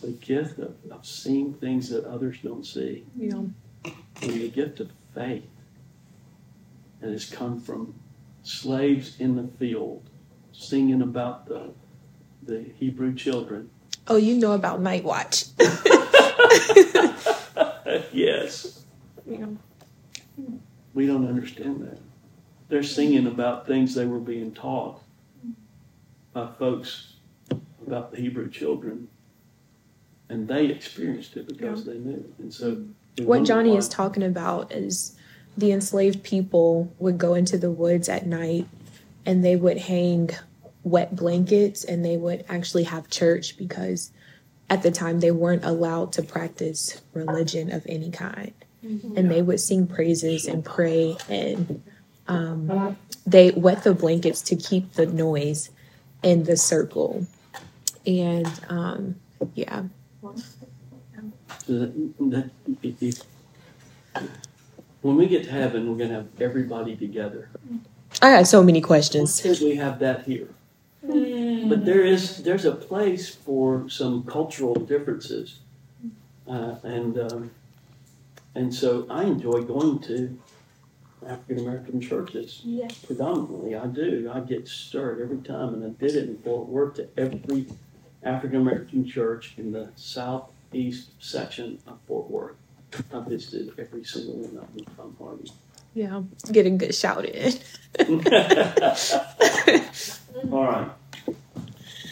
The 0.00 0.12
gift 0.12 0.60
of, 0.60 0.76
of 0.88 1.04
seeing 1.04 1.54
things 1.54 1.88
that 1.90 2.04
others 2.04 2.36
don't 2.44 2.64
see, 2.64 3.04
yeah, 3.16 3.42
and 4.22 4.30
the 4.30 4.48
gift 4.50 4.78
of 4.78 4.92
faith 5.16 5.50
that 7.00 7.10
has 7.10 7.24
come 7.28 7.60
from 7.60 7.92
slaves 8.44 9.18
in 9.18 9.34
the 9.34 9.48
field 9.58 10.08
singing 10.52 11.02
about 11.02 11.46
the 11.48 11.72
the 12.44 12.62
Hebrew 12.78 13.12
children. 13.16 13.70
Oh, 14.08 14.16
you 14.16 14.36
know 14.36 14.52
about 14.52 14.80
Night 14.80 15.04
Watch. 15.04 15.44
yes. 18.12 18.84
Yeah. 19.26 19.46
We 20.94 21.06
don't 21.06 21.28
understand 21.28 21.82
that. 21.82 21.98
They're 22.68 22.82
singing 22.82 23.26
about 23.26 23.66
things 23.66 23.94
they 23.94 24.06
were 24.06 24.18
being 24.18 24.52
taught 24.52 25.00
by 26.32 26.48
folks 26.58 27.14
about 27.86 28.10
the 28.10 28.18
Hebrew 28.18 28.50
children, 28.50 29.08
and 30.28 30.46
they 30.46 30.66
experienced 30.66 31.36
it 31.36 31.46
because 31.48 31.84
they 31.84 31.98
knew. 31.98 32.32
And 32.38 32.52
so, 32.52 32.84
What 33.22 33.44
Johnny 33.44 33.70
why- 33.70 33.76
is 33.78 33.88
talking 33.88 34.22
about 34.22 34.72
is 34.72 35.16
the 35.56 35.72
enslaved 35.72 36.22
people 36.22 36.92
would 36.98 37.18
go 37.18 37.34
into 37.34 37.56
the 37.58 37.70
woods 37.70 38.08
at 38.08 38.26
night 38.26 38.66
and 39.26 39.44
they 39.44 39.56
would 39.56 39.78
hang 39.78 40.30
wet 40.88 41.14
blankets 41.14 41.84
and 41.84 42.04
they 42.04 42.16
would 42.16 42.44
actually 42.48 42.84
have 42.84 43.08
church 43.10 43.56
because 43.56 44.10
at 44.70 44.82
the 44.82 44.90
time 44.90 45.20
they 45.20 45.30
weren't 45.30 45.64
allowed 45.64 46.12
to 46.14 46.22
practice 46.22 47.00
religion 47.14 47.70
of 47.72 47.84
any 47.88 48.10
kind. 48.10 48.52
And 48.82 49.30
they 49.30 49.42
would 49.42 49.60
sing 49.60 49.86
praises 49.86 50.46
and 50.46 50.64
pray 50.64 51.16
and 51.28 51.82
um, 52.28 52.96
they 53.26 53.50
wet 53.50 53.82
the 53.84 53.92
blankets 53.94 54.40
to 54.42 54.56
keep 54.56 54.92
the 54.94 55.06
noise 55.06 55.70
in 56.22 56.44
the 56.44 56.56
circle. 56.56 57.26
And 58.06 58.46
um, 58.68 59.16
yeah, 59.54 59.82
So 61.66 61.72
that, 61.78 61.92
that, 62.30 62.50
if- 62.82 63.02
if- 63.02 63.22
when 65.02 65.16
we 65.16 65.26
get 65.28 65.44
to 65.44 65.50
heaven, 65.50 65.88
we're 65.90 65.96
going 65.96 66.10
to 66.10 66.16
have 66.16 66.28
everybody 66.40 66.96
together. 66.96 67.50
I 68.20 68.30
got 68.30 68.46
so 68.48 68.62
many 68.62 68.80
Why 68.80 68.86
questions. 68.86 69.40
can't 69.40 69.60
we 69.60 69.76
have 69.76 69.98
that 70.00 70.24
here? 70.24 70.48
But 71.08 71.84
there 71.84 72.04
is 72.04 72.42
there's 72.42 72.64
a 72.64 72.74
place 72.74 73.34
for 73.34 73.88
some 73.88 74.24
cultural 74.24 74.74
differences, 74.74 75.60
uh, 76.46 76.76
and 76.82 77.18
um, 77.18 77.50
and 78.54 78.74
so 78.74 79.06
I 79.08 79.24
enjoy 79.24 79.62
going 79.62 80.00
to 80.00 80.38
African 81.26 81.60
American 81.60 82.00
churches. 82.00 82.60
Yeah. 82.64 82.88
Predominantly, 83.06 83.74
I 83.74 83.86
do. 83.86 84.30
I 84.32 84.40
get 84.40 84.68
stirred 84.68 85.20
every 85.20 85.38
time, 85.38 85.74
and 85.74 85.84
I 85.84 85.88
did 85.98 86.14
it 86.14 86.28
in 86.28 86.38
Fort 86.38 86.68
Worth 86.68 86.94
to 86.96 87.08
every 87.16 87.66
African 88.22 88.60
American 88.60 89.06
church 89.06 89.54
in 89.56 89.72
the 89.72 89.90
southeast 89.96 91.10
section 91.20 91.78
of 91.86 91.98
Fort 92.06 92.30
Worth. 92.30 92.56
I 93.12 93.20
visited 93.20 93.72
every 93.78 94.04
single 94.04 94.34
one 94.34 94.62
of 94.62 94.74
them 94.74 94.86
from 94.96 95.16
Harvey. 95.18 95.50
Yeah, 95.94 96.22
getting 96.52 96.78
good 96.78 96.94
shout 96.94 97.24
in. 97.24 97.54
All 100.52 100.64
right. 100.64 100.90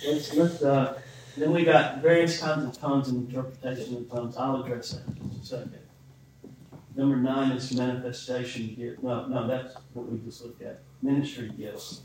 Let's, 0.07 0.34
let's, 0.34 0.62
uh, 0.62 1.00
then 1.36 1.52
we 1.52 1.64
got 1.64 2.00
various 2.00 2.40
kinds 2.40 2.64
of 2.64 2.80
tongues 2.80 3.09
and 3.09 3.28
interpretation 3.28 3.96
of 3.96 4.11
tongues. 4.11 4.36
I'll 4.36 4.62
address 4.62 4.90
that 4.90 5.07
in 5.07 5.30
a 5.40 5.44
second. 5.44 5.78
Number 6.94 7.16
nine 7.16 7.52
is 7.52 7.72
manifestation 7.74 8.74
gift. 8.74 9.02
No, 9.02 9.26
no, 9.26 9.46
that's 9.46 9.74
what 9.92 10.11
we 10.11 10.18
just 10.20 10.42
looked 10.42 10.62
at. 10.62 10.80
Ministry 11.02 11.50
gifts. 11.59 12.00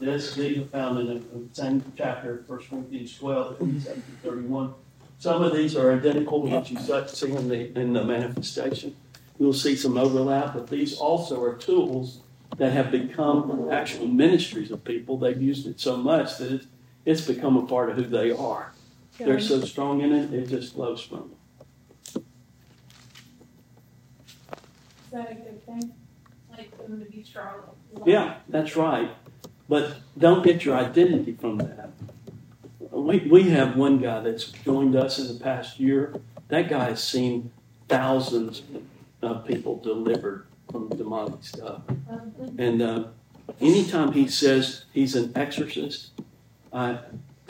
This, 0.00 0.36
are 0.36 0.64
found 0.64 0.98
in 0.98 1.06
the 1.06 1.54
same 1.54 1.84
chapter, 1.96 2.42
1 2.48 2.58
Corinthians 2.68 3.16
twelve, 3.16 3.58
twenty-seven 3.58 4.02
to 4.02 4.28
thirty-one. 4.28 4.74
Some 5.18 5.42
of 5.44 5.54
these 5.54 5.76
are 5.76 5.92
identical 5.92 6.42
to 6.42 6.48
what 6.48 6.68
you 6.68 6.78
see 7.06 7.30
in 7.30 7.48
the, 7.48 7.78
in 7.78 7.92
the 7.92 8.02
manifestation. 8.02 8.96
You'll 9.38 9.52
see 9.52 9.76
some 9.76 9.96
overlap, 9.96 10.54
but 10.54 10.66
these 10.66 10.98
also 10.98 11.40
are 11.44 11.54
tools 11.54 12.22
that 12.56 12.72
have 12.72 12.90
become 12.90 13.68
actual 13.70 14.08
ministries 14.08 14.72
of 14.72 14.82
people. 14.82 15.16
They've 15.18 15.40
used 15.40 15.68
it 15.68 15.78
so 15.78 15.96
much 15.96 16.38
that 16.38 16.52
it's, 16.52 16.66
it's 17.04 17.22
become 17.22 17.56
a 17.56 17.66
part 17.66 17.90
of 17.90 17.96
who 17.96 18.04
they 18.04 18.30
are. 18.30 18.72
They're 19.18 19.40
so 19.40 19.60
strong 19.60 20.00
in 20.00 20.12
it, 20.12 20.32
it 20.32 20.48
just 20.48 20.74
flows 20.74 21.02
from 21.02 21.18
them. 21.18 21.30
Is 24.54 25.12
that 25.12 25.30
a 25.30 25.34
good 25.34 25.64
thing? 25.66 25.94
Like 26.50 26.76
them 26.78 27.04
to 27.04 27.10
be 27.10 27.22
strong? 27.22 27.54
Yeah, 28.06 28.36
that's 28.48 28.76
right. 28.76 29.10
But 29.68 29.96
don't 30.18 30.44
get 30.44 30.64
your 30.64 30.76
identity 30.76 31.36
from 31.38 31.58
that. 31.58 31.90
We, 32.90 33.18
we 33.18 33.50
have 33.50 33.76
one 33.76 33.98
guy 33.98 34.20
that's 34.20 34.50
joined 34.50 34.96
us 34.96 35.18
in 35.18 35.28
the 35.28 35.42
past 35.42 35.80
year. 35.80 36.14
That 36.48 36.68
guy 36.68 36.84
has 36.90 37.02
seen 37.02 37.52
thousands 37.88 38.62
of 39.22 39.46
people 39.46 39.78
delivered 39.78 40.46
from 40.70 40.88
demonic 40.88 41.42
stuff. 41.44 41.82
And 42.58 42.82
uh, 42.82 43.04
anytime 43.60 44.12
he 44.12 44.28
says 44.28 44.84
he's 44.92 45.14
an 45.14 45.32
exorcist, 45.34 46.10
I, 46.72 46.98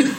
I 0.01 0.15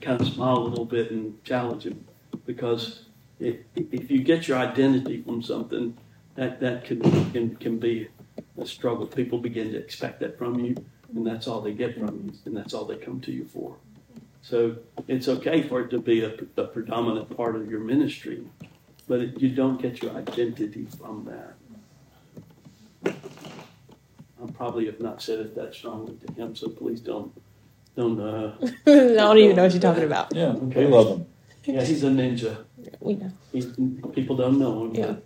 kind 0.00 0.20
of 0.20 0.26
smile 0.28 0.58
a 0.58 0.64
little 0.68 0.84
bit 0.84 1.10
and 1.10 1.42
challenge 1.44 1.84
him 1.84 2.04
because 2.46 3.04
if, 3.38 3.56
if 3.74 4.10
you 4.10 4.22
get 4.22 4.48
your 4.48 4.58
identity 4.58 5.22
from 5.22 5.42
something, 5.42 5.96
that, 6.34 6.60
that 6.60 6.84
can, 6.84 7.00
can, 7.32 7.56
can 7.56 7.78
be 7.78 8.08
a 8.58 8.66
struggle. 8.66 9.06
People 9.06 9.38
begin 9.38 9.72
to 9.72 9.78
expect 9.78 10.20
that 10.20 10.38
from 10.38 10.60
you, 10.60 10.76
and 11.14 11.26
that's 11.26 11.48
all 11.48 11.60
they 11.60 11.72
get 11.72 11.98
from 11.98 12.24
you, 12.24 12.32
and 12.44 12.56
that's 12.56 12.74
all 12.74 12.84
they 12.84 12.96
come 12.96 13.20
to 13.22 13.32
you 13.32 13.44
for. 13.44 13.76
So 14.42 14.76
it's 15.06 15.28
okay 15.28 15.66
for 15.68 15.80
it 15.82 15.90
to 15.90 15.98
be 15.98 16.22
a, 16.24 16.34
a 16.56 16.64
predominant 16.64 17.36
part 17.36 17.56
of 17.56 17.70
your 17.70 17.80
ministry, 17.80 18.42
but 19.06 19.20
it, 19.20 19.40
you 19.40 19.50
don't 19.50 19.80
get 19.80 20.02
your 20.02 20.12
identity 20.12 20.86
from 20.98 21.24
that. 21.26 21.54
I 24.42 24.49
probably 24.60 24.84
have 24.84 25.00
not 25.00 25.22
said 25.22 25.38
it 25.38 25.54
that 25.54 25.74
strongly 25.74 26.14
to 26.26 26.32
him, 26.34 26.54
so 26.54 26.68
please 26.68 27.00
don't, 27.00 27.32
don't, 27.96 28.20
uh, 28.20 28.52
I 28.86 29.14
don't 29.16 29.38
even 29.38 29.56
know 29.56 29.62
what 29.62 29.72
you're 29.72 29.80
talking 29.80 30.04
about. 30.04 30.34
Yeah, 30.34 30.48
Okay. 30.52 30.84
we 30.84 30.92
love 30.92 31.08
him. 31.16 31.26
yeah, 31.64 31.82
he's 31.82 32.04
a 32.04 32.08
ninja. 32.08 32.64
We 33.00 33.14
know. 33.14 33.32
He, 33.52 33.62
people 34.12 34.36
don't 34.36 34.58
know 34.58 34.84
him, 34.84 34.94
Yeah. 34.94 35.12
but 35.12 35.22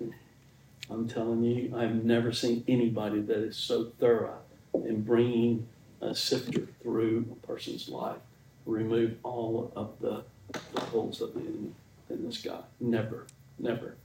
I'm 0.88 1.08
telling 1.08 1.42
you, 1.42 1.76
I've 1.76 2.04
never 2.04 2.30
seen 2.32 2.62
anybody 2.68 3.22
that 3.22 3.38
is 3.38 3.56
so 3.56 3.90
thorough 3.98 4.38
in 4.72 5.02
bringing 5.02 5.66
a 6.00 6.14
sifter 6.14 6.68
through 6.80 7.26
a 7.32 7.46
person's 7.46 7.88
life, 7.88 8.18
remove 8.66 9.16
all 9.24 9.72
of 9.74 9.98
the, 10.00 10.22
the 10.74 10.80
holes 10.80 11.20
of 11.20 11.34
the 11.34 11.40
enemy 11.40 11.72
in 12.08 12.24
this 12.24 12.38
guy. 12.38 12.60
Never, 12.78 13.26
never. 13.58 13.96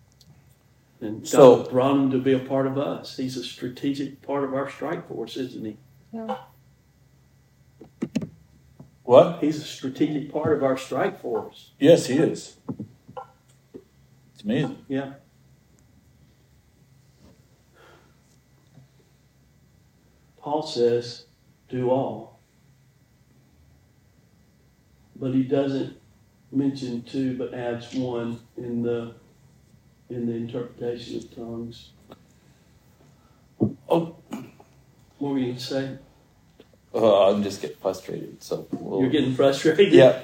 And 1.02 1.28
So- 1.28 1.58
God 1.64 1.72
brought 1.72 1.96
him 1.96 2.12
to 2.12 2.20
be 2.20 2.34
a 2.34 2.40
part 2.40 2.68
of 2.68 2.78
us. 2.78 3.18
He's 3.18 3.38
a 3.38 3.44
strategic 3.44 4.22
part 4.22 4.44
of 4.44 4.54
our 4.54 4.70
strike 4.70 5.08
force, 5.08 5.38
isn't 5.38 5.66
he? 5.66 5.78
Yeah. 6.12 6.38
What? 9.04 9.40
He's 9.42 9.58
a 9.58 9.66
strategic 9.66 10.32
part 10.32 10.56
of 10.56 10.64
our 10.64 10.78
strike 10.78 11.20
force. 11.22 11.72
Yes, 11.80 12.08
he 12.08 12.18
is. 12.18 12.58
It's 14.34 14.44
amazing. 14.44 14.86
Yeah. 14.88 15.14
Paul 20.42 20.64
says, 20.64 21.26
do 21.70 21.90
all. 21.90 22.40
But 25.16 25.34
he 25.34 25.44
doesn't 25.44 25.98
mention 26.52 27.04
two, 27.04 27.38
but 27.38 27.54
adds 27.54 27.94
one 27.94 28.40
in 28.58 28.82
the 28.82 29.16
in 30.10 30.26
the 30.26 30.34
interpretation 30.34 31.18
of 31.18 31.36
tongues. 31.36 31.92
Oh. 33.88 34.16
What 35.18 35.34
were 35.34 35.38
you 35.40 35.48
gonna 35.48 35.60
say? 35.60 35.98
Uh, 36.94 37.30
I'm 37.30 37.44
just 37.44 37.62
getting 37.62 37.78
frustrated. 37.78 38.42
So 38.42 38.68
we'll, 38.72 39.02
You're 39.02 39.10
getting 39.10 39.34
frustrated? 39.36 39.94
yeah. 39.94 40.24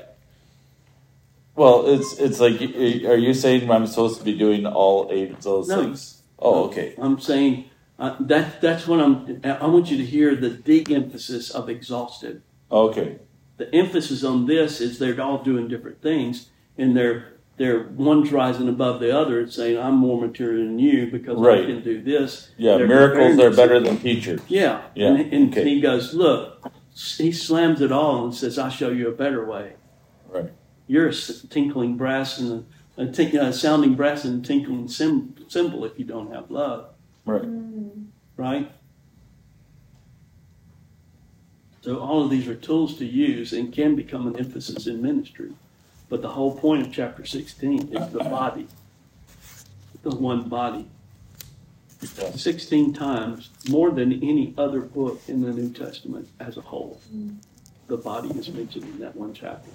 Well, 1.56 1.86
it's 1.88 2.18
it's 2.20 2.40
like, 2.40 2.60
are 2.62 3.16
you 3.16 3.34
saying 3.34 3.70
I'm 3.70 3.88
supposed 3.88 4.20
to 4.20 4.26
be 4.26 4.38
doing 4.38 4.66
all 4.66 5.10
eight 5.12 5.32
of 5.32 5.44
those 5.44 5.68
No. 5.70 5.84
things? 5.84 6.22
Oh, 6.40 6.66
okay. 6.66 6.96
I'm 6.98 7.20
saying, 7.20 7.66
uh, 7.98 8.18
that, 8.20 8.60
that's 8.60 8.88
what 8.88 9.00
I'm, 9.00 9.40
I 9.44 9.66
want 9.68 9.90
you 9.90 9.96
to 9.98 10.06
hear 10.06 10.36
the 10.36 10.50
de-emphasis 10.50 11.50
of 11.52 11.70
exhausted. 11.70 12.42
Okay. 12.70 13.20
The 13.56 13.74
emphasis 13.74 14.24
on 14.26 14.48
this 14.48 14.82
is 14.82 15.00
they're 15.00 15.20
all 15.22 15.42
doing 15.44 15.70
different 15.70 16.02
things, 16.02 16.50
and 16.78 16.96
they're, 16.98 17.35
they're, 17.58 17.84
one's 17.84 18.32
rising 18.32 18.68
above 18.68 19.00
the 19.00 19.18
other 19.18 19.40
and 19.40 19.52
saying, 19.52 19.78
I'm 19.78 19.96
more 19.96 20.20
material 20.20 20.66
than 20.66 20.78
you 20.80 21.08
because 21.10 21.42
I 21.42 21.66
can 21.66 21.82
do 21.82 22.02
this. 22.02 22.52
Yeah, 22.58 22.78
They're 22.78 22.88
miracles 22.88 23.30
comparing 23.38 23.54
are 23.54 23.56
better 23.56 23.80
than 23.80 23.98
teachers. 23.98 24.42
Yeah. 24.48 24.82
Yeah, 24.94 25.08
And, 25.08 25.34
and 25.34 25.54
okay. 25.54 25.64
he 25.64 25.80
goes, 25.80 26.14
look, 26.14 26.70
he 26.94 27.32
slams 27.32 27.80
it 27.82 27.92
all 27.92 28.26
and 28.26 28.36
says, 28.36 28.58
I'll 28.60 28.70
show 28.70 28.90
you 28.90 29.08
a 29.08 29.14
better 29.14 29.46
way. 29.46 29.74
Right. 30.28 30.52
You're 30.88 31.08
a 31.08 31.14
s- 31.14 31.46
tinkling 31.50 31.96
brass 31.96 32.40
and 32.40 32.66
a, 32.98 33.02
a, 33.04 33.06
tink, 33.08 33.34
a 33.34 33.54
sounding 33.54 33.96
brass 33.96 34.26
and 34.26 34.44
a 34.44 34.48
tinkling 34.48 34.88
sim, 34.90 35.36
cymbal 35.48 35.86
if 35.86 35.98
you 35.98 36.04
don't 36.06 36.34
have 36.34 36.52
love. 36.52 36.90
Right. 37.26 37.42
Mm. 37.44 38.08
Right? 38.36 38.72
So 41.82 42.00
all 42.00 42.24
of 42.24 42.30
these 42.32 42.48
are 42.48 42.56
tools 42.56 42.98
to 42.98 43.06
use 43.06 43.54
and 43.54 43.72
can 43.72 43.96
become 43.96 44.28
an 44.28 44.36
emphasis 44.38 44.88
in 44.88 45.02
ministry. 45.02 45.52
But 46.16 46.22
the 46.22 46.30
whole 46.30 46.56
point 46.56 46.88
of 46.88 46.94
chapter 46.94 47.26
16 47.26 47.94
is 47.94 48.10
the 48.14 48.20
body, 48.20 48.70
the 50.02 50.16
one 50.16 50.48
body. 50.48 50.88
16 52.00 52.94
times 52.94 53.50
more 53.68 53.92
than 53.92 54.14
any 54.24 54.54
other 54.58 54.80
book 54.80 55.20
in 55.28 55.42
the 55.42 55.52
New 55.52 55.74
Testament 55.74 56.30
as 56.40 56.56
a 56.56 56.62
whole. 56.62 57.02
The 57.88 57.98
body 57.98 58.30
is 58.30 58.48
mentioned 58.48 58.86
in 58.86 59.00
that 59.00 59.14
one 59.18 59.34
chapter. 59.34 59.70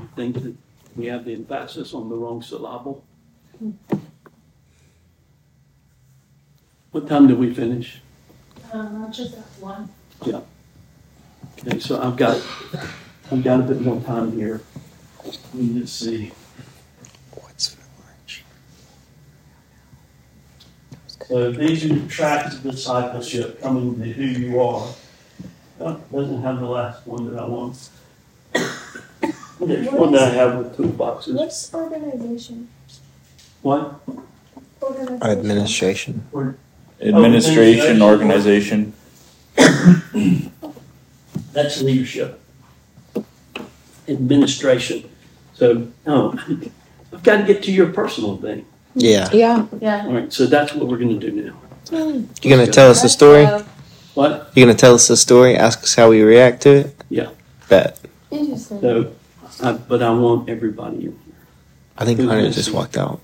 I 0.00 0.04
think 0.14 0.40
that 0.44 0.54
we 0.94 1.06
have 1.06 1.24
the 1.24 1.34
emphasis 1.34 1.92
on 1.92 2.08
the 2.08 2.14
wrong 2.14 2.40
syllable. 2.40 3.04
What 6.92 7.08
time 7.08 7.26
did 7.26 7.36
we 7.36 7.52
finish? 7.52 8.00
Um, 8.72 9.00
not 9.00 9.12
just 9.12 9.34
that 9.34 9.60
one. 9.60 9.88
Yeah. 10.24 10.42
Okay, 11.58 11.80
so 11.80 12.00
I've 12.00 12.16
got, 12.16 12.40
I've 13.32 13.42
got 13.42 13.58
a 13.58 13.64
bit 13.64 13.80
more 13.80 14.00
time 14.02 14.30
here. 14.30 14.60
Let 15.28 15.54
me 15.54 15.86
see. 15.86 16.32
What's 17.32 17.74
for 17.74 17.82
lunch? 18.02 18.44
So 21.26 21.52
these 21.52 21.84
are 21.84 21.94
the 21.94 22.08
tracks 22.08 22.54
of 22.54 22.62
discipleship 22.62 23.60
coming 23.60 23.98
to 24.00 24.12
who 24.12 24.24
you 24.24 24.60
are. 24.60 24.94
Oh, 25.80 26.00
doesn't 26.12 26.42
have 26.42 26.60
the 26.60 26.66
last 26.66 27.06
one 27.06 27.30
that 27.30 27.38
I 27.40 27.46
want. 27.46 27.90
There's 29.60 29.90
one 29.90 30.12
that 30.12 30.22
I 30.22 30.30
have 30.30 30.58
with 30.58 30.76
two 30.76 30.88
boxes. 30.88 31.34
What's 31.34 31.74
organization? 31.74 32.68
What? 33.62 34.00
Organization. 34.80 35.22
Administration. 35.22 36.26
Oh, 36.32 36.54
administration, 37.00 38.02
organization. 38.02 38.92
That's 41.52 41.82
leadership. 41.82 42.40
Administration. 44.08 45.07
So, 45.58 45.88
oh, 46.06 46.38
I've 47.12 47.22
got 47.24 47.38
to 47.38 47.44
get 47.44 47.64
to 47.64 47.72
your 47.72 47.92
personal 47.92 48.36
thing. 48.36 48.64
Yeah. 48.94 49.28
Yeah. 49.32 49.66
Yeah. 49.80 50.06
All 50.06 50.12
right, 50.12 50.32
so 50.32 50.46
that's 50.46 50.72
what 50.72 50.86
we're 50.86 50.98
going 50.98 51.18
to 51.18 51.30
do 51.30 51.42
now. 51.42 51.54
You 51.90 52.28
gonna 52.50 52.66
tell 52.66 52.90
us 52.90 53.02
a 53.02 53.08
story? 53.08 53.46
What? 54.14 54.52
You 54.54 54.62
gonna 54.64 54.76
tell 54.76 54.94
us 54.94 55.08
a 55.08 55.16
story? 55.16 55.56
Ask 55.56 55.82
us 55.82 55.94
how 55.94 56.10
we 56.10 56.20
react 56.20 56.60
to 56.62 56.70
it? 56.70 56.94
Yeah. 57.08 57.30
Bet. 57.70 57.98
Interesting. 58.30 58.80
So, 58.82 59.12
I, 59.62 59.72
but 59.72 60.02
I 60.02 60.10
want 60.10 60.50
everybody 60.50 60.96
in 60.96 61.02
here. 61.02 61.12
I 61.96 62.04
think 62.04 62.18
Who's 62.18 62.28
Hunter 62.28 62.42
missing? 62.42 62.62
just 62.62 62.74
walked 62.74 62.98
out. 62.98 63.20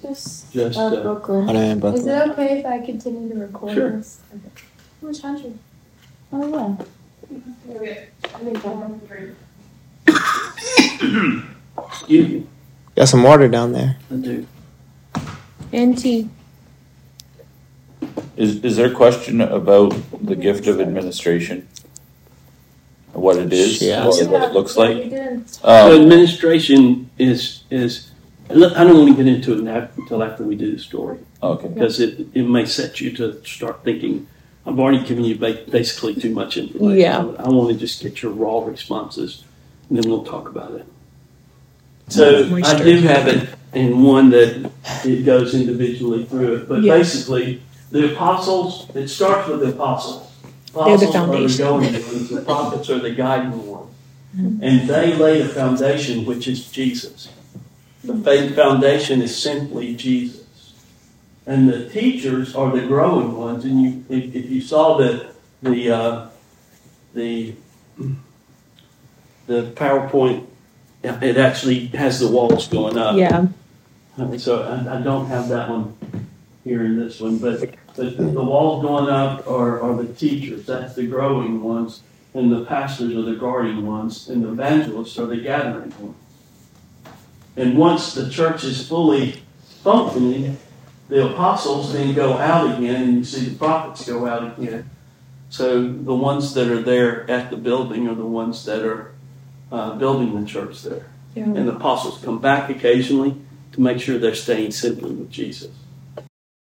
Just 0.00 0.52
Just, 0.52 0.78
Uh, 0.78 0.86
uh, 0.86 1.02
Brooklyn. 1.02 1.46
Hunter 1.46 1.60
and 1.60 1.84
Is 1.84 2.06
it 2.06 2.30
okay 2.30 2.60
if 2.60 2.66
I 2.66 2.78
continue 2.86 3.28
to 3.30 3.40
record 3.40 3.74
Sure. 3.74 3.90
this? 3.90 4.20
Which 5.00 5.20
country? 5.20 5.54
Oh, 6.32 6.46
yeah. 6.48 7.74
Okay. 7.74 8.08
I 8.22 8.38
think 8.38 8.64
I'm 8.64 9.00
great. 9.08 9.34
excuse 11.78 12.28
me, 12.28 12.46
Got 12.96 13.08
some 13.08 13.22
water 13.24 13.48
down 13.48 13.72
there. 13.72 13.96
I 14.10 14.14
do. 14.14 14.46
And 15.72 15.98
tea. 15.98 16.28
Is 18.36 18.62
is 18.64 18.76
there 18.76 18.86
a 18.90 18.94
question 18.94 19.40
about 19.40 19.94
the 20.22 20.36
gift 20.36 20.66
of 20.66 20.80
administration? 20.80 21.66
What 23.12 23.36
it 23.36 23.52
is, 23.52 23.80
Yeah. 23.80 24.06
or 24.06 24.26
what 24.28 24.42
it 24.50 24.52
looks 24.52 24.76
like? 24.76 24.96
we. 24.96 25.10
So 25.46 25.60
Um, 25.68 26.00
administration 26.02 27.10
is, 27.16 27.62
is, 27.70 28.10
I 28.50 28.54
don't 28.54 28.96
want 28.98 29.16
to 29.16 29.24
get 29.24 29.32
into 29.32 29.52
it 29.56 29.62
now 29.62 29.88
until 29.96 30.22
after 30.24 30.42
we 30.42 30.56
do 30.56 30.72
the 30.72 30.80
story. 30.80 31.18
okay. 31.40 31.68
Because 31.68 32.00
it, 32.00 32.26
it 32.34 32.42
may 32.42 32.66
set 32.66 33.00
you 33.00 33.12
to 33.12 33.40
start 33.44 33.84
thinking, 33.84 34.26
I've 34.66 34.80
already 34.80 35.04
given 35.06 35.24
you 35.24 35.36
ba- 35.36 35.62
basically 35.70 36.14
too 36.16 36.30
much 36.30 36.56
information. 36.56 36.98
Yeah. 36.98 37.20
I 37.38 37.48
want 37.50 37.70
to 37.70 37.76
just 37.76 38.02
get 38.02 38.20
your 38.22 38.32
raw 38.32 38.64
responses 38.64 39.44
and 39.88 39.96
then 39.98 40.10
we'll 40.10 40.24
talk 40.24 40.48
about 40.48 40.72
it. 40.72 40.86
So 42.08 42.56
I 42.62 42.82
do 42.82 43.00
have 43.00 43.28
it 43.28 43.48
in 43.72 44.02
one 44.02 44.30
that 44.30 44.70
it 45.04 45.24
goes 45.24 45.54
individually 45.54 46.24
through 46.24 46.54
it, 46.54 46.68
but 46.68 46.82
Yeah. 46.82 46.98
basically, 46.98 47.62
the 47.90 48.12
apostles, 48.12 48.86
it 48.94 49.08
starts 49.08 49.48
with 49.48 49.60
the 49.60 49.70
apostles. 49.70 50.22
They're 50.74 50.98
the 50.98 51.06
Apostles 51.08 51.14
are 51.14 51.16
the 51.16 51.28
foundation. 51.28 51.66
going 51.66 51.92
ones, 51.92 52.28
the 52.30 52.40
prophets 52.42 52.90
are 52.90 52.98
the 52.98 53.10
guiding 53.10 53.70
ones. 53.70 53.90
And 54.36 54.88
they 54.88 55.14
lay 55.14 55.40
the 55.42 55.48
foundation, 55.48 56.24
which 56.26 56.48
is 56.48 56.70
Jesus. 56.70 57.28
The 58.02 58.16
faith 58.16 58.56
foundation 58.56 59.22
is 59.22 59.34
simply 59.36 59.94
Jesus. 59.94 60.42
And 61.46 61.68
the 61.68 61.88
teachers 61.88 62.54
are 62.56 62.72
the 62.72 62.86
growing 62.86 63.36
ones, 63.36 63.64
and 63.64 63.82
you, 63.82 64.04
if, 64.08 64.34
if 64.34 64.50
you 64.50 64.60
saw 64.60 64.98
the, 64.98 65.26
the, 65.62 65.90
uh, 65.90 66.26
the, 67.14 67.54
the 69.46 69.72
PowerPoint, 69.76 70.46
it 71.04 71.36
actually 71.36 71.86
has 71.88 72.18
the 72.18 72.28
walls 72.28 72.66
going 72.68 72.96
up. 72.96 73.16
Yeah. 73.16 73.46
So 74.38 74.62
I, 74.62 74.98
I 74.98 75.02
don't 75.02 75.26
have 75.26 75.48
that 75.48 75.68
one 75.68 75.96
here 76.64 76.84
in 76.84 76.98
this 76.98 77.20
one, 77.20 77.38
but, 77.38 77.60
but 77.96 78.16
the 78.16 78.42
walls 78.42 78.82
going 78.82 79.08
up 79.08 79.46
are, 79.46 79.80
are 79.82 80.02
the 80.02 80.12
teachers, 80.14 80.66
that's 80.66 80.94
the 80.94 81.06
growing 81.06 81.62
ones, 81.62 82.02
and 82.32 82.50
the 82.50 82.64
pastors 82.64 83.14
are 83.14 83.22
the 83.22 83.36
guarding 83.36 83.86
ones, 83.86 84.28
and 84.28 84.42
the 84.44 84.50
evangelists 84.50 85.18
are 85.18 85.26
the 85.26 85.36
gathering 85.36 85.92
ones. 86.00 86.16
And 87.56 87.76
once 87.76 88.14
the 88.14 88.30
church 88.30 88.64
is 88.64 88.88
fully 88.88 89.42
functioning, 89.82 90.58
the 91.08 91.32
apostles 91.32 91.92
then 91.92 92.14
go 92.14 92.34
out 92.38 92.78
again, 92.78 93.02
and 93.02 93.18
you 93.18 93.24
see 93.24 93.46
the 93.46 93.56
prophets 93.56 94.06
go 94.06 94.26
out 94.26 94.58
again. 94.58 94.88
So 95.50 95.82
the 95.82 96.14
ones 96.14 96.54
that 96.54 96.68
are 96.68 96.82
there 96.82 97.30
at 97.30 97.50
the 97.50 97.56
building 97.56 98.08
are 98.08 98.14
the 98.14 98.26
ones 98.26 98.64
that 98.64 98.84
are 98.84 99.13
uh, 99.72 99.96
building 99.96 100.40
the 100.40 100.46
church 100.46 100.82
there. 100.82 101.06
Yeah. 101.34 101.44
And 101.44 101.68
the 101.68 101.74
apostles 101.74 102.22
come 102.22 102.40
back 102.40 102.70
occasionally 102.70 103.36
to 103.72 103.80
make 103.80 104.00
sure 104.00 104.18
they're 104.18 104.34
staying 104.34 104.70
simply 104.70 105.12
with 105.12 105.30
Jesus. 105.30 105.72